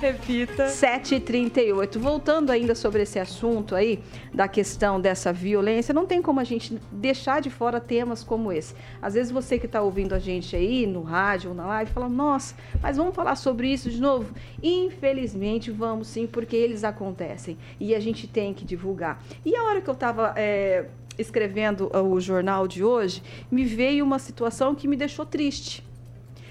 Repita. 0.00 0.66
7h38. 0.66 1.98
Voltando 1.98 2.50
ainda 2.50 2.74
sobre 2.74 3.02
esse 3.02 3.18
assunto 3.18 3.74
aí, 3.74 3.98
da 4.32 4.46
questão 4.46 5.00
dessa 5.00 5.32
violência, 5.32 5.92
não 5.92 6.06
tem 6.06 6.22
como 6.22 6.38
a 6.38 6.44
gente 6.44 6.80
deixar 6.92 7.40
de 7.40 7.50
fora 7.50 7.80
temas 7.80 8.22
como 8.22 8.52
esse. 8.52 8.74
Às 9.02 9.14
vezes 9.14 9.32
você 9.32 9.58
que 9.58 9.66
está 9.66 9.82
ouvindo 9.82 10.14
a 10.14 10.18
gente 10.18 10.54
aí 10.54 10.86
no 10.86 11.02
rádio 11.02 11.50
ou 11.50 11.56
na 11.56 11.66
live 11.66 11.90
fala, 11.90 12.08
nossa, 12.08 12.54
mas 12.80 12.96
vamos 12.96 13.14
falar 13.14 13.34
sobre 13.34 13.72
isso 13.72 13.90
de 13.90 14.00
novo? 14.00 14.32
Infelizmente, 14.62 15.70
vamos 15.72 16.06
sim, 16.06 16.28
porque 16.28 16.54
eles 16.54 16.84
acontecem. 16.84 17.58
E 17.80 17.92
a 17.94 18.00
gente 18.00 18.28
tem 18.28 18.54
que 18.54 18.64
divulgar. 18.64 19.20
E 19.44 19.56
a 19.56 19.64
hora 19.64 19.80
que 19.80 19.90
eu 19.90 19.94
estava 19.94 20.32
é, 20.36 20.86
escrevendo 21.18 21.90
o 21.92 22.20
jornal 22.20 22.68
de 22.68 22.84
hoje, 22.84 23.20
me 23.50 23.64
veio 23.64 24.04
uma 24.04 24.20
situação 24.20 24.76
que 24.76 24.86
me 24.86 24.96
deixou 24.96 25.26
triste. 25.26 25.84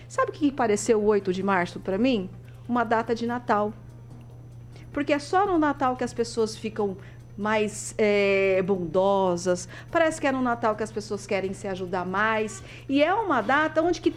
Sabe 0.05 0.31
o 0.31 0.33
que 0.33 0.51
pareceu 0.51 0.99
o 0.99 1.05
8 1.05 1.31
de 1.31 1.43
março 1.43 1.79
para 1.79 1.97
mim? 1.97 2.29
Uma 2.67 2.83
data 2.83 3.15
de 3.15 3.25
Natal. 3.25 3.73
Porque 4.91 5.13
é 5.13 5.19
só 5.19 5.45
no 5.45 5.57
Natal 5.57 5.95
que 5.95 6.03
as 6.03 6.13
pessoas 6.13 6.55
ficam 6.55 6.97
mais 7.37 7.93
é, 7.97 8.61
bondosas. 8.63 9.69
Parece 9.91 10.19
que 10.19 10.27
é 10.27 10.31
no 10.31 10.41
Natal 10.41 10.75
que 10.75 10.83
as 10.83 10.91
pessoas 10.91 11.27
querem 11.27 11.53
se 11.53 11.67
ajudar 11.67 12.05
mais. 12.05 12.63
E 12.89 13.03
é 13.03 13.13
uma 13.13 13.41
data 13.41 13.81
onde 13.81 14.01
que 14.01 14.15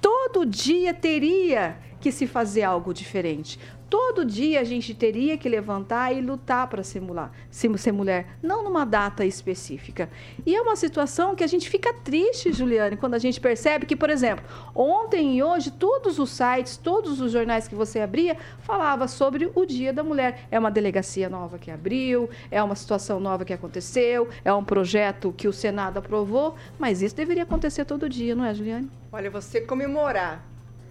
todo 0.00 0.44
dia 0.44 0.92
teria 0.92 1.78
que 2.00 2.12
se 2.12 2.26
fazer 2.26 2.62
algo 2.62 2.92
diferente. 2.92 3.58
Todo 3.90 4.24
dia 4.24 4.60
a 4.60 4.64
gente 4.64 4.94
teria 4.94 5.38
que 5.38 5.48
levantar 5.48 6.12
e 6.12 6.20
lutar 6.20 6.66
para 6.68 6.82
simular, 6.82 7.32
ser 7.50 7.92
mulher, 7.92 8.36
não 8.42 8.62
numa 8.62 8.84
data 8.84 9.24
específica. 9.24 10.10
E 10.44 10.54
é 10.54 10.60
uma 10.60 10.76
situação 10.76 11.34
que 11.34 11.42
a 11.42 11.46
gente 11.46 11.70
fica 11.70 11.92
triste, 11.94 12.52
Juliane, 12.52 12.96
quando 12.96 13.14
a 13.14 13.18
gente 13.18 13.40
percebe 13.40 13.86
que, 13.86 13.96
por 13.96 14.10
exemplo, 14.10 14.44
ontem 14.74 15.38
e 15.38 15.42
hoje 15.42 15.70
todos 15.70 16.18
os 16.18 16.30
sites, 16.30 16.76
todos 16.76 17.20
os 17.20 17.32
jornais 17.32 17.66
que 17.66 17.74
você 17.74 18.00
abria 18.00 18.36
falava 18.60 19.08
sobre 19.08 19.50
o 19.54 19.64
Dia 19.64 19.92
da 19.92 20.04
Mulher. 20.04 20.46
É 20.50 20.58
uma 20.58 20.70
delegacia 20.70 21.28
nova 21.28 21.58
que 21.58 21.70
abriu, 21.70 22.28
é 22.50 22.62
uma 22.62 22.74
situação 22.74 23.18
nova 23.18 23.44
que 23.44 23.52
aconteceu, 23.52 24.28
é 24.44 24.52
um 24.52 24.64
projeto 24.64 25.32
que 25.34 25.48
o 25.48 25.52
Senado 25.52 25.98
aprovou, 25.98 26.56
mas 26.78 27.00
isso 27.00 27.16
deveria 27.16 27.44
acontecer 27.44 27.86
todo 27.86 28.08
dia, 28.08 28.34
não 28.34 28.44
é, 28.44 28.52
Juliane? 28.52 28.90
Olha, 29.10 29.30
você 29.30 29.60
comemorar 29.60 30.44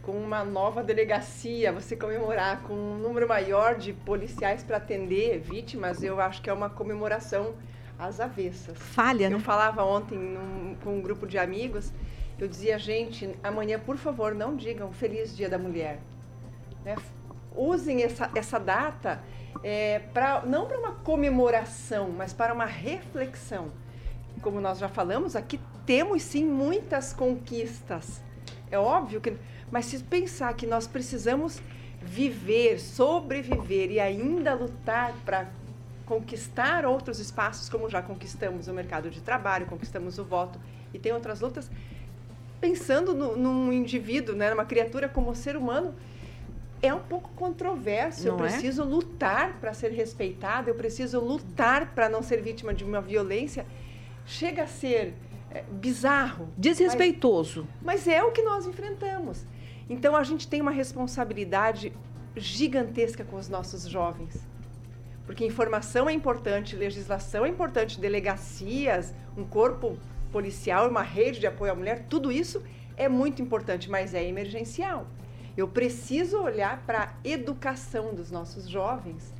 com 0.08 0.14
uma 0.14 0.42
nova 0.42 0.82
delegacia, 0.82 1.70
você 1.74 1.94
comemorar 1.94 2.62
com 2.62 2.74
um 2.74 2.98
número 2.98 3.28
maior 3.28 3.76
de 3.76 3.92
policiais 3.92 4.64
para 4.64 4.78
atender 4.78 5.38
vítimas, 5.42 6.02
eu 6.02 6.22
acho 6.22 6.42
que 6.42 6.50
é 6.50 6.54
uma 6.54 6.70
comemoração 6.70 7.56
às 8.00 8.22
avessas. 8.22 8.78
Falha, 8.78 9.26
eu 9.26 9.32
né? 9.32 9.36
Eu 9.36 9.42
falava 9.42 9.84
ontem 9.84 10.18
num, 10.18 10.78
com 10.82 10.96
um 10.96 11.02
grupo 11.02 11.28
de 11.28 11.38
amigos, 11.38 11.92
eu 12.40 12.48
dizia, 12.48 12.80
gente, 12.80 13.38
amanhã, 13.44 13.78
por 13.78 13.98
favor, 13.98 14.34
não 14.34 14.56
digam 14.56 14.94
Feliz 14.94 15.36
Dia 15.36 15.50
da 15.50 15.58
Mulher. 15.58 16.00
Né? 16.86 16.96
Usem 17.54 18.02
essa, 18.02 18.32
essa 18.34 18.58
data 18.58 19.22
é, 19.62 20.00
pra, 20.14 20.42
não 20.46 20.68
para 20.68 20.80
uma 20.80 20.94
comemoração, 20.94 22.12
mas 22.12 22.32
para 22.32 22.54
uma 22.54 22.66
reflexão. 22.66 23.74
Como 24.42 24.62
nós 24.62 24.80
já 24.80 24.88
falamos, 24.88 25.36
aqui 25.36 25.60
temos 25.86 26.22
sim 26.22 26.46
muitas 26.46 27.12
conquistas. 27.12 28.26
É 28.72 28.78
óbvio 28.78 29.20
que 29.20 29.36
mas 29.72 29.86
se 29.86 30.00
pensar 30.00 30.54
que 30.54 30.66
nós 30.66 30.88
precisamos 30.88 31.62
viver, 32.02 32.80
sobreviver 32.80 33.92
e 33.92 34.00
ainda 34.00 34.54
lutar 34.54 35.14
para 35.26 35.48
conquistar 36.06 36.86
outros 36.86 37.20
espaços, 37.20 37.68
como 37.68 37.90
já 37.90 38.02
conquistamos 38.02 38.68
o 38.68 38.74
mercado 38.74 39.10
de 39.10 39.22
trabalho, 39.22 39.66
conquistamos 39.66 40.18
o 40.18 40.24
voto 40.24 40.60
e 40.94 41.00
tem 41.00 41.12
outras 41.12 41.42
lutas, 41.42 41.70
pensando 42.62 43.14
no, 43.14 43.36
num 43.36 43.74
indivíduo, 43.74 44.36
né, 44.36 44.50
numa 44.50 44.66
criatura 44.66 45.10
como 45.10 45.36
ser 45.36 45.58
humano, 45.58 45.94
é 46.82 46.94
um 46.94 47.00
pouco 47.00 47.30
controverso. 47.36 48.26
Não 48.28 48.38
eu 48.38 48.46
é? 48.46 48.50
preciso 48.50 48.84
é? 48.84 48.86
lutar 48.86 49.58
para 49.60 49.74
ser 49.74 49.92
respeitada, 49.92 50.70
eu 50.70 50.76
preciso 50.76 51.20
lutar 51.20 51.94
para 51.94 52.08
não 52.08 52.22
ser 52.22 52.42
vítima 52.42 52.74
de 52.74 52.84
uma 52.84 53.02
violência. 53.02 53.66
Chega 54.26 54.64
a 54.64 54.68
ser 54.68 55.14
é, 55.52 55.64
bizarro. 55.70 56.50
Desrespeitoso. 56.58 57.68
Mas, 57.82 58.06
mas 58.06 58.08
é 58.08 58.24
o 58.24 58.32
que 58.32 58.42
nós 58.42 58.66
enfrentamos. 58.66 59.46
Então 59.90 60.16
a 60.16 60.24
gente 60.24 60.48
tem 60.48 60.62
uma 60.62 60.72
responsabilidade 60.72 61.94
gigantesca 62.36 63.24
com 63.24 63.38
os 63.38 63.48
nossos 63.48 63.88
jovens. 63.88 64.46
Porque 65.26 65.46
informação 65.46 66.10
é 66.10 66.14
importante, 66.14 66.76
legislação 66.76 67.46
é 67.46 67.50
importante, 67.50 68.00
delegacias, 68.00 69.14
um 69.36 69.44
corpo 69.44 69.98
policial, 70.32 70.90
uma 70.90 71.02
rede 71.02 71.40
de 71.40 71.48
apoio 71.48 71.72
à 71.72 71.76
mulher, 71.76 72.06
tudo 72.10 72.32
isso 72.32 72.64
é 72.96 73.08
muito 73.08 73.42
importante, 73.42 73.90
mas 73.90 74.14
é 74.14 74.24
emergencial. 74.24 75.08
Eu 75.56 75.68
preciso 75.68 76.38
olhar 76.40 76.84
para 76.86 77.04
a 77.04 77.28
educação 77.28 78.14
dos 78.14 78.32
nossos 78.32 78.70
jovens, 78.70 79.34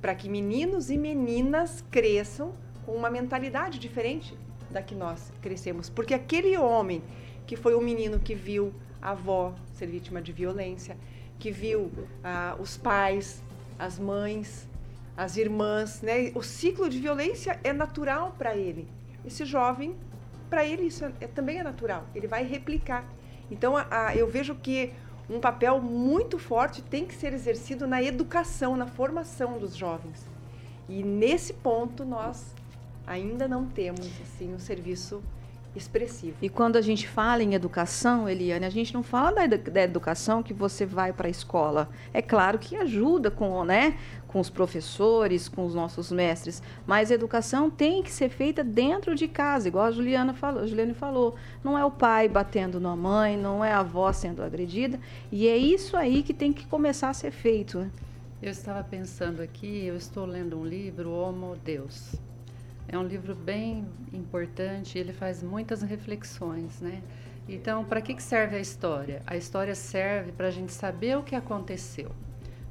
para 0.00 0.14
que 0.14 0.28
meninos 0.28 0.90
e 0.90 0.96
meninas 0.96 1.84
cresçam 1.90 2.54
com 2.86 2.92
uma 2.92 3.10
mentalidade 3.10 3.78
diferente 3.78 4.36
da 4.70 4.82
que 4.82 4.94
nós 4.94 5.32
crescemos. 5.42 5.88
Porque 5.90 6.14
aquele 6.14 6.56
homem 6.56 7.02
que 7.46 7.56
foi 7.56 7.74
o 7.74 7.80
menino 7.80 8.18
que 8.18 8.34
viu 8.34 8.72
avó 9.00 9.54
ser 9.74 9.86
vítima 9.86 10.20
de 10.20 10.32
violência, 10.32 10.96
que 11.38 11.50
viu 11.50 11.90
ah, 12.22 12.56
os 12.58 12.76
pais, 12.76 13.42
as 13.78 13.98
mães, 13.98 14.68
as 15.16 15.36
irmãs, 15.36 16.02
né? 16.02 16.32
O 16.34 16.42
ciclo 16.42 16.88
de 16.88 16.98
violência 16.98 17.58
é 17.64 17.72
natural 17.72 18.34
para 18.38 18.56
ele. 18.56 18.88
Esse 19.24 19.44
jovem, 19.44 19.96
para 20.48 20.64
ele 20.64 20.82
isso 20.82 21.04
é, 21.04 21.12
é, 21.20 21.26
também 21.26 21.58
é 21.58 21.62
natural. 21.62 22.06
Ele 22.14 22.26
vai 22.26 22.44
replicar. 22.44 23.04
Então, 23.50 23.76
a, 23.76 23.86
a, 23.90 24.16
eu 24.16 24.28
vejo 24.28 24.54
que 24.54 24.92
um 25.28 25.40
papel 25.40 25.80
muito 25.80 26.38
forte 26.38 26.82
tem 26.82 27.04
que 27.04 27.14
ser 27.14 27.32
exercido 27.32 27.86
na 27.86 28.02
educação, 28.02 28.76
na 28.76 28.86
formação 28.86 29.58
dos 29.58 29.76
jovens. 29.76 30.24
E 30.88 31.02
nesse 31.02 31.52
ponto 31.52 32.04
nós 32.04 32.54
ainda 33.06 33.46
não 33.46 33.66
temos 33.66 34.08
assim 34.22 34.54
um 34.54 34.58
serviço 34.58 35.22
expressivo. 35.74 36.36
E 36.40 36.48
quando 36.48 36.76
a 36.76 36.80
gente 36.80 37.08
fala 37.08 37.42
em 37.42 37.54
educação, 37.54 38.28
Eliane, 38.28 38.64
a 38.64 38.70
gente 38.70 38.92
não 38.92 39.02
fala 39.02 39.46
da, 39.46 39.56
da 39.56 39.82
educação 39.82 40.42
que 40.42 40.52
você 40.52 40.84
vai 40.84 41.12
para 41.12 41.28
a 41.28 41.30
escola. 41.30 41.88
É 42.12 42.20
claro 42.20 42.58
que 42.58 42.76
ajuda 42.76 43.30
com, 43.30 43.64
né, 43.64 43.96
com 44.26 44.40
os 44.40 44.50
professores, 44.50 45.48
com 45.48 45.64
os 45.64 45.74
nossos 45.74 46.10
mestres, 46.10 46.62
mas 46.86 47.10
a 47.10 47.14
educação 47.14 47.70
tem 47.70 48.02
que 48.02 48.10
ser 48.10 48.28
feita 48.28 48.62
dentro 48.64 49.14
de 49.14 49.28
casa, 49.28 49.68
igual 49.68 49.86
a 49.86 49.90
Juliana 49.90 50.34
falou, 50.34 50.62
a 50.62 50.66
Juliane 50.66 50.94
falou. 50.94 51.36
Não 51.62 51.78
é 51.78 51.84
o 51.84 51.90
pai 51.90 52.28
batendo 52.28 52.80
na 52.80 52.94
mãe, 52.96 53.36
não 53.36 53.64
é 53.64 53.72
a 53.72 53.80
avó 53.80 54.12
sendo 54.12 54.42
agredida, 54.42 54.98
e 55.30 55.48
é 55.48 55.56
isso 55.56 55.96
aí 55.96 56.22
que 56.22 56.34
tem 56.34 56.52
que 56.52 56.66
começar 56.66 57.10
a 57.10 57.14
ser 57.14 57.30
feito. 57.30 57.78
Né? 57.78 57.90
Eu 58.42 58.50
estava 58.50 58.82
pensando 58.84 59.40
aqui, 59.40 59.86
eu 59.86 59.96
estou 59.96 60.24
lendo 60.24 60.58
um 60.58 60.64
livro, 60.64 61.10
Homo 61.10 61.56
Deus 61.64 62.27
é 62.88 62.98
um 62.98 63.02
livro 63.02 63.34
bem 63.34 63.86
importante, 64.12 64.98
ele 64.98 65.12
faz 65.12 65.42
muitas 65.42 65.82
reflexões, 65.82 66.80
né? 66.80 67.02
Então, 67.46 67.84
para 67.84 68.00
que, 68.00 68.20
serve 68.22 68.56
a 68.56 68.60
história? 68.60 69.22
A 69.26 69.36
história 69.36 69.74
serve 69.74 70.32
para 70.32 70.48
a 70.48 70.50
gente 70.50 70.72
saber 70.72 71.16
o 71.16 71.22
que 71.22 71.34
aconteceu, 71.34 72.10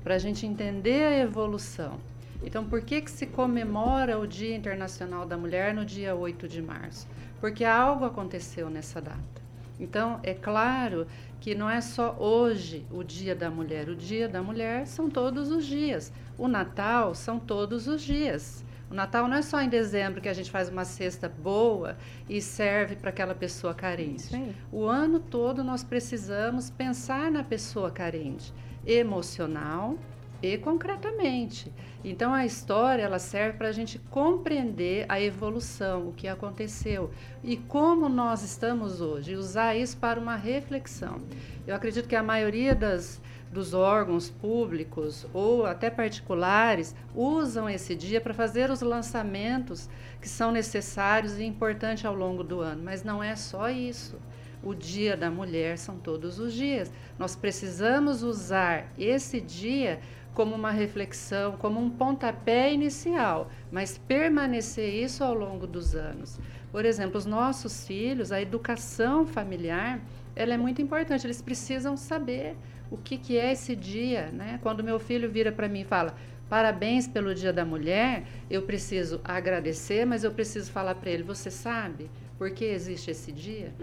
para 0.03 0.15
a 0.15 0.17
gente 0.17 0.45
entender 0.45 1.03
a 1.03 1.19
evolução. 1.19 1.99
Então, 2.43 2.65
por 2.65 2.81
que, 2.81 3.01
que 3.01 3.11
se 3.11 3.25
comemora 3.25 4.19
o 4.19 4.27
Dia 4.27 4.55
Internacional 4.55 5.25
da 5.25 5.37
Mulher 5.37 5.73
no 5.73 5.85
dia 5.85 6.15
8 6.15 6.47
de 6.47 6.61
março? 6.61 7.07
Porque 7.39 7.63
algo 7.63 8.05
aconteceu 8.05 8.69
nessa 8.69 9.01
data. 9.01 9.41
Então, 9.79 10.19
é 10.23 10.33
claro 10.33 11.05
que 11.39 11.53
não 11.53 11.69
é 11.69 11.81
só 11.81 12.15
hoje 12.19 12.85
o 12.91 13.03
Dia 13.03 13.35
da 13.35 13.49
Mulher. 13.49 13.89
O 13.89 13.95
Dia 13.95 14.27
da 14.27 14.41
Mulher 14.41 14.87
são 14.87 15.09
todos 15.09 15.51
os 15.51 15.65
dias. 15.65 16.11
O 16.37 16.47
Natal 16.47 17.13
são 17.13 17.39
todos 17.39 17.87
os 17.87 18.01
dias. 18.01 18.63
O 18.89 18.93
Natal 18.93 19.27
não 19.27 19.37
é 19.37 19.41
só 19.41 19.61
em 19.61 19.67
dezembro 19.67 20.21
que 20.21 20.29
a 20.29 20.33
gente 20.33 20.49
faz 20.49 20.69
uma 20.69 20.85
cesta 20.85 21.27
boa 21.27 21.97
e 22.29 22.41
serve 22.41 22.95
para 22.95 23.09
aquela 23.09 23.35
pessoa 23.35 23.73
carente. 23.73 24.23
Sim. 24.23 24.55
O 24.71 24.85
ano 24.85 25.19
todo 25.19 25.63
nós 25.63 25.83
precisamos 25.83 26.69
pensar 26.69 27.29
na 27.29 27.43
pessoa 27.43 27.91
carente, 27.91 28.53
emocional 28.85 29.97
e 30.41 30.57
concretamente. 30.57 31.71
Então 32.03 32.33
a 32.33 32.45
história 32.45 33.03
ela 33.03 33.19
serve 33.19 33.57
para 33.57 33.67
a 33.67 33.71
gente 33.71 33.99
compreender 33.99 35.05
a 35.09 35.19
evolução, 35.19 36.09
o 36.09 36.13
que 36.13 36.27
aconteceu 36.27 37.11
e 37.43 37.57
como 37.57 38.07
nós 38.07 38.43
estamos 38.43 39.01
hoje, 39.01 39.35
usar 39.35 39.75
isso 39.75 39.97
para 39.97 40.19
uma 40.19 40.35
reflexão. 40.35 41.19
Eu 41.65 41.75
acredito 41.75 42.07
que 42.07 42.15
a 42.15 42.23
maioria 42.23 42.73
das 42.73 43.19
dos 43.57 43.73
órgãos 43.73 44.29
públicos 44.29 45.25
ou 45.33 45.65
até 45.65 45.89
particulares 45.89 46.93
usam 47.15 47.67
esse 47.67 47.95
dia 47.95 48.21
para 48.21 48.31
fazer 48.31 48.69
os 48.69 48.81
lançamentos 48.81 49.89
que 50.21 50.29
são 50.29 50.51
necessários 50.51 51.39
e 51.39 51.43
importantes 51.43 52.05
ao 52.05 52.13
longo 52.13 52.43
do 52.43 52.61
ano. 52.61 52.83
Mas 52.83 53.03
não 53.03 53.23
é 53.23 53.35
só 53.35 53.67
isso. 53.67 54.15
O 54.61 54.75
Dia 54.75 55.17
da 55.17 55.31
Mulher 55.31 55.79
são 55.79 55.97
todos 55.97 56.37
os 56.37 56.53
dias. 56.53 56.91
Nós 57.17 57.35
precisamos 57.35 58.21
usar 58.21 58.93
esse 58.95 59.41
dia 59.41 60.01
como 60.35 60.53
uma 60.53 60.69
reflexão, 60.69 61.57
como 61.57 61.79
um 61.79 61.89
pontapé 61.89 62.71
inicial, 62.71 63.49
mas 63.71 63.97
permanecer 63.97 64.93
isso 64.93 65.23
ao 65.23 65.33
longo 65.33 65.65
dos 65.65 65.95
anos. 65.95 66.39
Por 66.71 66.85
exemplo, 66.85 67.17
os 67.17 67.25
nossos 67.25 67.87
filhos, 67.87 68.31
a 68.31 68.39
educação 68.39 69.25
familiar, 69.25 69.99
ela 70.35 70.53
é 70.53 70.57
muito 70.57 70.79
importante. 70.79 71.25
Eles 71.25 71.41
precisam 71.41 71.97
saber 71.97 72.55
o 72.89 72.97
que, 72.97 73.17
que 73.17 73.37
é 73.37 73.51
esse 73.51 73.75
dia, 73.75 74.29
né? 74.31 74.59
Quando 74.61 74.83
meu 74.83 74.99
filho 74.99 75.29
vira 75.29 75.51
para 75.51 75.67
mim 75.67 75.81
e 75.81 75.85
fala 75.85 76.15
parabéns 76.49 77.07
pelo 77.07 77.35
Dia 77.35 77.51
da 77.51 77.65
Mulher, 77.65 78.23
eu 78.49 78.61
preciso 78.61 79.19
agradecer, 79.23 80.05
mas 80.05 80.23
eu 80.23 80.31
preciso 80.31 80.71
falar 80.71 80.95
para 80.95 81.09
ele, 81.09 81.23
você 81.23 81.51
sabe 81.51 82.09
por 82.37 82.51
que 82.51 82.65
existe 82.65 83.11
esse 83.11 83.31
dia? 83.31 83.73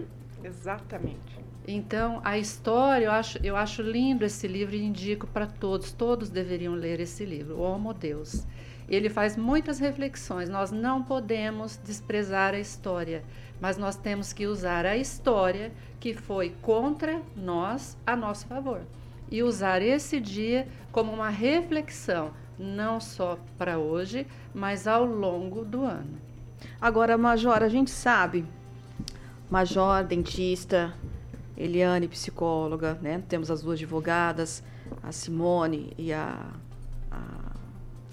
Exatamente. 0.43 1.45
Então, 1.67 2.21
a 2.23 2.37
história, 2.37 3.05
eu 3.05 3.11
acho, 3.11 3.39
eu 3.43 3.55
acho 3.55 3.81
lindo 3.81 4.23
esse 4.23 4.47
livro 4.47 4.75
e 4.75 4.83
indico 4.83 5.25
para 5.25 5.47
todos, 5.47 5.91
todos 5.91 6.29
deveriam 6.29 6.73
ler 6.73 6.99
esse 6.99 7.25
livro, 7.25 7.55
O 7.55 7.61
Homo 7.61 7.93
Deus. 7.93 8.45
Ele 8.87 9.09
faz 9.09 9.35
muitas 9.35 9.79
reflexões, 9.79 10.47
nós 10.47 10.71
não 10.71 11.03
podemos 11.03 11.77
desprezar 11.77 12.53
a 12.53 12.59
história, 12.59 13.23
mas 13.59 13.77
nós 13.77 13.95
temos 13.95 14.31
que 14.31 14.45
usar 14.45 14.85
a 14.85 14.95
história 14.95 15.71
que 15.99 16.13
foi 16.13 16.53
contra 16.61 17.21
nós 17.35 17.97
a 18.05 18.15
nosso 18.15 18.45
favor 18.45 18.81
e 19.31 19.41
usar 19.41 19.81
esse 19.81 20.19
dia 20.19 20.67
como 20.91 21.11
uma 21.11 21.29
reflexão, 21.29 22.31
não 22.59 22.99
só 22.99 23.39
para 23.57 23.79
hoje, 23.79 24.27
mas 24.53 24.87
ao 24.87 25.03
longo 25.03 25.65
do 25.65 25.83
ano. 25.83 26.19
Agora, 26.79 27.17
Major, 27.17 27.63
a 27.63 27.69
gente 27.69 27.91
sabe, 27.91 28.45
Major, 29.49 30.03
dentista, 30.03 30.93
Eliane, 31.57 32.07
psicóloga, 32.07 32.99
né? 33.01 33.23
Temos 33.27 33.49
as 33.49 33.61
duas 33.61 33.79
advogadas, 33.79 34.63
a 35.01 35.11
Simone 35.11 35.93
e 35.97 36.11
a. 36.11 36.51
a, 37.11 37.17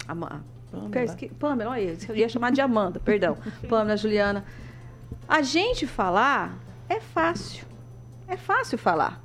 a, 0.07 0.13
a 0.13 0.52
Pamela. 0.73 1.17
Pamela, 1.39 1.71
olha, 1.71 1.97
eu 2.09 2.15
ia 2.15 2.27
chamar 2.27 2.51
de 2.51 2.61
Amanda, 2.61 2.99
perdão. 2.99 3.37
Pamela, 3.69 3.95
Juliana. 3.95 4.43
A 5.27 5.41
gente 5.41 5.85
falar 5.85 6.57
é 6.89 6.99
fácil. 6.99 7.65
É 8.27 8.35
fácil 8.35 8.77
falar. 8.77 9.21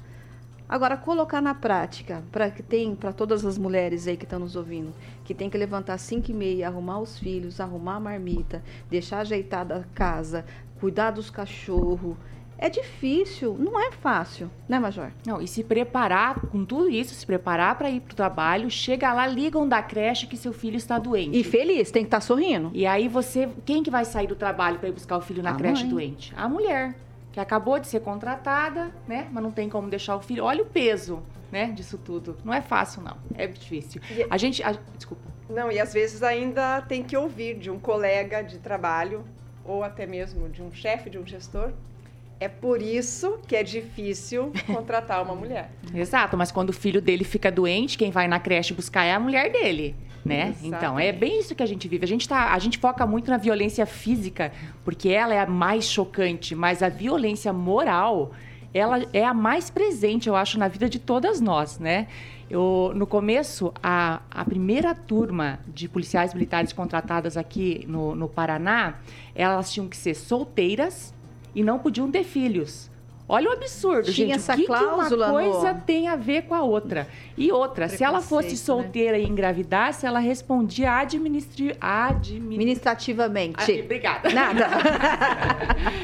Agora, 0.68 0.98
colocar 0.98 1.40
na 1.40 1.54
prática, 1.54 2.22
para 2.30 2.50
que 2.50 2.62
tem 2.62 2.94
para 2.94 3.10
todas 3.10 3.46
as 3.46 3.56
mulheres 3.56 4.06
aí 4.06 4.18
que 4.18 4.24
estão 4.24 4.38
nos 4.38 4.54
ouvindo, 4.54 4.92
que 5.24 5.34
tem 5.34 5.48
que 5.48 5.56
levantar 5.56 5.94
às 5.94 6.02
5 6.02 6.30
e 6.30 6.34
meia, 6.34 6.66
arrumar 6.68 7.00
os 7.00 7.18
filhos, 7.18 7.58
arrumar 7.58 7.96
a 7.96 8.00
marmita, 8.00 8.62
deixar 8.90 9.20
ajeitada 9.20 9.76
a 9.76 9.84
casa, 9.94 10.44
cuidar 10.78 11.12
dos 11.12 11.30
cachorros, 11.30 12.16
é 12.58 12.68
difícil, 12.68 13.56
não 13.56 13.78
é 13.78 13.92
fácil, 13.92 14.50
né, 14.68 14.80
Major? 14.80 15.12
Não, 15.24 15.40
e 15.40 15.46
se 15.46 15.62
preparar 15.62 16.40
com 16.48 16.64
tudo 16.64 16.90
isso, 16.90 17.14
se 17.14 17.24
preparar 17.24 17.78
para 17.78 17.88
ir 17.88 18.00
para 18.00 18.12
o 18.12 18.16
trabalho, 18.16 18.68
chega 18.68 19.12
lá, 19.12 19.28
ligam 19.28 19.66
da 19.66 19.80
creche 19.80 20.26
que 20.26 20.36
seu 20.36 20.52
filho 20.52 20.76
está 20.76 20.98
doente. 20.98 21.38
E 21.38 21.44
feliz, 21.44 21.92
tem 21.92 22.02
que 22.02 22.08
estar 22.08 22.16
tá 22.16 22.20
sorrindo. 22.20 22.72
E 22.74 22.84
aí 22.84 23.06
você, 23.06 23.48
quem 23.64 23.82
que 23.82 23.90
vai 23.90 24.04
sair 24.04 24.26
do 24.26 24.34
trabalho 24.34 24.80
para 24.80 24.88
ir 24.88 24.92
buscar 24.92 25.16
o 25.16 25.20
filho 25.20 25.40
na 25.40 25.50
a 25.50 25.54
creche 25.54 25.84
mãe. 25.84 25.90
doente? 25.90 26.34
A 26.36 26.48
mulher, 26.48 26.96
que 27.30 27.38
acabou 27.38 27.78
de 27.78 27.86
ser 27.86 28.00
contratada, 28.00 28.90
né, 29.06 29.28
mas 29.30 29.42
não 29.42 29.52
tem 29.52 29.68
como 29.68 29.88
deixar 29.88 30.16
o 30.16 30.20
filho. 30.20 30.44
Olha 30.44 30.62
o 30.62 30.66
peso, 30.66 31.22
né, 31.52 31.66
disso 31.70 31.96
tudo. 31.96 32.36
Não 32.44 32.52
é 32.52 32.60
fácil 32.60 33.02
não, 33.02 33.16
é 33.36 33.46
difícil. 33.46 34.02
E... 34.10 34.26
A 34.28 34.36
gente, 34.36 34.64
a... 34.64 34.72
desculpa. 34.96 35.22
Não, 35.48 35.70
e 35.70 35.78
às 35.78 35.94
vezes 35.94 36.24
ainda 36.24 36.82
tem 36.82 37.04
que 37.04 37.16
ouvir 37.16 37.56
de 37.56 37.70
um 37.70 37.78
colega 37.78 38.42
de 38.42 38.58
trabalho 38.58 39.24
ou 39.64 39.84
até 39.84 40.06
mesmo 40.06 40.48
de 40.48 40.60
um 40.60 40.72
chefe, 40.72 41.08
de 41.08 41.18
um 41.18 41.26
gestor, 41.26 41.72
é 42.40 42.48
por 42.48 42.80
isso 42.80 43.38
que 43.46 43.56
é 43.56 43.62
difícil 43.62 44.52
contratar 44.66 45.22
uma 45.22 45.34
mulher. 45.34 45.70
Exato, 45.94 46.36
mas 46.36 46.52
quando 46.52 46.70
o 46.70 46.72
filho 46.72 47.02
dele 47.02 47.24
fica 47.24 47.50
doente, 47.50 47.98
quem 47.98 48.10
vai 48.10 48.28
na 48.28 48.38
creche 48.38 48.72
buscar 48.72 49.04
é 49.04 49.12
a 49.12 49.20
mulher 49.20 49.50
dele. 49.50 49.96
Né? 50.24 50.54
Então, 50.62 50.98
é 50.98 51.10
bem 51.10 51.40
isso 51.40 51.54
que 51.54 51.62
a 51.62 51.66
gente 51.66 51.88
vive. 51.88 52.04
A 52.04 52.08
gente, 52.08 52.28
tá, 52.28 52.52
a 52.52 52.58
gente 52.58 52.76
foca 52.78 53.06
muito 53.06 53.30
na 53.30 53.38
violência 53.38 53.86
física, 53.86 54.52
porque 54.84 55.08
ela 55.08 55.34
é 55.34 55.40
a 55.40 55.46
mais 55.46 55.84
chocante, 55.84 56.54
mas 56.54 56.82
a 56.82 56.88
violência 56.88 57.52
moral, 57.52 58.32
ela 58.74 59.06
é 59.12 59.24
a 59.24 59.32
mais 59.32 59.70
presente, 59.70 60.28
eu 60.28 60.36
acho, 60.36 60.58
na 60.58 60.68
vida 60.68 60.88
de 60.88 60.98
todas 60.98 61.40
nós, 61.40 61.78
né? 61.78 62.08
Eu, 62.50 62.92
no 62.94 63.06
começo, 63.06 63.72
a, 63.82 64.20
a 64.30 64.44
primeira 64.44 64.94
turma 64.94 65.60
de 65.66 65.88
policiais 65.88 66.34
militares 66.34 66.72
contratadas 66.72 67.36
aqui 67.36 67.84
no, 67.86 68.14
no 68.14 68.28
Paraná, 68.28 68.96
elas 69.34 69.72
tinham 69.72 69.88
que 69.88 69.96
ser 69.96 70.14
solteiras, 70.14 71.14
e 71.58 71.62
não 71.64 71.76
podiam 71.80 72.08
ter 72.08 72.22
filhos. 72.22 72.88
Olha 73.28 73.50
o 73.50 73.52
absurdo, 73.52 74.12
Tinha 74.12 74.28
gente. 74.28 74.36
Essa 74.36 74.54
o 74.54 74.56
que, 74.56 74.64
cláusula, 74.64 75.26
que 75.26 75.32
uma 75.32 75.40
coisa 75.40 75.72
no... 75.74 75.80
tem 75.80 76.06
a 76.06 76.14
ver 76.14 76.42
com 76.42 76.54
a 76.54 76.62
outra? 76.62 77.08
E 77.36 77.50
outra, 77.50 77.88
se 77.88 78.02
ela 78.04 78.22
fosse 78.22 78.50
né? 78.50 78.56
solteira 78.56 79.18
né? 79.18 79.24
e 79.24 79.26
engravidasse, 79.26 80.06
ela 80.06 80.20
respondia 80.20 80.92
administri... 80.92 81.76
administrativamente. 81.80 83.60
Administrativamente. 83.60 83.72
Ah, 83.72 83.84
obrigada. 83.84 84.30
Nada. 84.30 84.68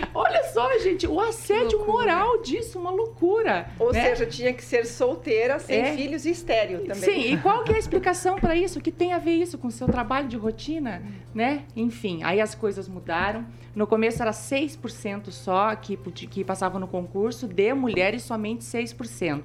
Olha 0.15 0.45
só, 0.53 0.79
gente, 0.79 1.07
o 1.07 1.19
assédio 1.21 1.79
loucura. 1.79 1.93
moral 2.15 2.41
disso, 2.43 2.79
uma 2.79 2.91
loucura. 2.91 3.69
Ou 3.79 3.93
né? 3.93 4.05
seja, 4.11 4.25
tinha 4.27 4.53
que 4.53 4.63
ser 4.63 4.87
solteira, 4.87 5.59
sem 5.59 5.81
É. 5.81 5.97
filhos 5.97 6.25
e 6.25 6.31
estéreo 6.31 6.81
também. 6.87 6.95
Sim, 6.97 7.33
e 7.33 7.37
qual 7.39 7.65
que 7.65 7.73
é 7.73 7.75
a 7.75 7.79
explicação 7.81 8.37
para 8.37 8.55
isso? 8.55 8.79
O 8.79 8.83
que 8.83 8.93
tem 8.93 9.13
a 9.13 9.19
ver 9.19 9.33
isso 9.33 9.59
com 9.59 9.67
o 9.69 9.73
seu 9.73 9.87
trabalho 9.89 10.29
de 10.29 10.37
rotina, 10.37 11.03
né? 11.35 11.65
Enfim, 11.75 12.23
aí 12.23 12.41
as 12.41 12.55
coisas 12.55 12.89
mudaram. 12.89 13.45
No 13.75 13.89
começo 13.89 14.23
era 14.23 14.31
6% 14.31 15.31
só 15.33 15.75
que, 15.75 15.97
que 15.97 16.45
passavam 16.45 16.79
no 16.79 16.87
concurso, 16.87 17.49
de 17.49 17.75
mulheres 17.75 18.23
somente 18.23 18.63
6%. 18.65 19.43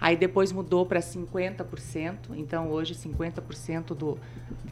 Aí 0.00 0.16
depois 0.16 0.52
mudou 0.52 0.86
para 0.86 1.00
50%, 1.00 2.16
então 2.36 2.70
hoje 2.70 2.94
50% 2.94 3.86
do 3.94 4.18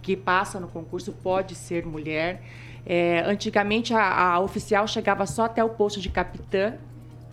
que 0.00 0.16
passa 0.16 0.60
no 0.60 0.68
concurso 0.68 1.12
pode 1.12 1.56
ser 1.56 1.84
mulher. 1.84 2.40
É, 2.86 3.20
antigamente 3.26 3.94
a, 3.94 4.32
a 4.34 4.40
oficial 4.40 4.86
chegava 4.86 5.26
só 5.26 5.44
até 5.44 5.62
o 5.62 5.68
posto 5.68 6.00
de 6.00 6.08
capitã, 6.08 6.74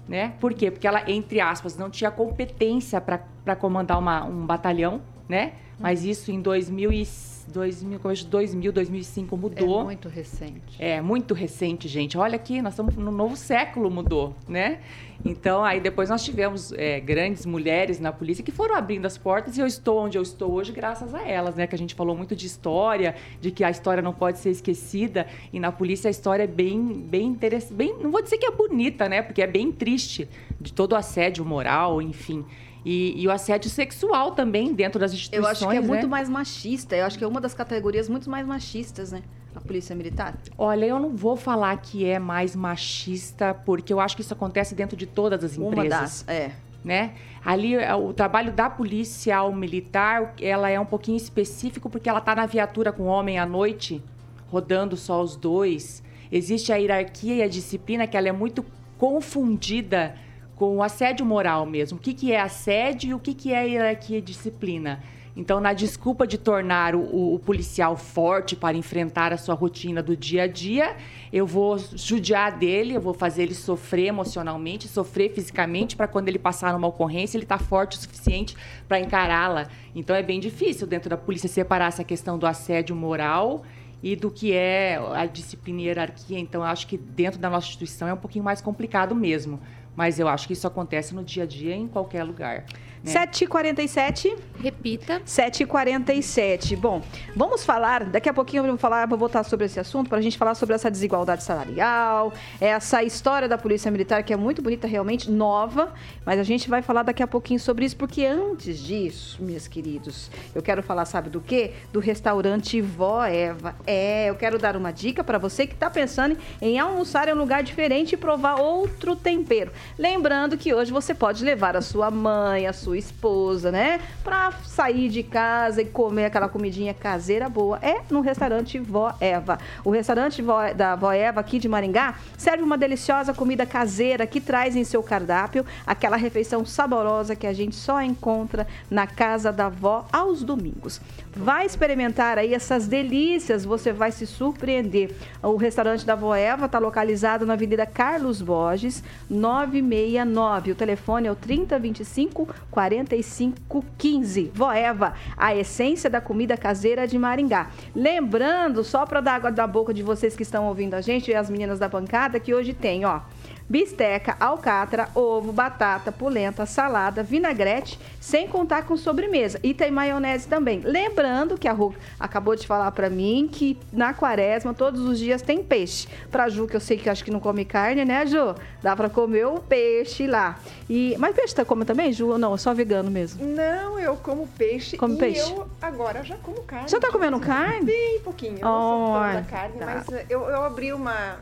né? 0.08 0.34
Por 0.40 0.54
quê? 0.54 0.72
Porque 0.72 0.88
ela, 0.88 1.10
entre 1.10 1.40
aspas, 1.40 1.78
não 1.78 1.90
tinha 1.90 2.10
competência 2.12 3.02
para 3.02 3.56
comandar 3.56 4.00
uma, 4.00 4.24
um 4.24 4.46
batalhão, 4.46 5.02
né? 5.28 5.54
Mas 5.80 6.04
isso 6.04 6.32
em 6.32 6.42
2000, 6.42 6.92
e, 6.92 7.08
2000, 7.52 8.00
começo 8.00 8.24
de 8.26 8.30
2000, 8.30 8.72
2005 8.72 9.36
É 9.36 9.40
mudou. 9.40 9.84
muito 9.84 10.10
recente. 10.10 10.76
É 10.80 11.02
muito 11.02 11.34
recente, 11.34 11.88
gente. 11.88 12.18
Olha 12.18 12.36
aqui, 12.36 12.62
nós 12.62 12.74
estamos 12.74 12.96
no 12.96 13.12
novo 13.12 13.36
século, 13.36 13.90
mudou, 13.90 14.36
né? 14.48 14.80
Então, 15.26 15.64
aí 15.64 15.80
depois 15.80 16.10
nós 16.10 16.24
tivemos 16.24 16.72
é, 16.74 17.00
grandes 17.00 17.46
mulheres 17.46 18.00
na 18.00 18.12
polícia 18.12 18.44
que 18.44 18.52
foram 18.52 18.76
abrindo 18.76 19.06
as 19.06 19.18
portas 19.18 19.58
e 19.58 19.62
eu 19.62 19.66
estou 19.66 20.00
onde 20.06 20.18
eu 20.18 20.22
estou 20.22 20.52
hoje 20.52 20.72
graças 20.72 21.14
a 21.16 21.28
elas, 21.28 21.56
né? 21.56 21.66
Que 21.66 21.74
a 21.76 21.78
gente 21.78 21.96
falou 21.96 22.16
muito 22.16 22.36
de 22.36 22.46
história, 22.46 23.16
de 23.42 23.50
que 23.52 23.64
a 23.64 23.70
história 23.70 24.02
não 24.04 24.14
pode 24.14 24.38
ser 24.40 24.52
esquecida 24.52 25.26
e 25.52 25.60
na 25.60 25.72
polícia 25.72 26.08
a 26.08 26.12
história 26.12 26.44
é 26.44 26.48
bem, 26.48 26.80
bem 26.94 27.26
interessante, 27.28 27.74
bem, 27.74 27.96
não 28.00 28.12
vou 28.12 28.22
dizer 28.22 28.38
que 28.38 28.46
é 28.46 28.52
bonita, 28.52 29.10
né? 29.10 29.22
Porque 29.22 29.42
é 29.42 29.48
bem 29.48 29.72
triste 29.72 30.28
de 30.62 30.72
todo 30.72 30.92
o 30.94 30.96
assédio 30.96 31.44
moral, 31.44 32.02
enfim. 32.02 32.46
E, 32.86 33.22
e 33.22 33.28
o 33.28 33.32
assédio 33.32 33.70
sexual 33.70 34.32
também 34.32 34.74
dentro 34.74 35.00
das 35.00 35.12
Eu 35.12 35.18
instituições, 35.18 35.52
acho 35.52 35.70
que 35.70 35.76
é 35.76 35.82
muito 35.82 36.04
né? 36.04 36.08
mais 36.08 36.30
machista. 36.30 36.96
Eu 36.96 37.06
acho 37.06 37.18
que 37.18 37.24
é 37.24 37.28
uma 37.28 37.42
das 37.42 37.54
categorias 37.54 38.08
muito 38.08 38.30
mais 38.30 38.46
machistas, 38.46 39.12
né? 39.12 39.22
A 39.56 39.60
polícia 39.60 39.96
militar. 39.96 40.36
Olha, 40.58 40.86
eu 40.86 41.00
não 41.00 41.16
vou 41.16 41.36
falar 41.36 41.76
que 41.78 42.06
é 42.06 42.20
mais 42.20 42.56
machista, 42.56 43.54
porque 43.54 43.92
eu 43.92 44.00
acho 44.00 44.16
que 44.16 44.22
isso 44.22 44.34
acontece 44.34 44.76
dentro 44.76 44.96
de 44.96 45.06
todas 45.06 45.44
as 45.44 45.58
empresas. 45.58 45.74
Uma 45.74 45.86
das. 45.90 46.28
É. 46.28 46.52
né? 46.84 47.14
Ali 47.44 47.76
é, 47.76 47.94
o 47.96 48.14
trabalho 48.14 48.52
da 48.52 48.70
policial 48.70 49.52
militar, 49.52 50.34
ela 50.40 50.70
é 50.70 50.80
um 50.80 50.86
pouquinho 50.86 51.18
específico 51.18 51.90
porque 51.90 52.08
ela 52.08 52.22
tá 52.22 52.36
na 52.36 52.46
viatura 52.46 52.92
com 52.92 53.04
o 53.04 53.08
homem 53.08 53.40
à 53.40 53.46
noite, 53.46 54.04
rodando 54.50 54.96
só 54.96 55.22
os 55.22 55.36
dois. 55.36 56.04
Existe 56.32 56.72
a 56.72 56.76
hierarquia 56.76 57.36
e 57.36 57.42
a 57.42 57.48
disciplina 57.48 58.06
que 58.06 58.16
ela 58.16 58.30
é 58.30 58.32
muito 58.32 58.66
confundida 58.98 60.16
com 60.58 60.76
o 60.78 60.84
assédio 60.84 61.26
moral 61.26 61.66
mesmo. 61.66 61.98
O 61.98 62.02
que, 62.02 62.14
que 62.14 62.34
é 62.34 62.42
assédio 62.42 63.12
e 63.12 63.14
o 63.14 63.20
que, 63.20 63.34
que 63.34 63.54
é 63.54 63.66
hierarquia 63.70 64.18
e 64.18 64.22
disciplina? 64.22 65.02
Então, 65.36 65.60
na 65.60 65.72
desculpa 65.72 66.26
de 66.26 66.36
tornar 66.36 66.96
o, 66.96 67.36
o- 67.36 67.38
policial 67.38 67.96
forte 67.96 68.56
para 68.56 68.76
enfrentar 68.76 69.32
a 69.32 69.38
sua 69.38 69.54
rotina 69.54 70.02
do 70.02 70.18
dia 70.18 70.44
a 70.44 70.48
dia, 70.48 70.96
eu 71.32 71.46
vou 71.46 71.78
judiar 71.78 72.58
dele, 72.58 72.96
eu 72.96 73.02
vou 73.02 73.14
fazer 73.14 73.44
ele 73.44 73.54
sofrer 73.54 74.08
emocionalmente, 74.08 74.88
sofrer 74.88 75.32
fisicamente, 75.32 75.96
para 75.96 76.08
quando 76.08 76.28
ele 76.28 76.40
passar 76.40 76.74
numa 76.74 76.88
ocorrência, 76.88 77.38
ele 77.38 77.46
estar 77.46 77.60
forte 77.60 77.96
o 77.96 78.02
suficiente 78.02 78.58
para 78.88 79.00
encará-la. 79.00 79.68
Então, 79.94 80.16
é 80.16 80.24
bem 80.24 80.40
difícil 80.40 80.88
dentro 80.88 81.08
da 81.08 81.18
polícia 81.18 81.48
separar 81.48 81.90
essa 81.90 82.04
questão 82.04 82.40
do 82.40 82.48
assédio 82.48 82.96
moral 82.96 83.64
e 84.02 84.16
do 84.16 84.32
que 84.32 84.54
é 84.54 85.00
a 85.14 85.28
disciplina 85.28 85.82
e 85.82 85.86
hierarquia. 85.86 86.40
Então, 86.40 86.64
acho 86.64 86.88
que 86.88 86.98
dentro 86.98 87.40
da 87.40 87.48
nossa 87.48 87.68
instituição 87.68 88.08
é 88.08 88.14
um 88.14 88.18
pouquinho 88.18 88.44
mais 88.44 88.60
complicado 88.60 89.14
mesmo. 89.14 89.60
Mas 89.98 90.20
eu 90.20 90.28
acho 90.28 90.46
que 90.46 90.54
isso 90.54 90.68
acontece 90.68 91.16
no 91.16 91.24
dia 91.24 91.42
a 91.42 91.46
dia 91.48 91.76
em 91.76 91.88
qualquer 91.88 92.24
lugar. 92.24 92.66
Né? 93.04 93.12
7h47. 93.12 94.36
Repita. 94.60 95.22
7h47. 95.22 96.76
Bom, 96.78 97.04
vamos 97.36 97.64
falar, 97.64 98.06
daqui 98.06 98.28
a 98.28 98.34
pouquinho 98.34 98.64
eu 98.64 98.68
vou 98.70 98.78
falar, 98.78 99.08
vou 99.08 99.18
voltar 99.18 99.44
sobre 99.44 99.66
esse 99.66 99.80
assunto 99.80 100.10
para 100.10 100.18
a 100.18 100.22
gente 100.22 100.38
falar 100.38 100.56
sobre 100.56 100.74
essa 100.74 100.90
desigualdade 100.90 101.44
salarial, 101.44 102.34
essa 102.60 103.04
história 103.04 103.48
da 103.48 103.58
Polícia 103.58 103.92
Militar 103.92 104.24
que 104.24 104.34
é 104.34 104.38
muito 104.38 104.62
bonita, 104.62 104.88
realmente 104.88 105.30
nova, 105.30 105.94
mas 106.26 106.40
a 106.40 106.44
gente 106.44 106.70
vai 106.70 106.82
falar 106.82 107.04
daqui 107.04 107.22
a 107.22 107.28
pouquinho 107.28 107.60
sobre 107.60 107.86
isso, 107.86 107.96
porque 107.96 108.26
antes 108.26 108.80
disso, 108.80 109.38
meus 109.42 109.68
queridos, 109.68 110.32
eu 110.56 110.62
quero 110.62 110.82
falar, 110.82 111.06
sabe 111.06 111.30
do 111.30 111.40
quê? 111.40 111.74
Do 111.94 112.00
restaurante 112.00 112.82
Vó 112.82 113.24
Eva. 113.24 113.76
É, 113.86 114.30
eu 114.30 114.36
quero 114.36 114.58
dar 114.58 114.76
uma 114.76 114.92
dica 114.92 115.24
para 115.24 115.38
você 115.38 115.68
que 115.68 115.74
está 115.74 115.90
pensando 115.90 116.36
em 116.60 116.80
almoçar 116.80 117.28
em 117.28 117.34
um 117.34 117.38
lugar 117.38 117.62
diferente 117.62 118.14
e 118.14 118.18
provar 118.18 118.56
outro 118.56 119.16
tempero. 119.16 119.72
Lembrando 119.98 120.58
que 120.58 120.74
hoje 120.74 120.92
você 120.92 121.14
pode 121.14 121.44
levar 121.44 121.76
a 121.76 121.82
sua 121.82 122.10
mãe, 122.10 122.66
a 122.66 122.74
sua 122.74 122.87
esposa, 122.96 123.72
né? 123.72 124.00
Pra 124.24 124.52
sair 124.66 125.10
de 125.10 125.24
casa 125.24 125.82
e 125.82 125.86
comer 125.86 126.26
aquela 126.26 126.50
comidinha 126.50 126.94
caseira 126.94 127.50
boa. 127.50 127.80
É 127.82 128.02
no 128.10 128.22
restaurante 128.22 128.80
Vó 128.80 129.14
Eva. 129.20 129.58
O 129.84 129.90
restaurante 129.90 130.44
da 130.76 130.96
Vó 130.96 131.12
Eva 131.12 131.40
aqui 131.40 131.60
de 131.60 131.68
Maringá 131.68 132.16
serve 132.38 132.64
uma 132.64 132.78
deliciosa 132.78 133.34
comida 133.34 133.66
caseira 133.66 134.28
que 134.28 134.40
traz 134.40 134.76
em 134.76 134.84
seu 134.84 135.02
cardápio 135.04 135.66
aquela 135.86 136.18
refeição 136.18 136.66
saborosa 136.66 137.36
que 137.36 137.48
a 137.48 137.54
gente 137.54 137.76
só 137.76 138.02
encontra 138.02 138.68
na 138.90 139.08
casa 139.08 139.52
da 139.52 139.70
vó 139.70 140.06
aos 140.12 140.44
domingos. 140.44 141.02
Vai 141.38 141.68
experimentar 141.68 142.40
aí 142.40 142.54
essas 142.54 142.88
delícias, 142.88 143.64
você 143.64 143.94
vai 143.94 144.12
se 144.12 144.26
surpreender. 144.26 145.12
O 145.44 145.56
restaurante 145.56 146.04
da 146.04 146.16
Vó 146.16 146.36
Eva 146.36 146.66
está 146.66 146.80
localizado 146.80 147.46
na 147.46 147.54
Avenida 147.54 147.86
Carlos 147.86 148.42
Borges, 148.42 149.04
969. 149.30 150.72
O 150.72 150.76
telefone 150.76 151.28
é 151.28 151.32
o 151.32 151.36
3025 151.36 152.48
4515. 152.72 154.52
Vó 154.54 154.72
Eva, 154.72 155.14
a 155.38 155.56
essência 155.56 156.10
da 156.10 156.20
comida 156.20 156.58
caseira 156.58 157.08
de 157.08 157.20
Maringá. 157.20 157.70
Lembrando, 157.96 158.84
só 158.84 159.06
para 159.06 159.22
dar 159.22 159.36
água 159.36 159.52
da 159.52 159.68
boca 159.68 159.94
de 159.94 160.02
vocês 160.02 160.36
que 160.36 160.42
estão 160.42 160.66
ouvindo 160.66 160.96
a 160.96 161.02
gente 161.02 161.30
e 161.30 161.36
as 161.36 161.52
meninas 161.52 161.78
da 161.78 161.88
bancada, 161.88 162.40
que 162.40 162.54
hoje 162.54 162.74
tem, 162.74 163.06
ó, 163.06 163.22
bisteca, 163.70 164.36
alcatra, 164.40 165.10
ovo, 165.14 165.52
batata, 165.52 166.12
polenta, 166.12 166.66
salada, 166.66 167.22
vinagrete, 167.24 168.00
sem 168.20 168.48
contar 168.48 168.84
com 168.86 168.96
sobremesa. 168.98 169.60
E 169.64 169.74
tem 169.74 169.92
maionese 169.92 170.48
também. 170.48 170.80
Lembrando 170.84 171.58
que 171.58 171.68
a 171.68 171.74
Ru 171.74 171.94
acabou 172.20 172.56
de 172.56 172.66
falar 172.66 172.92
pra 172.92 173.10
mim 173.10 173.50
que 173.52 173.78
na 173.92 174.14
quaresma 174.14 174.74
todos 174.74 175.02
os 175.02 175.20
dias 175.20 175.42
tem 175.42 175.64
peixe. 175.64 176.08
Pra 176.32 176.50
Ju, 176.50 176.68
que 176.68 176.76
eu 176.76 176.80
sei 176.80 176.98
que 176.98 177.10
acho 177.10 177.24
que 177.24 177.32
não 177.32 177.40
come 177.40 177.66
carne, 177.66 178.06
né, 178.06 178.26
Ju? 178.26 178.56
Dá 178.82 178.96
pra 178.96 179.10
comer 179.10 179.46
o 179.48 179.60
peixe 179.60 180.28
lá. 180.28 180.58
E 180.90 181.16
mas 181.18 181.36
peixe 181.36 181.54
tá 181.56 181.66
come 181.66 181.86
também, 181.86 182.12
Ju? 182.14 182.30
Ou 182.30 182.38
não, 182.38 182.54
é 182.54 182.58
só 182.58 182.74
vegano 182.74 183.12
mesmo. 183.12 183.46
Não, 183.46 184.00
eu 184.00 184.16
como 184.18 184.48
peixe 184.58 184.98
Come 184.98 185.16
e 185.16 185.18
peixe? 185.18 185.52
eu 185.52 185.68
agora 185.82 186.24
já 186.24 186.36
como 186.38 186.62
carne. 186.64 186.88
Já 186.90 187.00
tá 187.00 187.12
comendo 187.12 187.40
carne? 187.40 187.86
Bem 187.86 188.20
pouquinho. 188.22 188.58
Eu 188.60 188.66
não 188.66 189.08
sou 189.08 189.34
da 189.34 189.42
carne, 189.44 189.78
tá. 189.78 189.86
mas 189.86 190.26
eu, 190.30 190.42
eu 190.44 190.64
abri 190.64 190.94
uma... 190.94 191.38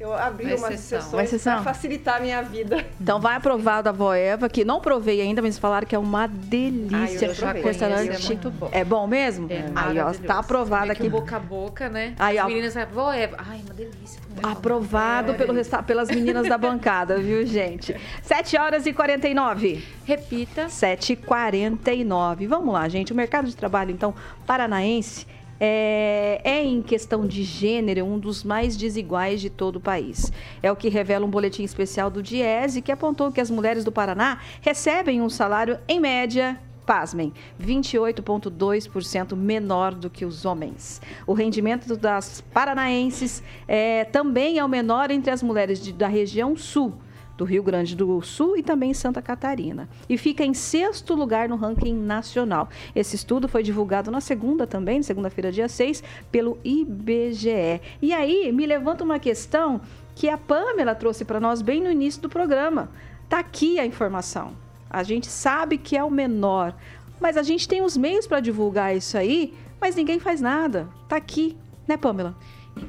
Eu 0.00 0.14
abri 0.14 0.54
Uma 0.54 0.68
umas 0.68 0.78
sessões 0.78 1.42
para 1.42 1.62
facilitar 1.62 2.18
a 2.18 2.20
minha 2.20 2.40
vida. 2.40 2.86
Então 3.00 3.20
vai 3.20 3.34
aprovar 3.34 3.82
da 3.82 3.90
Vó 3.90 4.14
Eva, 4.14 4.48
que 4.48 4.64
não 4.64 4.80
provei 4.80 5.20
ainda, 5.20 5.42
mas 5.42 5.58
falaram 5.58 5.84
que 5.88 5.94
é 5.94 5.98
uma 5.98 6.24
Ah, 6.24 6.26
delícia. 6.28 7.26
eu 7.26 7.34
já 7.34 7.50
restaurante 7.50 8.10
É 8.24 8.26
muito 8.26 8.50
bom. 8.50 8.68
É 8.70 8.84
bom 8.84 9.06
mesmo? 9.08 9.48
É 9.50 9.64
Aí, 9.74 9.98
ó, 9.98 10.12
tá 10.14 10.38
aprovado 10.38 10.86
Vê 10.88 10.94
que 10.94 11.02
aqui. 11.02 11.10
boca 11.10 11.36
a 11.36 11.40
boca, 11.40 11.88
né? 11.88 12.14
Aí, 12.16 12.38
As 12.38 12.46
meninas 12.46 12.74
falam, 12.74 12.88
vó 12.92 13.12
Eva. 13.12 13.36
Ai, 13.38 13.60
uma 13.64 13.74
delícia. 13.74 14.20
Aprovado 14.40 15.32
É, 15.32 15.34
pelo 15.34 15.52
resta- 15.52 15.82
pelas 15.82 16.08
meninas 16.08 16.46
da 16.48 16.56
bancada, 16.58 17.18
viu, 17.18 17.44
gente? 17.44 17.96
7 18.22 18.56
horas 18.56 18.86
e 18.86 18.92
49. 18.92 19.84
Repita. 20.04 20.68
7 20.68 21.14
e 21.14 21.16
49. 21.16 22.46
Vamos 22.46 22.72
lá, 22.72 22.88
gente. 22.88 23.12
O 23.12 23.16
mercado 23.16 23.48
de 23.48 23.56
trabalho, 23.56 23.90
então, 23.90 24.14
paranaense 24.46 25.26
é, 25.60 26.40
é, 26.44 26.64
em 26.64 26.80
questão 26.82 27.26
de 27.26 27.42
gênero, 27.42 28.04
um 28.04 28.18
dos 28.18 28.44
mais 28.44 28.76
desiguais 28.76 29.40
de 29.40 29.50
todo 29.50 29.76
o 29.76 29.80
país. 29.80 30.32
É 30.62 30.70
o 30.70 30.76
que 30.76 30.88
revela 30.88 31.26
um 31.26 31.30
boletim 31.30 31.64
especial 31.64 32.10
do 32.10 32.22
Diese, 32.22 32.80
que 32.82 32.92
apontou 32.92 33.32
que 33.32 33.40
as 33.40 33.50
mulheres 33.50 33.84
do 33.84 33.92
Paraná 33.92 34.38
recebem 34.60 35.20
um 35.20 35.28
salário, 35.28 35.78
em 35.88 35.98
média, 36.00 36.58
pasmem, 36.86 37.32
28,2% 37.60 39.36
menor 39.36 39.94
do 39.94 40.08
que 40.08 40.24
os 40.24 40.44
homens. 40.44 41.00
O 41.26 41.32
rendimento 41.32 41.96
das 41.96 42.40
paranaenses 42.52 43.42
é, 43.66 44.04
também 44.04 44.58
é 44.58 44.64
o 44.64 44.68
menor 44.68 45.10
entre 45.10 45.30
as 45.30 45.42
mulheres 45.42 45.82
de- 45.82 45.92
da 45.92 46.08
região 46.08 46.56
sul 46.56 46.94
do 47.38 47.44
Rio 47.44 47.62
Grande 47.62 47.94
do 47.94 48.20
Sul 48.20 48.56
e 48.56 48.62
também 48.64 48.92
Santa 48.92 49.22
Catarina. 49.22 49.88
E 50.08 50.18
fica 50.18 50.44
em 50.44 50.52
sexto 50.52 51.14
lugar 51.14 51.48
no 51.48 51.54
ranking 51.54 51.94
nacional. 51.94 52.68
Esse 52.94 53.14
estudo 53.14 53.48
foi 53.48 53.62
divulgado 53.62 54.10
na 54.10 54.20
segunda 54.20 54.66
também, 54.66 55.04
segunda-feira, 55.04 55.52
dia 55.52 55.68
6, 55.68 56.02
pelo 56.32 56.58
IBGE. 56.64 57.80
E 58.02 58.12
aí 58.12 58.50
me 58.50 58.66
levanta 58.66 59.04
uma 59.04 59.20
questão 59.20 59.80
que 60.16 60.28
a 60.28 60.36
Pamela 60.36 60.96
trouxe 60.96 61.24
para 61.24 61.38
nós 61.38 61.62
bem 61.62 61.80
no 61.80 61.92
início 61.92 62.20
do 62.20 62.28
programa. 62.28 62.90
Tá 63.28 63.38
aqui 63.38 63.78
a 63.78 63.86
informação. 63.86 64.52
A 64.90 65.04
gente 65.04 65.28
sabe 65.28 65.78
que 65.78 65.96
é 65.96 66.02
o 66.02 66.10
menor, 66.10 66.74
mas 67.20 67.36
a 67.36 67.42
gente 67.44 67.68
tem 67.68 67.82
os 67.82 67.96
meios 67.96 68.26
para 68.26 68.40
divulgar 68.40 68.96
isso 68.96 69.16
aí, 69.16 69.54
mas 69.80 69.94
ninguém 69.94 70.18
faz 70.18 70.40
nada. 70.40 70.88
Tá 71.08 71.16
aqui, 71.16 71.56
né, 71.86 71.96
Pamela? 71.96 72.34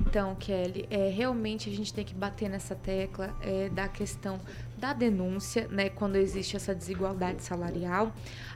Então, 0.01 0.35
Kelly, 0.35 0.87
é, 0.89 1.09
realmente 1.09 1.69
a 1.69 1.73
gente 1.73 1.93
tem 1.93 2.03
que 2.05 2.13
bater 2.13 2.49
nessa 2.49 2.75
tecla 2.75 3.35
é, 3.41 3.69
da 3.69 3.87
questão 3.87 4.39
da 4.77 4.93
denúncia, 4.93 5.67
né, 5.69 5.89
quando 5.89 6.15
existe 6.15 6.55
essa 6.55 6.73
desigualdade 6.73 7.43
salarial. 7.43 8.13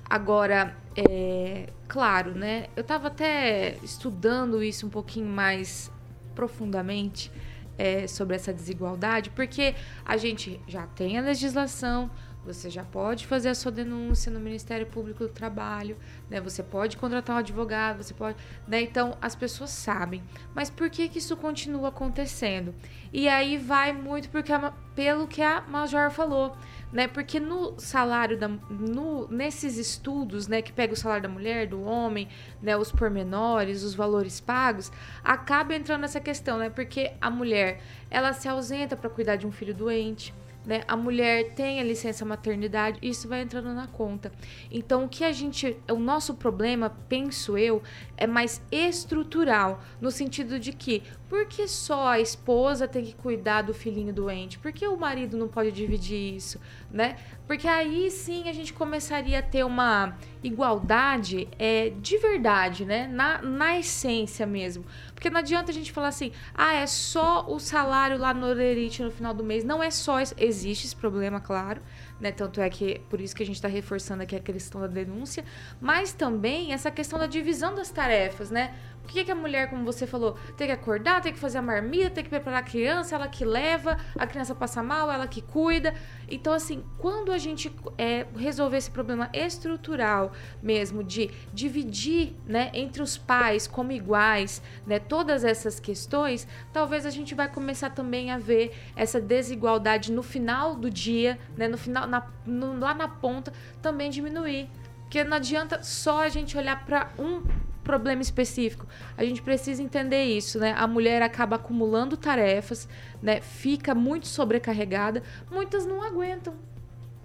Agora, 0.09 0.75
é, 0.95 1.69
claro, 1.87 2.31
né, 2.31 2.67
eu 2.75 2.81
estava 2.81 3.07
até 3.07 3.77
estudando 3.83 4.63
isso 4.63 4.87
um 4.87 4.89
pouquinho 4.89 5.27
mais 5.27 5.91
profundamente 6.33 7.31
é, 7.77 8.07
sobre 8.07 8.35
essa 8.35 8.53
desigualdade, 8.53 9.29
porque 9.31 9.75
a 10.05 10.17
gente 10.17 10.59
já 10.67 10.87
tem 10.87 11.17
a 11.17 11.21
legislação, 11.21 12.09
você 12.45 12.69
já 12.69 12.83
pode 12.83 13.25
fazer 13.25 13.49
a 13.49 13.55
sua 13.55 13.71
denúncia 13.71 14.31
no 14.31 14.39
Ministério 14.39 14.85
Público 14.85 15.23
do 15.23 15.29
Trabalho, 15.29 15.97
né? 16.29 16.41
Você 16.41 16.61
pode 16.61 16.97
contratar 16.97 17.35
um 17.35 17.39
advogado, 17.39 18.03
você 18.03 18.13
pode, 18.13 18.37
né? 18.67 18.81
Então 18.81 19.17
as 19.21 19.35
pessoas 19.35 19.69
sabem. 19.69 20.21
Mas 20.53 20.69
por 20.69 20.89
que 20.89 21.07
que 21.07 21.19
isso 21.19 21.37
continua 21.37 21.89
acontecendo? 21.89 22.75
E 23.11 23.29
aí 23.29 23.57
vai 23.57 23.93
muito 23.93 24.29
porque 24.29 24.51
a, 24.51 24.73
pelo 24.95 25.27
que 25.27 25.41
a 25.41 25.61
Major 25.61 26.11
falou, 26.11 26.55
né? 26.91 27.07
Porque 27.07 27.39
no 27.39 27.79
salário 27.79 28.37
da 28.37 28.47
no, 28.47 29.27
nesses 29.29 29.77
estudos, 29.77 30.47
né, 30.47 30.61
que 30.61 30.73
pega 30.73 30.93
o 30.93 30.97
salário 30.97 31.23
da 31.23 31.29
mulher, 31.29 31.67
do 31.67 31.81
homem, 31.83 32.27
né, 32.61 32.75
os 32.75 32.91
pormenores, 32.91 33.83
os 33.83 33.95
valores 33.95 34.39
pagos, 34.39 34.91
acaba 35.23 35.73
entrando 35.73 36.03
essa 36.03 36.19
questão, 36.19 36.57
né? 36.57 36.69
Porque 36.69 37.13
a 37.21 37.29
mulher, 37.29 37.81
ela 38.11 38.33
se 38.33 38.47
ausenta 38.47 38.97
para 38.97 39.09
cuidar 39.09 39.37
de 39.37 39.47
um 39.47 39.51
filho 39.51 39.73
doente, 39.73 40.33
né? 40.65 40.83
A 40.87 40.95
mulher 40.95 41.53
tem 41.53 41.79
a 41.79 41.83
licença 41.83 42.23
maternidade, 42.25 42.99
isso 43.01 43.27
vai 43.27 43.41
entrando 43.41 43.73
na 43.73 43.87
conta. 43.87 44.31
Então, 44.71 45.05
o 45.05 45.09
que 45.09 45.23
a 45.23 45.31
gente, 45.31 45.77
o 45.89 45.97
nosso 45.97 46.35
problema, 46.35 46.89
penso 47.09 47.57
eu, 47.57 47.81
é 48.15 48.25
mais 48.25 48.61
estrutural, 48.71 49.81
no 49.99 50.09
sentido 50.11 50.59
de 50.59 50.71
que 50.71 51.03
por 51.27 51.45
que 51.47 51.67
só 51.67 52.09
a 52.09 52.19
esposa 52.19 52.87
tem 52.87 53.03
que 53.03 53.15
cuidar 53.15 53.63
do 53.63 53.73
filhinho 53.73 54.13
doente? 54.13 54.59
Por 54.59 54.71
que 54.71 54.87
o 54.87 54.95
marido 54.95 55.35
não 55.35 55.47
pode 55.47 55.71
dividir 55.71 56.35
isso, 56.35 56.59
né? 56.91 57.17
Porque 57.47 57.67
aí 57.67 58.09
sim 58.11 58.47
a 58.47 58.53
gente 58.53 58.71
começaria 58.71 59.39
a 59.39 59.41
ter 59.41 59.65
uma 59.65 60.15
igualdade 60.43 61.47
é, 61.57 61.89
de 61.89 62.17
verdade, 62.17 62.85
né? 62.85 63.07
Na, 63.07 63.41
na 63.41 63.79
essência 63.79 64.45
mesmo. 64.45 64.85
Porque 65.13 65.29
não 65.29 65.39
adianta 65.39 65.71
a 65.71 65.73
gente 65.73 65.91
falar 65.91 66.09
assim, 66.09 66.31
ah, 66.53 66.73
é 66.73 66.85
só 66.85 67.45
o 67.47 67.59
salário 67.59 68.17
lá 68.17 68.33
no 68.33 68.47
Orerite 68.47 69.01
no 69.01 69.11
final 69.11 69.33
do 69.33 69.43
mês. 69.43 69.63
Não 69.63 69.81
é 69.81 69.89
só, 69.89 70.17
existe 70.37 70.85
esse 70.85 70.95
problema, 70.95 71.39
claro, 71.39 71.81
né? 72.19 72.31
Tanto 72.31 72.59
é 72.59 72.69
que 72.69 72.99
por 73.09 73.21
isso 73.21 73.35
que 73.35 73.43
a 73.43 73.45
gente 73.45 73.55
está 73.55 73.67
reforçando 73.67 74.23
aqui 74.23 74.35
a 74.35 74.39
questão 74.39 74.81
da 74.81 74.87
denúncia, 74.87 75.45
mas 75.79 76.13
também 76.13 76.73
essa 76.73 76.91
questão 76.91 77.17
da 77.17 77.27
divisão 77.27 77.73
das 77.73 77.89
tarefas, 77.89 78.49
né? 78.51 78.73
O 79.03 79.07
que, 79.07 79.23
que 79.25 79.31
a 79.31 79.35
mulher, 79.35 79.69
como 79.69 79.83
você 79.83 80.07
falou, 80.07 80.37
tem 80.55 80.67
que 80.67 80.73
acordar, 80.73 81.21
tem 81.21 81.33
que 81.33 81.37
fazer 81.37 81.57
a 81.57 81.61
marmita, 81.61 82.09
tem 82.09 82.23
que 82.23 82.29
preparar 82.29 82.61
a 82.61 82.63
criança, 82.63 83.15
ela 83.15 83.27
que 83.27 83.43
leva, 83.43 83.97
a 84.17 84.25
criança 84.25 84.55
passa 84.55 84.81
mal, 84.81 85.11
ela 85.11 85.27
que 85.27 85.41
cuida. 85.41 85.93
Então, 86.27 86.53
assim, 86.53 86.83
quando 86.97 87.31
a 87.31 87.37
gente 87.37 87.71
é, 87.97 88.25
resolver 88.35 88.77
esse 88.77 88.89
problema 88.89 89.29
estrutural 89.33 90.31
mesmo, 90.63 91.03
de 91.03 91.29
dividir 91.53 92.33
né, 92.47 92.71
entre 92.73 93.03
os 93.03 93.17
pais 93.17 93.67
como 93.67 93.91
iguais, 93.91 94.61
né, 94.87 94.99
todas 94.99 95.43
essas 95.43 95.81
questões, 95.81 96.47
talvez 96.71 97.05
a 97.05 97.09
gente 97.09 97.35
vai 97.35 97.49
começar 97.49 97.89
também 97.89 98.31
a 98.31 98.37
ver 98.37 98.73
essa 98.95 99.19
desigualdade 99.19 100.13
no 100.13 100.23
final 100.23 100.75
do 100.75 100.89
dia, 100.89 101.37
né, 101.57 101.67
no 101.67 101.77
final, 101.77 102.07
na, 102.07 102.25
no, 102.45 102.79
lá 102.79 102.93
na 102.93 103.09
ponta, 103.09 103.51
também 103.81 104.09
diminuir. 104.09 104.69
Porque 105.01 105.23
não 105.25 105.37
adianta 105.37 105.83
só 105.83 106.23
a 106.23 106.29
gente 106.29 106.57
olhar 106.57 106.85
para 106.85 107.09
um 107.19 107.43
problema 107.83 108.21
específico. 108.21 108.87
A 109.17 109.23
gente 109.23 109.41
precisa 109.41 109.83
entender 109.83 110.23
isso, 110.23 110.59
né? 110.59 110.73
A 110.77 110.87
mulher 110.87 111.21
acaba 111.21 111.57
acumulando 111.57 112.17
tarefas, 112.17 112.87
né? 113.21 113.41
Fica 113.41 113.93
muito 113.93 114.27
sobrecarregada. 114.27 115.21
Muitas 115.51 115.85
não 115.85 116.01
aguentam. 116.01 116.53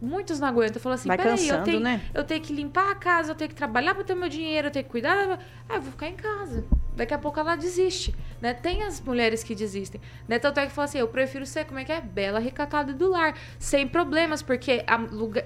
Muitos 0.00 0.38
não 0.38 0.48
aguentam. 0.48 0.80
Falam 0.80 0.94
assim, 0.94 1.08
Vai 1.08 1.16
peraí, 1.16 1.32
cansando, 1.32 1.58
eu 1.58 1.64
tenho, 1.64 1.80
né? 1.80 2.00
eu 2.14 2.24
tenho 2.24 2.40
que 2.40 2.52
limpar 2.52 2.90
a 2.90 2.94
casa, 2.94 3.32
eu 3.32 3.34
tenho 3.34 3.48
que 3.48 3.56
trabalhar 3.56 3.94
para 3.94 4.04
ter 4.04 4.14
meu 4.14 4.28
dinheiro, 4.28 4.68
eu 4.68 4.70
tenho 4.70 4.84
que 4.84 4.90
cuidar. 4.90 5.38
Ah, 5.68 5.76
eu 5.76 5.82
vou 5.82 5.92
ficar 5.92 6.08
em 6.08 6.14
casa. 6.14 6.64
Daqui 6.98 7.14
a 7.14 7.18
pouco 7.18 7.38
ela 7.38 7.54
desiste, 7.54 8.12
né? 8.40 8.52
Tem 8.52 8.82
as 8.82 9.00
mulheres 9.00 9.44
que 9.44 9.54
desistem, 9.54 10.00
né? 10.26 10.36
Tanto 10.40 10.58
é 10.58 10.66
que 10.66 10.72
fala 10.72 10.86
assim, 10.86 10.98
eu 10.98 11.06
prefiro 11.06 11.46
ser, 11.46 11.64
como 11.64 11.78
é 11.78 11.84
que 11.84 11.92
é? 11.92 12.00
Bela, 12.00 12.40
recatada 12.40 12.92
do 12.92 13.08
lar, 13.08 13.36
sem 13.56 13.86
problemas, 13.86 14.42
porque 14.42 14.82
a, 14.84 14.98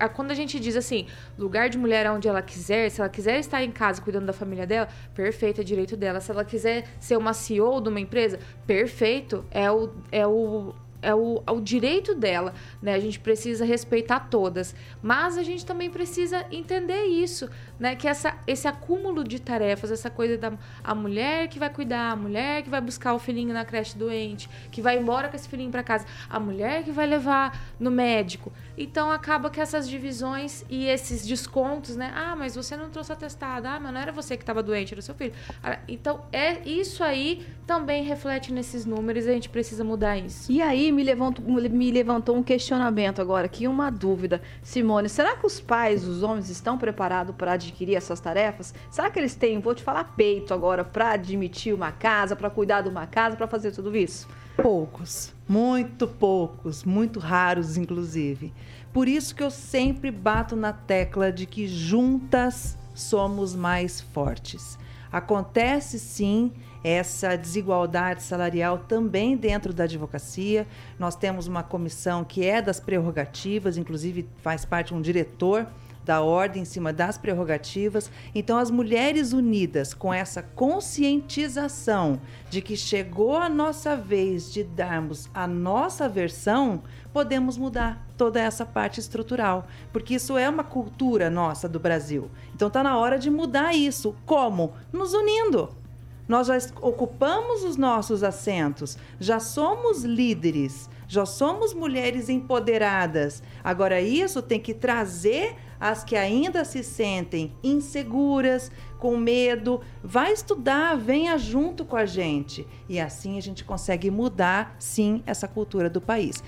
a, 0.03 0.09
quando 0.09 0.31
a 0.31 0.35
gente 0.35 0.59
diz 0.59 0.77
assim, 0.77 1.07
lugar 1.39 1.69
de 1.69 1.77
mulher 1.77 2.11
onde 2.11 2.27
ela 2.27 2.41
quiser, 2.41 2.91
se 2.91 3.03
ela 3.03 3.11
quiser 3.11 3.39
estar 3.39 3.63
em 3.63 3.71
casa 3.71 4.01
cuidando 4.01 4.25
da 4.25 4.33
família 4.33 4.67
dela, 4.67 4.89
perfeito, 5.15 5.61
é 5.61 5.65
direito 5.65 5.95
dela. 5.95 6.21
Se 6.21 6.31
ela 6.31 6.43
quiser 6.43 6.85
ser 6.99 7.19
uma 7.19 7.35
CEO 7.35 7.83
de 7.83 7.91
uma 7.91 8.01
empresa, 8.01 8.39
perfeito, 8.67 9.45
é 9.51 9.71
o, 9.71 9.91
é 10.11 10.27
o 10.27 10.75
é 11.03 11.15
o, 11.15 11.43
é 11.47 11.51
o 11.51 11.61
direito 11.61 12.15
dela, 12.15 12.55
né? 12.81 12.95
A 12.95 13.01
gente 13.01 13.19
precisa 13.21 13.65
respeitar 13.65 14.21
todas, 14.31 14.75
mas 15.03 15.37
a 15.37 15.43
gente 15.43 15.67
também 15.67 15.91
precisa 15.91 16.47
entender 16.51 17.05
isso, 17.07 17.51
né? 17.83 17.97
Que 17.97 18.07
essa, 18.07 18.37
esse 18.47 18.69
acúmulo 18.69 19.25
de 19.25 19.41
tarefas, 19.41 19.91
essa 19.91 20.09
coisa 20.09 20.39
da 20.39 20.53
a 20.85 20.95
mulher 20.95 21.49
que 21.49 21.59
vai 21.59 21.69
cuidar, 21.69 22.13
a 22.13 22.17
mulher 22.17 22.63
que 22.63 22.71
vai 22.71 22.81
buscar 22.81 23.13
o 23.13 23.19
filhinho 23.19 23.53
na 23.53 23.65
creche 23.65 23.99
doente, 23.99 24.49
que 24.71 24.81
vai 24.81 24.97
embora 24.97 25.29
com 25.29 25.35
esse 25.35 25.49
filhinho 25.49 25.73
para 25.73 25.83
casa, 25.83 26.07
a 26.31 26.39
mulher 26.39 26.85
que 26.85 26.93
vai 26.93 27.09
levar 27.09 27.61
no 27.81 27.91
médico. 27.91 28.53
Então 28.79 29.11
acaba 29.11 29.51
que 29.51 29.61
essas 29.61 29.89
divisões 29.89 30.65
e 30.71 30.87
esses 30.87 31.27
descontos, 31.27 31.97
né? 31.97 32.13
Ah, 32.15 32.37
mas 32.37 32.55
você 32.55 32.77
não 32.77 32.89
trouxe 32.89 33.13
atestado. 33.13 33.67
Ah, 33.67 33.81
mas 33.81 33.93
não 33.93 34.01
era 34.01 34.13
você 34.13 34.37
que 34.37 34.45
estava 34.45 34.63
doente, 34.63 34.95
era 34.95 35.03
seu 35.03 35.17
filho. 35.17 35.33
Ah, 35.61 35.81
então 35.89 36.21
é 36.33 36.61
isso 36.65 37.03
aí 37.03 37.45
também 37.67 38.05
reflete 38.05 38.53
nesses 38.53 38.85
números 38.85 39.27
a 39.27 39.33
gente 39.33 39.49
precisa 39.49 39.83
mudar 39.83 40.17
isso. 40.19 40.51
E 40.53 40.63
aí 40.63 40.93
me 40.93 41.03
levantou, 41.03 41.45
me 41.45 41.91
levantou 41.91 42.37
um 42.37 42.43
questionamento 42.43 43.21
agora 43.21 43.47
aqui, 43.47 43.67
uma 43.67 43.91
dúvida. 43.91 44.41
Simone, 44.63 45.09
será 45.09 45.37
que 45.37 45.47
os 45.47 45.61
pais, 45.61 46.07
os 46.07 46.23
homens, 46.23 46.49
estão 46.49 46.79
preparados 46.79 47.35
para 47.35 47.53
adquirir 47.53 47.72
essas 47.95 48.21
tarefas? 48.21 48.75
Será 48.91 49.11
que 49.11 49.19
eles 49.19 49.35
têm, 49.35 49.61
vou 49.61 49.75
te 49.75 49.83
falar, 49.83 50.05
peito 50.17 50.55
agora 50.55 50.85
para 50.85 51.13
admitir 51.13 51.75
uma 51.75 51.93
casa, 51.93 52.37
para 52.37 52.51
cuidar 52.51 52.83
de 52.83 52.89
uma 52.89 53.07
casa, 53.07 53.37
para 53.37 53.47
fazer 53.47 53.73
tudo 53.73 53.97
isso? 53.97 54.29
Poucos, 54.57 55.33
muito 55.49 56.07
poucos, 56.07 56.85
muito 56.85 57.19
raros, 57.19 57.77
inclusive. 57.77 58.53
Por 58.93 59.09
isso 59.09 59.35
que 59.35 59.43
eu 59.43 59.51
sempre 59.51 60.11
bato 60.11 60.55
na 60.55 60.73
tecla 60.73 61.33
de 61.33 61.47
que 61.47 61.67
juntas 61.67 62.77
somos 62.95 63.55
mais 63.55 64.01
fortes. 64.01 64.79
Acontece 65.11 65.99
sim 65.99 66.53
essa 66.83 67.37
desigualdade 67.37 68.23
salarial 68.23 68.79
também 68.79 69.37
dentro 69.37 69.73
da 69.73 69.85
advocacia. 69.85 70.67
Nós 70.99 71.15
temos 71.15 71.47
uma 71.47 71.63
comissão 71.63 72.25
que 72.25 72.45
é 72.45 72.61
das 72.61 72.81
prerrogativas, 72.81 73.77
inclusive 73.77 74.29
faz 74.43 74.65
parte 74.65 74.93
um 74.93 75.01
diretor 75.01 75.67
da 76.05 76.21
ordem 76.21 76.63
em 76.63 76.65
cima 76.65 76.93
das 76.93 77.17
prerrogativas. 77.17 78.11
Então, 78.35 78.59
as 78.59 78.71
mulheres 78.71 79.33
unidas 79.33 79.95
com 79.95 80.13
essa 80.13 80.43
conscientização 80.43 82.21
de 82.51 82.61
que 82.61 82.77
chegou 82.77 83.37
a 83.37 83.49
nossa 83.49 83.97
vez 83.97 84.53
de 84.53 84.65
darmos 84.65 85.29
a 85.33 85.47
nossa 85.47 86.09
versão, 86.09 86.83
podemos 87.13 87.57
mudar 87.57 88.07
toda 88.17 88.41
essa 88.41 88.65
parte 88.65 89.01
estrutural, 89.01 89.67
porque 89.93 90.15
isso 90.15 90.37
é 90.37 90.49
uma 90.49 90.65
cultura 90.65 91.31
nossa 91.31 91.69
do 91.69 91.79
Brasil. 91.81 92.31
Então, 92.55 92.69
está 92.69 92.83
na 92.83 92.97
hora 92.97 93.19
de 93.19 93.31
mudar 93.31 93.75
isso. 93.75 94.15
Como? 94.27 94.73
Nos 94.93 95.13
unindo. 95.13 95.83
Nós 96.29 96.47
já 96.47 96.57
ocupamos 96.81 97.65
os 97.65 97.77
nossos 97.77 98.23
assentos, 98.23 98.97
já 99.19 99.41
somos 99.41 100.05
líderes, 100.05 100.89
já 101.09 101.27
somos 101.27 101.75
mulheres 101.75 102.29
empoderadas. 102.29 103.43
Agora, 103.63 104.01
isso 104.01 104.41
tem 104.41 104.59
que 104.59 104.73
trazer 104.73 105.57
as 105.83 106.05
que 106.05 106.15
ainda 106.15 106.65
se 106.65 106.85
sentem 106.85 107.53
inseguras, 107.61 108.71
com 109.01 109.17
medo. 109.17 109.81
Vai 110.01 110.33
estudar, 110.33 110.97
venha 110.97 111.37
junto 111.37 111.85
com 111.85 111.97
a 111.97 112.07
gente. 112.07 112.65
E 112.89 113.01
assim 113.01 113.37
a 113.37 113.43
gente 113.43 113.65
consegue 113.65 114.09
mudar, 114.09 114.77
sim, 114.79 115.25
essa 115.27 115.49
cultura 115.49 115.91
do 115.91 116.01
país 116.01 116.41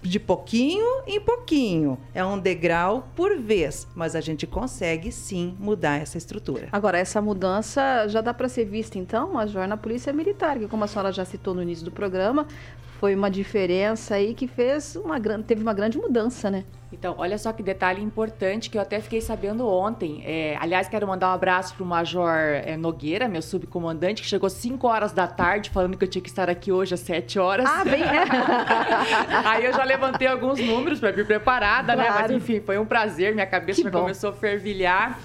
de 0.00 0.20
pouquinho 0.20 1.02
em 1.08 1.20
pouquinho. 1.20 1.98
É 2.14 2.24
um 2.24 2.38
degrau 2.38 3.08
por 3.16 3.36
vez, 3.36 3.88
mas 3.96 4.14
a 4.14 4.20
gente 4.20 4.46
consegue 4.46 5.10
sim 5.10 5.56
mudar 5.58 6.00
essa 6.00 6.16
estrutura. 6.16 6.68
Agora, 6.70 6.96
essa 6.96 7.20
mudança 7.20 8.06
já 8.06 8.20
dá 8.20 8.32
para 8.32 8.48
ser 8.48 8.64
vista, 8.64 8.96
então, 8.96 9.32
Major, 9.32 9.66
na 9.66 9.76
Polícia 9.76 10.12
Militar, 10.12 10.56
que, 10.56 10.68
como 10.68 10.84
a 10.84 10.86
senhora 10.86 11.10
já 11.10 11.24
citou 11.24 11.52
no 11.52 11.60
início 11.60 11.84
do 11.84 11.90
programa, 11.90 12.46
foi 13.00 13.14
uma 13.16 13.28
diferença 13.28 14.14
aí 14.14 14.34
que 14.34 14.46
fez 14.46 14.94
uma 14.94 15.18
grande, 15.18 15.44
teve 15.44 15.62
uma 15.62 15.74
grande 15.74 15.98
mudança, 15.98 16.48
né? 16.48 16.64
Então, 16.90 17.14
olha 17.18 17.36
só 17.36 17.52
que 17.52 17.62
detalhe 17.62 18.02
importante 18.02 18.70
que 18.70 18.78
eu 18.78 18.82
até 18.82 19.00
fiquei 19.00 19.20
sabendo 19.20 19.68
ontem. 19.68 20.22
É, 20.24 20.56
aliás, 20.58 20.88
quero 20.88 21.06
mandar 21.06 21.28
um 21.28 21.34
abraço 21.34 21.74
para 21.74 21.84
o 21.84 21.86
Major 21.86 22.34
é, 22.34 22.76
Nogueira, 22.76 23.28
meu 23.28 23.42
subcomandante, 23.42 24.22
que 24.22 24.28
chegou 24.28 24.48
5 24.48 24.86
horas 24.86 25.12
da 25.12 25.26
tarde 25.26 25.68
falando 25.68 25.98
que 25.98 26.04
eu 26.04 26.08
tinha 26.08 26.22
que 26.22 26.30
estar 26.30 26.48
aqui 26.48 26.72
hoje 26.72 26.94
às 26.94 27.00
7 27.00 27.38
horas. 27.38 27.68
Ah, 27.68 27.84
bem, 27.84 28.02
é. 28.02 28.24
Aí 29.44 29.66
eu 29.66 29.72
já 29.72 29.84
levantei 29.84 30.26
alguns 30.26 30.58
números 30.58 30.98
para 30.98 31.10
vir 31.10 31.26
preparada, 31.26 31.94
claro. 31.94 32.10
né? 32.10 32.18
Mas 32.22 32.30
enfim, 32.30 32.60
foi 32.60 32.78
um 32.78 32.86
prazer, 32.86 33.34
minha 33.34 33.46
cabeça 33.46 33.80
que 33.80 33.84
já 33.84 33.90
bom. 33.90 34.00
começou 34.00 34.30
a 34.30 34.32
fervilhar. 34.32 35.18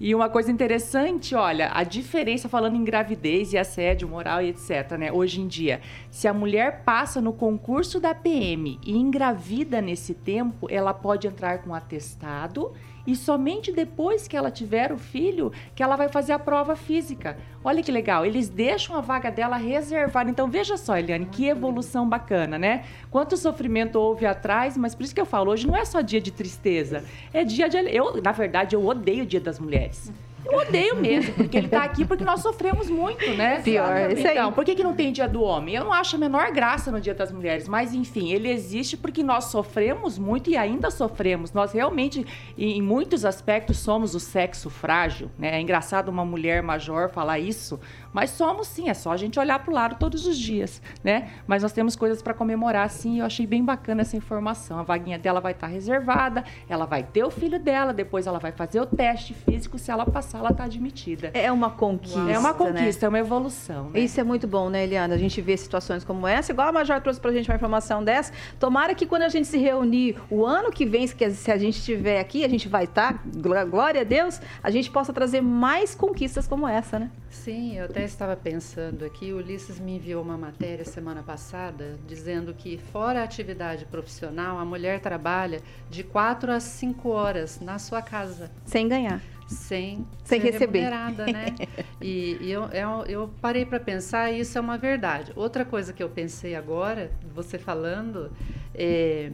E 0.00 0.14
uma 0.14 0.30
coisa 0.30 0.50
interessante, 0.50 1.34
olha, 1.34 1.70
a 1.74 1.84
diferença 1.84 2.48
falando 2.48 2.74
em 2.74 2.82
gravidez 2.82 3.52
e 3.52 3.58
assédio 3.58 4.08
moral 4.08 4.40
e 4.40 4.48
etc, 4.48 4.92
né? 4.98 5.12
Hoje 5.12 5.42
em 5.42 5.46
dia, 5.46 5.82
se 6.10 6.26
a 6.26 6.32
mulher 6.32 6.84
passa 6.84 7.20
no 7.20 7.34
concurso 7.34 8.00
da 8.00 8.14
PM 8.14 8.80
e 8.82 8.96
engravida 8.96 9.82
nesse 9.82 10.14
tempo, 10.14 10.66
ela 10.70 10.94
pode 10.94 11.26
entrar 11.26 11.58
com 11.58 11.74
atestado 11.74 12.72
e 13.06 13.16
somente 13.16 13.72
depois 13.72 14.28
que 14.28 14.36
ela 14.36 14.50
tiver 14.50 14.92
o 14.92 14.98
filho 14.98 15.52
que 15.74 15.82
ela 15.82 15.96
vai 15.96 16.08
fazer 16.08 16.32
a 16.32 16.38
prova 16.38 16.76
física. 16.76 17.36
Olha 17.62 17.82
que 17.82 17.92
legal, 17.92 18.24
eles 18.24 18.48
deixam 18.48 18.96
a 18.96 19.00
vaga 19.00 19.30
dela 19.30 19.56
reservada. 19.56 20.30
Então 20.30 20.48
veja 20.48 20.76
só, 20.76 20.96
Eliane, 20.96 21.26
que 21.26 21.46
evolução 21.46 22.08
bacana, 22.08 22.58
né? 22.58 22.84
Quanto 23.10 23.36
sofrimento 23.36 23.96
houve 23.96 24.26
atrás, 24.26 24.76
mas 24.76 24.94
por 24.94 25.04
isso 25.04 25.14
que 25.14 25.20
eu 25.20 25.26
falo, 25.26 25.50
hoje 25.50 25.66
não 25.66 25.76
é 25.76 25.84
só 25.84 26.00
dia 26.00 26.20
de 26.20 26.30
tristeza, 26.30 27.04
é 27.32 27.44
dia 27.44 27.68
de 27.68 27.78
eu, 27.78 28.20
na 28.22 28.32
verdade, 28.32 28.74
eu 28.74 28.86
odeio 28.86 29.24
o 29.24 29.26
Dia 29.26 29.40
das 29.40 29.58
Mulheres. 29.58 30.12
Eu 30.44 30.58
odeio 30.58 30.96
mesmo, 30.96 31.34
porque 31.34 31.56
ele 31.56 31.68
tá 31.68 31.82
aqui 31.82 32.04
porque 32.04 32.24
nós 32.24 32.40
sofremos 32.40 32.88
muito, 32.88 33.30
né? 33.34 33.60
Pior, 33.62 34.10
isso 34.10 34.26
aí. 34.26 34.36
Então, 34.36 34.52
por 34.52 34.64
que, 34.64 34.74
que 34.74 34.82
não 34.82 34.94
tem 34.94 35.12
dia 35.12 35.28
do 35.28 35.42
homem? 35.42 35.74
Eu 35.74 35.84
não 35.84 35.92
acho 35.92 36.16
a 36.16 36.18
menor 36.18 36.50
graça 36.50 36.90
no 36.90 37.00
dia 37.00 37.14
das 37.14 37.30
mulheres, 37.30 37.68
mas 37.68 37.94
enfim, 37.94 38.32
ele 38.32 38.50
existe 38.50 38.96
porque 38.96 39.22
nós 39.22 39.44
sofremos 39.44 40.18
muito 40.18 40.50
e 40.50 40.56
ainda 40.56 40.90
sofremos. 40.90 41.52
Nós 41.52 41.72
realmente, 41.72 42.24
em 42.56 42.80
muitos 42.82 43.24
aspectos, 43.24 43.78
somos 43.78 44.14
o 44.14 44.20
sexo 44.20 44.70
frágil, 44.70 45.30
né? 45.38 45.56
É 45.56 45.60
engraçado 45.60 46.08
uma 46.08 46.24
mulher 46.24 46.62
major 46.62 47.10
falar 47.10 47.38
isso, 47.38 47.78
mas 48.12 48.30
somos 48.30 48.66
sim, 48.66 48.88
é 48.88 48.94
só 48.94 49.12
a 49.12 49.16
gente 49.16 49.38
olhar 49.38 49.58
pro 49.60 49.72
lado 49.72 49.96
todos 49.98 50.26
os 50.26 50.38
dias, 50.38 50.82
né? 51.02 51.30
Mas 51.46 51.62
nós 51.62 51.72
temos 51.72 51.96
coisas 51.96 52.22
para 52.22 52.34
comemorar 52.34 52.88
sim, 52.90 53.16
e 53.16 53.18
eu 53.20 53.26
achei 53.26 53.46
bem 53.46 53.64
bacana 53.64 54.02
essa 54.02 54.16
informação. 54.16 54.78
A 54.78 54.82
vaguinha 54.82 55.18
dela 55.18 55.40
vai 55.40 55.52
estar 55.52 55.66
tá 55.66 55.72
reservada, 55.72 56.44
ela 56.68 56.86
vai 56.86 57.02
ter 57.02 57.24
o 57.24 57.30
filho 57.30 57.58
dela, 57.58 57.92
depois 57.92 58.26
ela 58.26 58.38
vai 58.38 58.52
fazer 58.52 58.80
o 58.80 58.86
teste 58.86 59.34
físico, 59.34 59.78
se 59.78 59.90
ela 59.90 60.04
passar, 60.04 60.38
ela 60.38 60.52
tá 60.52 60.64
admitida. 60.64 61.30
É 61.34 61.50
uma 61.50 61.70
conquista. 61.70 62.30
É 62.30 62.38
uma 62.38 62.52
né? 62.52 62.58
conquista, 62.58 63.06
é 63.06 63.08
uma 63.08 63.18
evolução. 63.18 63.90
Né? 63.90 64.00
Isso 64.00 64.20
é 64.20 64.24
muito 64.24 64.46
bom, 64.46 64.68
né, 64.68 64.84
Eliana? 64.84 65.14
A 65.14 65.18
gente 65.18 65.40
vê 65.40 65.56
situações 65.56 66.04
como 66.04 66.26
essa, 66.26 66.52
igual 66.52 66.68
a 66.68 66.72
Major 66.72 67.00
trouxe 67.00 67.20
pra 67.20 67.32
gente 67.32 67.48
uma 67.48 67.56
informação 67.56 68.02
dessa. 68.02 68.32
Tomara 68.58 68.94
que 68.94 69.06
quando 69.06 69.22
a 69.22 69.28
gente 69.28 69.46
se 69.46 69.58
reunir 69.58 70.16
o 70.30 70.44
ano 70.44 70.70
que 70.70 70.84
vem, 70.84 71.06
que 71.08 71.30
se 71.30 71.50
a 71.50 71.56
gente 71.56 71.78
estiver 71.78 72.20
aqui, 72.20 72.44
a 72.44 72.48
gente 72.48 72.68
vai 72.68 72.84
estar, 72.84 73.22
glória 73.70 74.00
a 74.00 74.04
Deus, 74.04 74.40
a 74.62 74.70
gente 74.70 74.90
possa 74.90 75.12
trazer 75.12 75.40
mais 75.40 75.94
conquistas 75.94 76.46
como 76.46 76.66
essa, 76.66 76.98
né? 76.98 77.10
Sim, 77.30 77.78
eu 77.78 77.84
até 77.84 77.99
estava 78.04 78.36
pensando 78.36 79.04
aqui, 79.04 79.32
o 79.32 79.36
Ulisses 79.36 79.78
me 79.78 79.96
enviou 79.96 80.22
uma 80.22 80.36
matéria 80.36 80.84
semana 80.84 81.22
passada 81.22 81.98
dizendo 82.06 82.54
que 82.54 82.78
fora 82.92 83.20
a 83.20 83.24
atividade 83.24 83.84
profissional, 83.86 84.58
a 84.58 84.64
mulher 84.64 85.00
trabalha 85.00 85.60
de 85.88 86.02
4 86.02 86.52
a 86.52 86.60
5 86.60 87.08
horas 87.08 87.60
na 87.60 87.78
sua 87.78 88.02
casa. 88.02 88.50
Sem 88.64 88.88
ganhar. 88.88 89.20
Sem, 89.46 90.06
sem 90.22 90.40
receber. 90.40 90.80
remunerada, 90.80 91.26
né? 91.26 91.46
e, 92.00 92.38
e 92.40 92.52
eu, 92.52 92.64
eu, 92.66 93.04
eu, 93.06 93.30
parei 93.40 93.66
para 93.66 93.80
pensar 93.80 94.30
e 94.30 94.40
isso 94.40 94.56
é 94.56 94.60
uma 94.60 94.78
verdade. 94.78 95.32
Outra 95.34 95.64
coisa 95.64 95.92
que 95.92 96.02
eu 96.02 96.08
pensei 96.08 96.54
agora, 96.54 97.10
você 97.34 97.58
falando, 97.58 98.30
é 98.74 99.32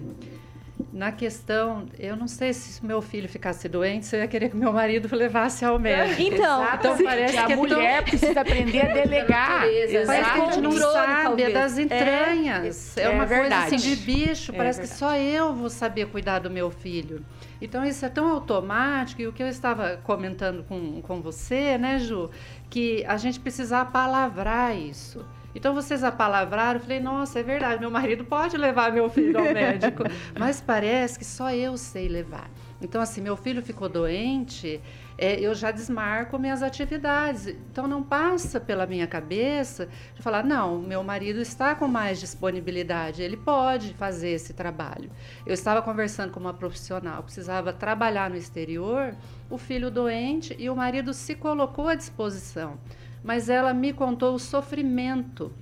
na 0.92 1.10
questão, 1.12 1.86
eu 1.98 2.16
não 2.16 2.28
sei 2.28 2.52
se 2.52 2.84
meu 2.84 3.00
filho 3.00 3.28
ficasse 3.28 3.68
doente, 3.68 4.06
se 4.06 4.16
eu 4.16 4.20
ia 4.20 4.28
querer 4.28 4.50
que 4.50 4.56
meu 4.56 4.72
marido 4.72 5.08
levasse 5.16 5.64
ao 5.64 5.78
médico. 5.78 6.20
Então, 6.20 6.66
então 6.74 6.98
parece 7.02 7.36
a 7.36 7.46
que 7.46 7.52
a 7.52 7.56
mulher 7.56 7.96
tão... 7.96 8.04
precisa 8.04 8.40
aprender 8.40 8.80
a 8.80 8.92
delegar. 8.92 9.60
Parece 9.60 10.32
que 10.32 10.40
a 10.40 10.44
gente 10.44 10.60
não 10.60 10.72
sabe, 10.72 11.42
é 11.42 11.50
das 11.50 11.78
entranhas. 11.78 12.96
É, 12.96 13.02
é 13.02 13.08
uma 13.10 13.24
é 13.24 13.26
coisa 13.26 13.56
assim 13.58 13.76
de 13.76 13.96
bicho, 13.96 14.52
é 14.52 14.56
parece 14.56 14.80
que 14.80 14.86
só 14.86 15.16
eu 15.16 15.54
vou 15.54 15.70
saber 15.70 16.06
cuidar 16.08 16.40
do 16.40 16.50
meu 16.50 16.70
filho. 16.70 17.24
Então 17.60 17.84
isso 17.84 18.04
é 18.04 18.08
tão 18.08 18.28
automático, 18.28 19.22
e 19.22 19.26
o 19.26 19.32
que 19.32 19.42
eu 19.42 19.48
estava 19.48 19.98
comentando 20.02 20.62
com, 20.64 21.00
com 21.00 21.22
você, 21.22 21.78
né, 21.78 21.98
Ju, 21.98 22.30
que 22.68 23.04
a 23.06 23.16
gente 23.16 23.40
precisa 23.40 23.84
palavrar 23.84 24.76
isso. 24.76 25.24
Então 25.56 25.72
vocês 25.72 26.04
apalavraram, 26.04 26.78
eu 26.78 26.82
falei, 26.82 27.00
nossa, 27.00 27.40
é 27.40 27.42
verdade, 27.42 27.80
meu 27.80 27.90
marido 27.90 28.26
pode 28.26 28.58
levar 28.58 28.92
meu 28.92 29.08
filho 29.08 29.38
ao 29.38 29.46
médico. 29.54 30.02
Mas 30.38 30.60
parece 30.60 31.18
que 31.18 31.24
só 31.24 31.50
eu 31.50 31.78
sei 31.78 32.08
levar. 32.08 32.50
Então, 32.78 33.00
assim, 33.00 33.22
meu 33.22 33.38
filho 33.38 33.62
ficou 33.62 33.88
doente, 33.88 34.78
é, 35.16 35.40
eu 35.40 35.54
já 35.54 35.70
desmarco 35.70 36.38
minhas 36.38 36.62
atividades. 36.62 37.46
Então, 37.46 37.88
não 37.88 38.02
passa 38.02 38.60
pela 38.60 38.84
minha 38.84 39.06
cabeça 39.06 39.88
de 40.14 40.20
falar, 40.20 40.44
não, 40.44 40.78
meu 40.78 41.02
marido 41.02 41.40
está 41.40 41.74
com 41.74 41.88
mais 41.88 42.20
disponibilidade, 42.20 43.22
ele 43.22 43.38
pode 43.38 43.94
fazer 43.94 44.32
esse 44.32 44.52
trabalho. 44.52 45.10
Eu 45.46 45.54
estava 45.54 45.80
conversando 45.80 46.32
com 46.32 46.38
uma 46.38 46.52
profissional, 46.52 47.22
precisava 47.22 47.72
trabalhar 47.72 48.28
no 48.28 48.36
exterior, 48.36 49.16
o 49.48 49.56
filho 49.56 49.90
doente 49.90 50.54
e 50.58 50.68
o 50.68 50.76
marido 50.76 51.14
se 51.14 51.34
colocou 51.34 51.88
à 51.88 51.94
disposição 51.94 52.78
mas 53.26 53.48
ela 53.48 53.74
me 53.74 53.92
contou 53.92 54.34
o 54.34 54.38
sofrimento 54.38 55.52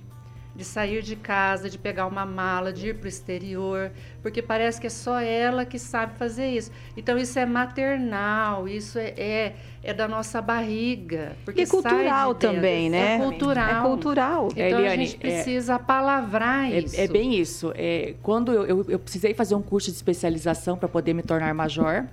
de 0.55 0.63
sair 0.63 1.01
de 1.01 1.17
casa, 1.17 1.69
de 1.69 1.77
pegar 1.77 2.05
uma 2.05 2.25
mala, 2.25 2.71
de 2.71 2.89
ir 2.89 2.95
para 2.95 3.05
o 3.05 3.09
exterior, 3.09 3.91
porque 4.21 4.41
parece 4.41 4.79
que 4.79 4.87
é 4.87 4.89
só 4.89 5.19
ela 5.19 5.65
que 5.65 5.77
sabe 5.77 6.17
fazer 6.17 6.47
isso. 6.47 6.71
Então 6.95 7.17
isso 7.17 7.37
é 7.37 7.45
maternal, 7.45 8.65
isso 8.65 8.97
é, 8.97 9.13
é, 9.17 9.55
é 9.83 9.93
da 9.93 10.07
nossa 10.07 10.41
barriga. 10.41 11.35
Porque 11.43 11.61
e 11.61 11.63
é 11.63 11.67
cultural 11.67 12.33
de 12.33 12.39
também, 12.39 12.89
né? 12.89 13.15
É 13.15 13.17
cultural. 13.17 13.69
É 13.69 13.81
cultural. 13.81 14.47
Então 14.51 14.63
Eliane, 14.63 14.87
a 14.87 14.95
gente 14.95 15.17
precisa 15.17 15.73
é, 15.73 15.79
palavrar 15.79 16.71
isso. 16.71 17.01
É, 17.01 17.07
bem 17.07 17.35
isso. 17.37 17.73
É, 17.75 18.13
quando 18.21 18.53
eu, 18.53 18.65
eu, 18.65 18.85
eu 18.87 18.99
precisei 18.99 19.33
fazer 19.33 19.55
um 19.55 19.61
curso 19.61 19.89
de 19.89 19.97
especialização 19.97 20.77
para 20.77 20.87
poder 20.87 21.13
me 21.13 21.23
tornar 21.23 21.53
major, 21.53 22.05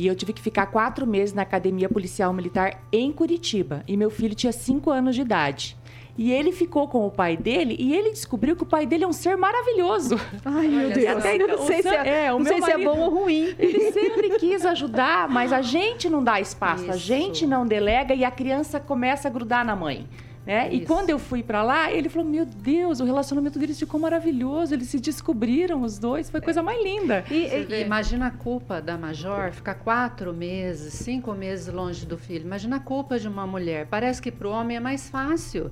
e 0.00 0.06
eu 0.06 0.16
tive 0.16 0.32
que 0.32 0.40
ficar 0.40 0.64
quatro 0.64 1.06
meses 1.06 1.34
na 1.34 1.42
Academia 1.42 1.86
Policial 1.86 2.32
Militar 2.32 2.82
em 2.90 3.12
Curitiba. 3.12 3.84
E 3.86 3.98
meu 3.98 4.08
filho 4.08 4.34
tinha 4.34 4.50
cinco 4.50 4.90
anos 4.90 5.14
de 5.14 5.20
idade. 5.20 5.76
E 6.16 6.32
ele 6.32 6.52
ficou 6.52 6.88
com 6.88 7.06
o 7.06 7.10
pai 7.10 7.36
dele 7.36 7.76
e 7.78 7.94
ele 7.94 8.08
descobriu 8.08 8.56
que 8.56 8.62
o 8.62 8.66
pai 8.66 8.86
dele 8.86 9.04
é 9.04 9.06
um 9.06 9.12
ser 9.12 9.36
maravilhoso. 9.36 10.18
Ai, 10.42 10.68
meu 10.68 10.90
Deus. 10.90 11.18
Até, 11.18 11.36
então, 11.36 11.48
não 11.48 11.66
sei, 11.66 11.82
se 11.82 11.88
é, 11.88 12.24
é, 12.24 12.30
não 12.30 12.42
sei 12.44 12.60
marido, 12.60 12.78
se 12.78 12.82
é 12.82 12.84
bom 12.84 12.98
ou 12.98 13.10
ruim. 13.10 13.54
Ele 13.58 13.92
sempre 13.92 14.38
quis 14.38 14.64
ajudar, 14.64 15.28
mas 15.28 15.52
a 15.52 15.60
gente 15.60 16.08
não 16.08 16.24
dá 16.24 16.40
espaço, 16.40 16.84
Isso. 16.84 16.92
a 16.92 16.96
gente 16.96 17.46
não 17.46 17.66
delega 17.66 18.14
e 18.14 18.24
a 18.24 18.30
criança 18.30 18.80
começa 18.80 19.28
a 19.28 19.30
grudar 19.30 19.66
na 19.66 19.76
mãe. 19.76 20.08
Né? 20.50 20.68
E 20.74 20.84
quando 20.84 21.10
eu 21.10 21.18
fui 21.20 21.44
para 21.44 21.62
lá, 21.62 21.92
ele 21.92 22.08
falou: 22.08 22.28
Meu 22.28 22.44
Deus, 22.44 22.98
o 22.98 23.04
relacionamento 23.04 23.56
deles 23.56 23.78
ficou 23.78 24.00
maravilhoso. 24.00 24.74
Eles 24.74 24.88
se 24.88 24.98
descobriram, 24.98 25.82
os 25.82 25.96
dois. 25.96 26.28
Foi 26.28 26.40
coisa 26.40 26.60
mais 26.60 26.82
linda. 26.82 27.24
E, 27.30 27.46
e 27.46 27.82
imagina 27.82 28.26
a 28.26 28.30
culpa 28.32 28.82
da 28.82 28.98
Major 28.98 29.52
ficar 29.52 29.76
quatro 29.76 30.34
meses, 30.34 30.92
cinco 30.94 31.32
meses 31.34 31.72
longe 31.72 32.04
do 32.04 32.18
filho. 32.18 32.44
Imagina 32.44 32.76
a 32.78 32.80
culpa 32.80 33.16
de 33.16 33.28
uma 33.28 33.46
mulher. 33.46 33.86
Parece 33.86 34.20
que 34.20 34.32
para 34.32 34.48
o 34.48 34.50
homem 34.50 34.76
é 34.76 34.80
mais 34.80 35.08
fácil 35.08 35.70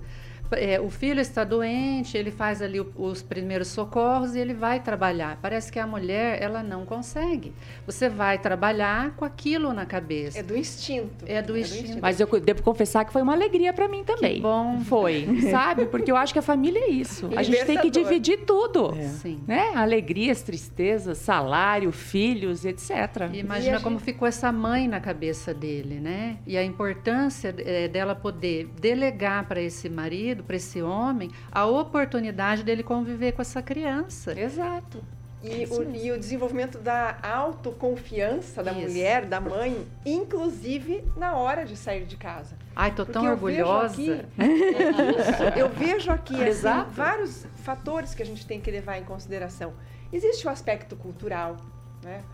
é, 0.53 0.81
o 0.81 0.89
filho 0.89 1.21
está 1.21 1.45
doente, 1.45 2.17
ele 2.17 2.31
faz 2.31 2.63
ali 2.63 2.81
o, 2.81 2.91
os 2.97 3.23
primeiros 3.23 3.69
socorros 3.69 4.35
e 4.35 4.39
ele 4.39 4.55
vai 4.55 4.81
trabalhar. 4.81 5.39
Parece 5.43 5.71
que 5.71 5.79
a 5.79 5.87
mulher, 5.87 6.41
ela 6.41 6.63
não 6.63 6.85
consegue. 6.85 7.53
Você 7.87 8.09
vai 8.09 8.39
trabalhar 8.39 9.15
com 9.17 9.25
aquilo 9.25 9.73
na 9.73 9.85
cabeça. 9.85 10.39
É 10.39 10.43
do 10.43 10.57
instinto. 10.57 11.25
É 11.27 11.43
do, 11.43 11.57
é 11.57 11.61
instinto. 11.61 11.81
do 11.81 11.85
instinto. 11.85 12.03
Mas 12.03 12.21
eu 12.21 12.27
devo 12.41 12.63
confessar 12.63 13.05
que 13.05 13.13
foi 13.13 13.23
uma 13.23 13.35
alegria 13.35 13.73
para 13.73 13.89
mim 13.89 14.05
também. 14.05 14.37
Que 14.37 14.41
bom. 14.41 14.81
Foi, 14.81 15.27
sabe? 15.51 15.87
Porque 15.87 16.11
eu 16.11 16.17
acho 16.17 16.33
que 16.33 16.39
a 16.39 16.43
família 16.43 16.81
é 16.81 16.91
isso. 16.91 17.29
A 17.37 17.43
gente 17.43 17.65
tem 17.65 17.79
que 17.79 17.91
dividir 17.91 18.45
tudo. 18.47 18.95
É. 18.97 19.09
Sim. 19.09 19.41
Né? 19.47 19.73
Alegrias, 19.75 20.43
tristezas, 20.43 21.19
salário, 21.19 21.93
filhos, 21.93 22.65
etc. 22.65 23.31
E 23.33 23.41
imagina 23.41 23.79
e 23.79 23.83
como 23.83 23.99
gente... 23.99 24.05
ficou 24.05 24.27
essa 24.27 24.51
mãe 24.51 24.89
na 24.89 25.01
cabeça 25.01 25.53
dele, 25.53 25.97
né? 26.01 26.39
E 26.47 26.57
a 26.57 26.65
importância 26.65 27.55
é, 27.59 27.89
dela 27.89 28.15
poder 28.15 28.69
delegar 28.81 29.47
para 29.47 29.61
esse 29.61 29.89
marido 29.89 30.38
para 30.43 30.57
esse 30.57 30.83
homem 30.83 31.31
a 31.51 31.67
oportunidade 31.67 32.63
dele 32.63 32.83
conviver 32.83 33.33
com 33.33 33.43
essa 33.43 33.63
criança. 33.63 34.39
Exato. 34.39 35.03
E 35.43 35.67
o, 35.67 35.95
e 35.95 36.11
o, 36.11 36.19
desenvolvimento 36.19 36.79
da 36.79 37.17
autoconfiança 37.23 38.61
da 38.61 38.73
Isso. 38.73 38.81
mulher, 38.81 39.25
da 39.25 39.41
mãe, 39.41 39.87
inclusive 40.05 41.05
na 41.17 41.37
hora 41.37 41.65
de 41.65 41.77
sair 41.77 42.05
de 42.05 42.17
casa. 42.17 42.57
Ai, 42.75 42.93
tô 42.93 43.07
tão 43.07 43.25
orgulhosa. 43.25 43.95
Vejo 43.97 44.13
aqui, 44.15 45.55
eu 45.61 45.69
vejo 45.69 46.11
aqui 46.11 46.43
assim, 46.43 46.91
vários 46.91 47.47
fatores 47.63 48.15
que 48.17 48.23
a 48.23 48.27
gente 48.27 48.45
tem 48.45 48.61
que 48.61 48.69
levar 48.69 48.99
em 48.99 49.05
consideração. 49.05 49.75
Existe 50.13 50.45
o 50.45 50.51
aspecto 50.51 50.97
cultural, 50.97 51.57
né? 52.03 52.25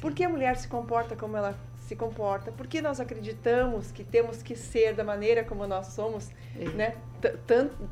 Por 0.00 0.12
que 0.12 0.22
a 0.22 0.28
mulher 0.28 0.56
se 0.56 0.68
comporta 0.68 1.16
como 1.16 1.36
ela 1.36 1.56
se 1.92 1.96
comporta, 1.96 2.50
por 2.50 2.66
que 2.66 2.80
nós 2.80 3.00
acreditamos 3.00 3.92
que 3.92 4.02
temos 4.02 4.42
que 4.42 4.56
ser 4.56 4.94
da 4.94 5.04
maneira 5.04 5.44
como 5.44 5.66
nós 5.66 5.88
somos, 5.88 6.30
é. 6.58 6.64
né? 6.70 6.94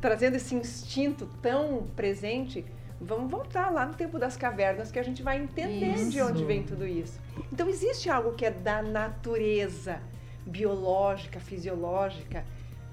trazendo 0.00 0.36
esse 0.36 0.54
instinto 0.54 1.28
tão 1.42 1.86
presente, 1.94 2.64
vamos 3.00 3.30
voltar 3.30 3.70
lá 3.70 3.84
no 3.84 3.94
tempo 3.94 4.18
das 4.18 4.36
cavernas 4.36 4.90
que 4.90 4.98
a 4.98 5.02
gente 5.02 5.22
vai 5.22 5.38
entender 5.38 5.94
isso. 5.94 6.10
de 6.10 6.22
onde 6.22 6.44
vem 6.44 6.62
tudo 6.62 6.86
isso. 6.86 7.20
Então 7.52 7.68
existe 7.68 8.08
algo 8.08 8.32
que 8.32 8.46
é 8.46 8.50
da 8.50 8.82
natureza 8.82 10.00
biológica, 10.46 11.38
fisiológica 11.38 12.44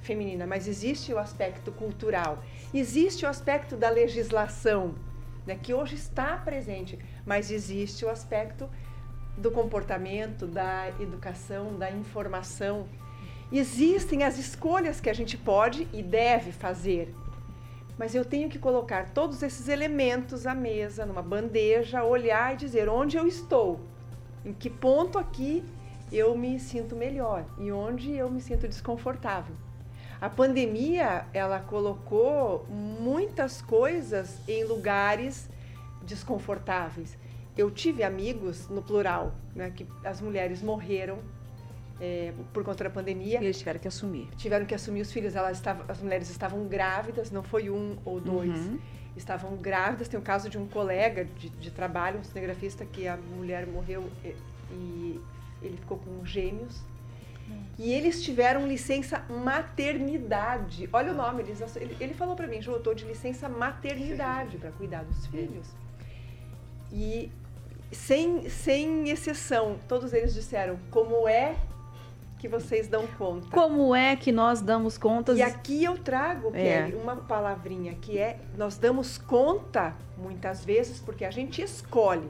feminina, 0.01 0.45
mas 0.45 0.67
existe 0.67 1.13
o 1.13 1.17
aspecto 1.17 1.71
cultural, 1.71 2.43
existe 2.73 3.25
o 3.25 3.29
aspecto 3.29 3.75
da 3.75 3.89
legislação, 3.89 4.93
né, 5.45 5.57
que 5.61 5.73
hoje 5.73 5.95
está 5.95 6.37
presente, 6.37 6.99
mas 7.25 7.49
existe 7.49 8.05
o 8.05 8.09
aspecto 8.09 8.69
do 9.37 9.51
comportamento, 9.51 10.47
da 10.47 10.89
educação, 10.99 11.77
da 11.77 11.91
informação. 11.91 12.87
Existem 13.51 14.23
as 14.23 14.37
escolhas 14.37 14.99
que 14.99 15.09
a 15.09 15.13
gente 15.13 15.37
pode 15.37 15.87
e 15.93 16.01
deve 16.01 16.51
fazer. 16.51 17.13
Mas 17.97 18.13
eu 18.13 18.25
tenho 18.25 18.49
que 18.49 18.59
colocar 18.59 19.09
todos 19.09 19.41
esses 19.41 19.67
elementos 19.67 20.45
à 20.45 20.53
mesa, 20.53 21.05
numa 21.05 21.21
bandeja, 21.21 22.03
olhar 22.03 22.53
e 22.53 22.57
dizer 22.57 22.89
onde 22.89 23.17
eu 23.17 23.25
estou, 23.25 23.79
em 24.45 24.53
que 24.53 24.69
ponto 24.69 25.17
aqui 25.17 25.63
eu 26.11 26.37
me 26.37 26.59
sinto 26.59 26.95
melhor 26.95 27.45
e 27.57 27.71
onde 27.71 28.11
eu 28.11 28.29
me 28.29 28.41
sinto 28.41 28.67
desconfortável. 28.67 29.55
A 30.19 30.29
pandemia, 30.29 31.25
ela 31.31 31.59
colocou 31.59 32.65
muitas 32.69 33.61
coisas 33.61 34.39
em 34.47 34.63
lugares 34.63 35.47
desconfortáveis. 36.01 37.17
Eu 37.57 37.71
tive 37.71 38.03
amigos, 38.03 38.69
no 38.69 38.81
plural, 38.81 39.33
né, 39.55 39.71
que 39.75 39.85
as 40.03 40.21
mulheres 40.21 40.61
morreram 40.61 41.19
é, 41.99 42.31
por 42.53 42.63
conta 42.63 42.83
da 42.83 42.89
pandemia. 42.89 43.39
E 43.41 43.45
eles 43.45 43.57
tiveram 43.57 43.79
que 43.79 43.87
assumir. 43.87 44.27
Tiveram 44.37 44.65
que 44.65 44.75
assumir 44.75 45.01
os 45.01 45.11
filhos. 45.11 45.35
Elas 45.35 45.57
estavam, 45.57 45.85
as 45.87 45.99
mulheres 46.01 46.29
estavam 46.29 46.67
grávidas, 46.67 47.31
não 47.31 47.43
foi 47.43 47.69
um 47.69 47.97
ou 48.05 48.19
dois. 48.19 48.51
Uhum. 48.51 48.79
Estavam 49.15 49.55
grávidas. 49.57 50.07
Tem 50.07 50.19
o 50.19 50.23
caso 50.23 50.49
de 50.49 50.57
um 50.57 50.67
colega 50.67 51.25
de, 51.25 51.49
de 51.49 51.71
trabalho, 51.71 52.19
um 52.19 52.23
cinegrafista, 52.23 52.85
que 52.85 53.07
a 53.07 53.17
mulher 53.17 53.65
morreu 53.65 54.07
e, 54.23 54.35
e 54.71 55.21
ele 55.61 55.77
ficou 55.77 55.97
com 55.97 56.23
gêmeos. 56.23 56.83
E 57.79 57.93
eles 57.93 58.23
tiveram 58.23 58.67
licença 58.67 59.23
maternidade. 59.29 60.89
Olha 60.91 61.11
o 61.11 61.15
nome, 61.15 61.43
eles, 61.43 61.75
ele, 61.75 61.95
ele 61.99 62.13
falou 62.13 62.35
para 62.35 62.47
mim, 62.47 62.61
Ju, 62.61 62.71
eu 62.71 62.77
estou 62.77 62.93
de 62.93 63.05
licença 63.05 63.47
maternidade 63.47 64.57
para 64.57 64.71
cuidar 64.71 65.03
dos 65.03 65.27
filhos. 65.27 65.67
E 66.91 67.31
sem, 67.91 68.49
sem 68.49 69.09
exceção, 69.09 69.77
todos 69.87 70.13
eles 70.13 70.33
disseram 70.33 70.77
como 70.91 71.27
é 71.27 71.55
que 72.37 72.47
vocês 72.47 72.87
dão 72.87 73.07
conta. 73.07 73.47
Como 73.49 73.95
é 73.95 74.15
que 74.15 74.31
nós 74.31 74.61
damos 74.61 74.97
contas? 74.97 75.37
E 75.37 75.41
aqui 75.41 75.83
eu 75.83 75.97
trago, 75.97 76.51
É. 76.53 76.83
Kelly, 76.83 76.95
uma 76.95 77.15
palavrinha 77.15 77.95
que 77.95 78.17
é 78.17 78.39
nós 78.55 78.77
damos 78.77 79.17
conta 79.17 79.95
muitas 80.17 80.63
vezes 80.63 80.99
porque 80.99 81.25
a 81.25 81.31
gente 81.31 81.61
escolhe, 81.61 82.29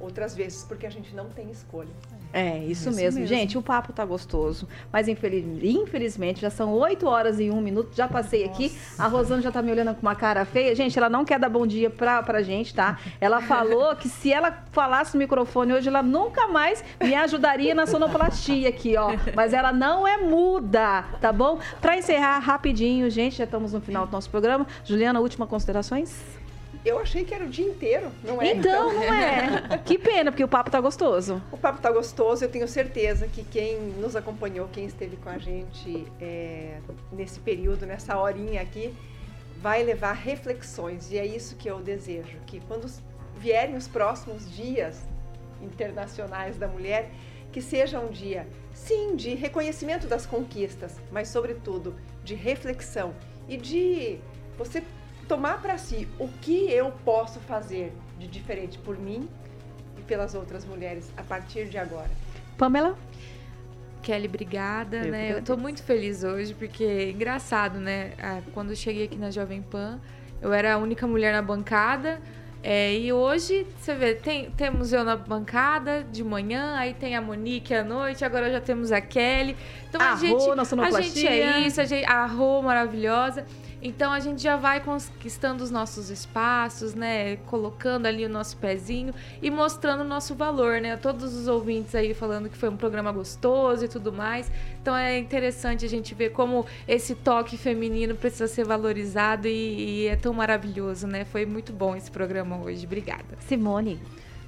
outras 0.00 0.34
vezes 0.34 0.64
porque 0.64 0.86
a 0.86 0.90
gente 0.90 1.14
não 1.14 1.28
tem 1.30 1.50
escolha. 1.50 1.92
É, 2.36 2.58
isso, 2.58 2.88
Isso 2.88 2.96
mesmo. 2.96 3.20
mesmo. 3.20 3.26
Gente, 3.26 3.56
o 3.56 3.62
papo 3.62 3.92
tá 3.92 4.04
gostoso. 4.04 4.66
Mas 4.92 5.06
infeliz- 5.06 5.44
infelizmente 5.62 6.40
já 6.40 6.50
são 6.50 6.72
8 6.72 7.06
horas 7.06 7.38
e 7.38 7.48
1 7.48 7.60
minuto. 7.60 7.90
Já 7.94 8.08
passei 8.08 8.44
aqui. 8.44 8.76
A 8.98 9.06
Rosana 9.06 9.40
já 9.40 9.52
tá 9.52 9.62
me 9.62 9.70
olhando 9.70 9.94
com 9.94 10.02
uma 10.02 10.16
cara 10.16 10.44
feia. 10.44 10.74
Gente, 10.74 10.98
ela 10.98 11.08
não 11.08 11.24
quer 11.24 11.38
dar 11.38 11.48
bom 11.48 11.64
dia 11.64 11.88
pra, 11.90 12.22
pra 12.24 12.42
gente, 12.42 12.74
tá? 12.74 12.98
Ela 13.20 13.40
falou 13.40 13.94
que 13.94 14.08
se 14.08 14.32
ela 14.32 14.64
falasse 14.72 15.14
no 15.14 15.20
microfone 15.20 15.72
hoje, 15.74 15.88
ela 15.88 16.02
nunca 16.02 16.48
mais 16.48 16.82
me 17.00 17.14
ajudaria 17.14 17.72
na 17.74 17.86
sonoplastia 17.86 18.68
aqui, 18.68 18.96
ó. 18.96 19.12
Mas 19.36 19.52
ela 19.52 19.72
não 19.72 20.06
é 20.06 20.16
muda, 20.16 21.04
tá 21.20 21.32
bom? 21.32 21.60
Pra 21.80 21.96
encerrar 21.96 22.40
rapidinho, 22.40 23.08
gente, 23.10 23.36
já 23.36 23.44
estamos 23.44 23.72
no 23.72 23.80
final 23.80 24.06
do 24.06 24.12
nosso 24.12 24.28
programa. 24.28 24.66
Juliana, 24.84 25.20
última 25.20 25.46
considerações? 25.46 26.42
Eu 26.84 26.98
achei 26.98 27.24
que 27.24 27.32
era 27.32 27.44
o 27.44 27.48
dia 27.48 27.66
inteiro, 27.66 28.10
não 28.22 28.42
é? 28.42 28.52
Então, 28.52 28.92
não 28.92 29.02
é. 29.02 29.78
Que 29.84 29.98
pena, 29.98 30.30
porque 30.30 30.44
o 30.44 30.48
papo 30.48 30.70
tá 30.70 30.80
gostoso. 30.80 31.42
O 31.50 31.56
papo 31.56 31.80
tá 31.80 31.90
gostoso, 31.90 32.44
eu 32.44 32.48
tenho 32.48 32.68
certeza 32.68 33.26
que 33.26 33.42
quem 33.42 33.78
nos 33.98 34.14
acompanhou, 34.14 34.68
quem 34.68 34.84
esteve 34.84 35.16
com 35.16 35.30
a 35.30 35.38
gente 35.38 36.06
é, 36.20 36.78
nesse 37.10 37.40
período, 37.40 37.86
nessa 37.86 38.18
horinha 38.18 38.60
aqui, 38.60 38.94
vai 39.62 39.82
levar 39.82 40.12
reflexões. 40.12 41.10
E 41.10 41.16
é 41.16 41.24
isso 41.24 41.56
que 41.56 41.70
eu 41.70 41.80
desejo, 41.80 42.36
que 42.46 42.60
quando 42.60 42.86
vierem 43.38 43.76
os 43.76 43.88
próximos 43.88 44.50
dias 44.54 45.00
internacionais 45.62 46.58
da 46.58 46.68
mulher, 46.68 47.10
que 47.50 47.62
seja 47.62 47.98
um 47.98 48.08
dia, 48.08 48.46
sim, 48.74 49.16
de 49.16 49.34
reconhecimento 49.34 50.06
das 50.06 50.26
conquistas, 50.26 51.00
mas 51.10 51.28
sobretudo 51.28 51.94
de 52.22 52.34
reflexão 52.34 53.14
e 53.48 53.56
de 53.56 54.18
você 54.58 54.82
tomar 55.24 55.60
para 55.60 55.76
si 55.78 56.08
o 56.18 56.28
que 56.28 56.70
eu 56.70 56.92
posso 57.04 57.40
fazer 57.40 57.92
de 58.18 58.26
diferente 58.26 58.78
por 58.78 58.98
mim 58.98 59.28
e 59.98 60.02
pelas 60.02 60.34
outras 60.34 60.64
mulheres 60.64 61.10
a 61.16 61.22
partir 61.22 61.66
de 61.66 61.78
agora. 61.78 62.10
Pamela? 62.56 62.96
Kelly, 64.02 64.28
obrigada, 64.28 64.98
Eu 64.98 65.10
né? 65.10 65.32
Eu 65.32 65.42
tô 65.42 65.56
muito 65.56 65.82
feliz 65.82 66.22
hoje, 66.22 66.52
porque 66.54 66.84
é 66.84 67.10
engraçado, 67.10 67.78
né? 67.78 68.12
Ah, 68.22 68.40
Quando 68.52 68.70
eu 68.70 68.76
cheguei 68.76 69.04
aqui 69.04 69.16
na 69.16 69.30
Jovem 69.30 69.62
Pan, 69.62 69.98
eu 70.42 70.52
era 70.52 70.74
a 70.74 70.78
única 70.78 71.06
mulher 71.06 71.32
na 71.32 71.40
bancada. 71.40 72.20
é, 72.62 72.94
e 72.94 73.12
hoje, 73.12 73.66
você 73.78 73.94
vê, 73.94 74.14
tem, 74.14 74.50
temos 74.50 74.92
eu 74.92 75.04
na 75.04 75.16
bancada 75.16 76.04
de 76.04 76.22
manhã, 76.22 76.76
aí 76.76 76.92
tem 76.94 77.16
a 77.16 77.20
Monique 77.20 77.74
à 77.74 77.82
noite, 77.82 78.24
agora 78.24 78.50
já 78.50 78.60
temos 78.60 78.92
a 78.92 79.00
Kelly. 79.00 79.56
Então 79.88 80.00
A 80.00 80.12
a, 80.12 80.16
gente. 80.16 80.32
Rô 80.32 80.52
a 80.52 81.00
gente 81.00 81.26
é 81.26 81.60
isso, 81.60 81.80
a, 81.80 81.84
gente, 81.84 82.04
a 82.04 82.26
Rô 82.26 82.60
maravilhosa. 82.62 83.46
Então 83.86 84.10
a 84.12 84.18
gente 84.18 84.42
já 84.42 84.56
vai 84.56 84.80
conquistando 84.82 85.62
os 85.62 85.70
nossos 85.70 86.08
espaços, 86.08 86.94
né? 86.94 87.36
Colocando 87.36 88.06
ali 88.06 88.24
o 88.24 88.30
nosso 88.30 88.56
pezinho 88.56 89.12
e 89.42 89.50
mostrando 89.50 90.00
o 90.00 90.04
nosso 90.04 90.34
valor, 90.34 90.80
né? 90.80 90.96
Todos 90.96 91.34
os 91.34 91.46
ouvintes 91.46 91.94
aí 91.94 92.14
falando 92.14 92.48
que 92.48 92.56
foi 92.56 92.70
um 92.70 92.78
programa 92.78 93.12
gostoso 93.12 93.84
e 93.84 93.88
tudo 93.88 94.10
mais. 94.10 94.50
Então 94.80 94.96
é 94.96 95.18
interessante 95.18 95.84
a 95.84 95.88
gente 95.88 96.14
ver 96.14 96.30
como 96.30 96.64
esse 96.88 97.14
toque 97.14 97.58
feminino 97.58 98.14
precisa 98.14 98.46
ser 98.48 98.64
valorizado 98.64 99.46
e, 99.46 100.04
e 100.04 100.06
é 100.06 100.16
tão 100.16 100.32
maravilhoso, 100.32 101.06
né? 101.06 101.26
Foi 101.26 101.44
muito 101.44 101.70
bom 101.70 101.94
esse 101.94 102.10
programa 102.10 102.56
hoje. 102.56 102.86
Obrigada. 102.86 103.36
Simone, 103.40 104.00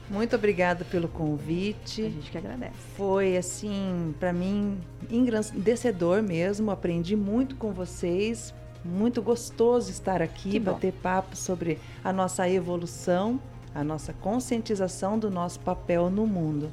Muito 0.09 0.34
obrigada 0.34 0.82
pelo 0.87 1.07
a 1.07 1.11
convite. 1.11 2.05
gente 2.05 2.30
que 2.30 2.39
agradece. 2.39 2.72
Foi 2.97 3.37
assim, 3.37 4.14
para 4.18 4.32
mim, 4.32 4.78
engrandecedor 5.11 6.22
mesmo. 6.22 6.70
Aprendi 6.70 7.14
muito 7.14 7.55
com 7.57 7.70
vocês. 7.72 8.55
Muito 8.87 9.20
gostoso 9.20 9.91
estar 9.91 10.22
aqui, 10.22 10.61
bater 10.61 10.93
papo 10.93 11.37
sobre 11.37 11.78
a 12.05 12.12
nossa 12.12 12.49
evolução, 12.49 13.41
a 13.74 13.82
nossa 13.82 14.12
conscientização 14.12 15.18
do 15.18 15.28
nosso 15.28 15.59
papel 15.61 16.09
no 16.09 16.26
mundo. 16.26 16.70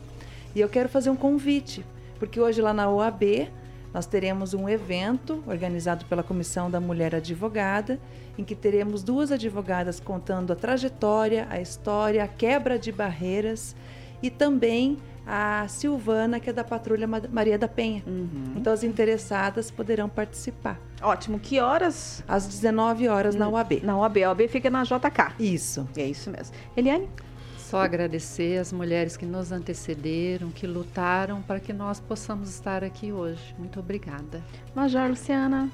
E 0.55 0.61
eu 0.61 0.69
quero 0.69 0.87
fazer 0.87 1.09
um 1.09 1.15
convite, 1.15 1.83
porque 2.19 2.39
hoje 2.39 2.61
lá 2.61 2.71
na 2.71 2.87
OAB 2.87 3.49
nós 3.91 4.05
teremos 4.05 4.53
um 4.53 4.69
evento 4.69 5.43
organizado 5.47 6.05
pela 6.05 6.23
Comissão 6.23 6.69
da 6.69 6.79
Mulher 6.79 7.15
Advogada, 7.15 7.99
em 8.37 8.43
que 8.43 8.55
teremos 8.55 9.03
duas 9.03 9.31
advogadas 9.31 9.99
contando 9.99 10.53
a 10.53 10.55
trajetória, 10.55 11.47
a 11.49 11.59
história, 11.59 12.23
a 12.23 12.27
quebra 12.27 12.77
de 12.77 12.91
barreiras 12.91 13.75
e 14.21 14.29
também 14.29 14.97
a 15.25 15.65
Silvana, 15.67 16.39
que 16.39 16.49
é 16.49 16.53
da 16.53 16.63
Patrulha 16.63 17.07
Ma- 17.07 17.21
Maria 17.31 17.57
da 17.57 17.67
Penha. 17.67 18.03
Então 18.55 18.71
as 18.73 18.83
interessadas 18.83 19.71
poderão 19.71 20.09
participar. 20.09 20.79
Ótimo. 21.01 21.39
Que 21.39 21.59
horas? 21.59 22.23
Às 22.27 22.45
19 22.47 23.07
horas 23.07 23.35
na 23.35 23.47
UAB. 23.49 23.81
Na 23.83 23.97
OAB. 23.97 24.23
A 24.23 24.29
OAB 24.29 24.47
fica 24.47 24.69
na 24.69 24.83
JK. 24.83 25.33
Isso. 25.39 25.87
É 25.95 26.05
isso 26.05 26.29
mesmo. 26.29 26.55
Eliane? 26.75 27.07
Só 27.57 27.81
agradecer 27.81 28.59
as 28.59 28.71
mulheres 28.71 29.17
que 29.17 29.25
nos 29.25 29.51
antecederam, 29.51 30.51
que 30.51 30.67
lutaram 30.67 31.41
para 31.41 31.59
que 31.59 31.73
nós 31.73 31.99
possamos 31.99 32.49
estar 32.49 32.83
aqui 32.83 33.11
hoje. 33.11 33.55
Muito 33.57 33.79
obrigada. 33.79 34.43
Major 34.75 35.09
Luciana? 35.09 35.69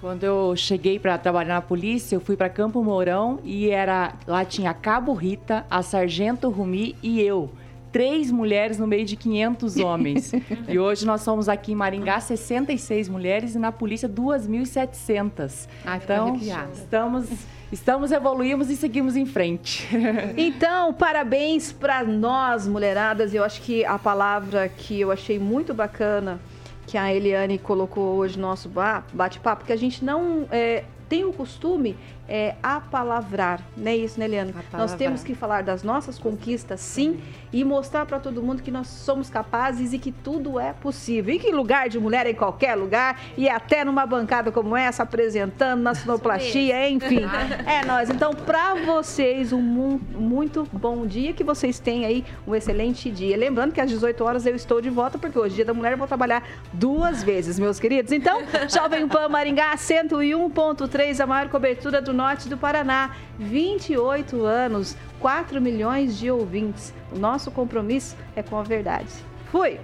Quando 0.00 0.24
eu 0.24 0.54
cheguei 0.56 0.98
para 0.98 1.16
trabalhar 1.18 1.54
na 1.54 1.60
polícia, 1.62 2.14
eu 2.16 2.20
fui 2.20 2.36
para 2.36 2.48
Campo 2.48 2.82
Mourão 2.82 3.40
e 3.42 3.68
era 3.70 4.14
lá 4.26 4.44
tinha 4.44 4.70
a 4.70 4.74
Cabo 4.74 5.12
Rita, 5.14 5.66
a 5.70 5.82
Sargento 5.82 6.48
Rumi 6.50 6.94
e 7.02 7.20
eu. 7.20 7.50
Três 7.94 8.28
mulheres 8.32 8.76
no 8.76 8.88
meio 8.88 9.04
de 9.04 9.14
500 9.14 9.76
homens. 9.76 10.32
e 10.68 10.76
hoje 10.80 11.06
nós 11.06 11.20
somos 11.20 11.48
aqui 11.48 11.70
em 11.70 11.74
Maringá 11.76 12.18
66 12.18 13.08
mulheres 13.08 13.54
e 13.54 13.58
na 13.60 13.70
polícia 13.70 14.08
2.700. 14.08 15.68
Ai, 15.84 16.00
fico 16.00 16.12
Então, 16.12 16.28
arrepiada. 16.30 16.70
estamos, 16.72 17.28
estamos 17.70 18.10
evoluímos 18.10 18.68
e 18.68 18.76
seguimos 18.76 19.16
em 19.16 19.24
frente. 19.24 19.88
Então, 20.36 20.92
parabéns 20.92 21.70
para 21.70 22.02
nós, 22.02 22.66
mulheradas. 22.66 23.32
Eu 23.32 23.44
acho 23.44 23.62
que 23.62 23.84
a 23.84 23.96
palavra 23.98 24.68
que 24.68 25.00
eu 25.00 25.12
achei 25.12 25.38
muito 25.38 25.72
bacana 25.72 26.40
que 26.88 26.98
a 26.98 27.14
Eliane 27.14 27.58
colocou 27.58 28.16
hoje 28.16 28.36
no 28.38 28.48
nosso 28.48 28.68
ba- 28.68 29.04
bate-papo, 29.12 29.64
que 29.64 29.72
a 29.72 29.76
gente 29.76 30.04
não 30.04 30.46
é, 30.50 30.82
tem 31.08 31.24
o 31.24 31.32
costume 31.32 31.96
é 32.28 32.54
apalavrar, 32.62 33.60
não 33.76 33.90
é 33.90 33.96
isso, 33.96 34.18
né, 34.18 34.24
Eliane? 34.26 34.54
Nós 34.72 34.94
temos 34.94 35.22
que 35.22 35.34
falar 35.34 35.62
das 35.62 35.82
nossas 35.82 36.18
conquistas, 36.18 36.80
sim, 36.80 37.20
e 37.52 37.62
mostrar 37.64 38.06
para 38.06 38.18
todo 38.18 38.42
mundo 38.42 38.62
que 38.62 38.70
nós 38.70 38.86
somos 38.86 39.28
capazes 39.28 39.92
e 39.92 39.98
que 39.98 40.10
tudo 40.10 40.58
é 40.58 40.72
possível. 40.72 41.34
E 41.34 41.38
que 41.38 41.50
lugar 41.52 41.88
de 41.88 41.98
mulher 42.00 42.26
é 42.26 42.30
em 42.30 42.34
qualquer 42.34 42.74
lugar, 42.76 43.20
e 43.36 43.48
até 43.48 43.84
numa 43.84 44.06
bancada 44.06 44.50
como 44.50 44.76
essa, 44.76 45.02
apresentando 45.02 45.82
na 45.82 45.94
sonoplastia, 45.94 46.88
enfim. 46.88 47.20
É 47.66 47.84
nós. 47.84 48.08
Então, 48.08 48.32
para 48.32 48.74
vocês, 48.74 49.52
um 49.52 49.60
mu- 49.60 50.00
muito 50.14 50.66
bom 50.72 51.06
dia, 51.06 51.32
que 51.32 51.44
vocês 51.44 51.78
tenham 51.78 52.08
aí 52.08 52.24
um 52.46 52.54
excelente 52.54 53.10
dia. 53.10 53.36
Lembrando 53.36 53.72
que 53.72 53.80
às 53.80 53.90
18 53.90 54.24
horas 54.24 54.46
eu 54.46 54.54
estou 54.56 54.80
de 54.80 54.88
volta, 54.88 55.18
porque 55.18 55.38
hoje, 55.38 55.56
dia 55.56 55.64
da 55.64 55.74
mulher, 55.74 55.92
eu 55.92 55.98
vou 55.98 56.06
trabalhar 56.08 56.42
duas 56.72 57.22
vezes, 57.22 57.58
meus 57.58 57.78
queridos. 57.78 58.12
Então, 58.12 58.40
Jovem 58.72 59.06
Pan 59.06 59.28
Maringá 59.28 59.74
101.3 59.76 60.54
101.3, 60.54 61.20
a 61.20 61.26
maior 61.26 61.48
cobertura 61.48 62.00
do 62.00 62.12
norte 62.14 62.48
do 62.48 62.56
Paraná. 62.56 63.10
28 63.38 64.44
anos, 64.44 64.96
4 65.20 65.60
milhões 65.60 66.16
de 66.16 66.30
ouvintes. 66.30 66.94
O 67.12 67.18
nosso 67.18 67.50
compromisso 67.50 68.16
é 68.34 68.42
com 68.42 68.56
a 68.56 68.62
verdade. 68.62 69.10
Fui! 69.50 69.78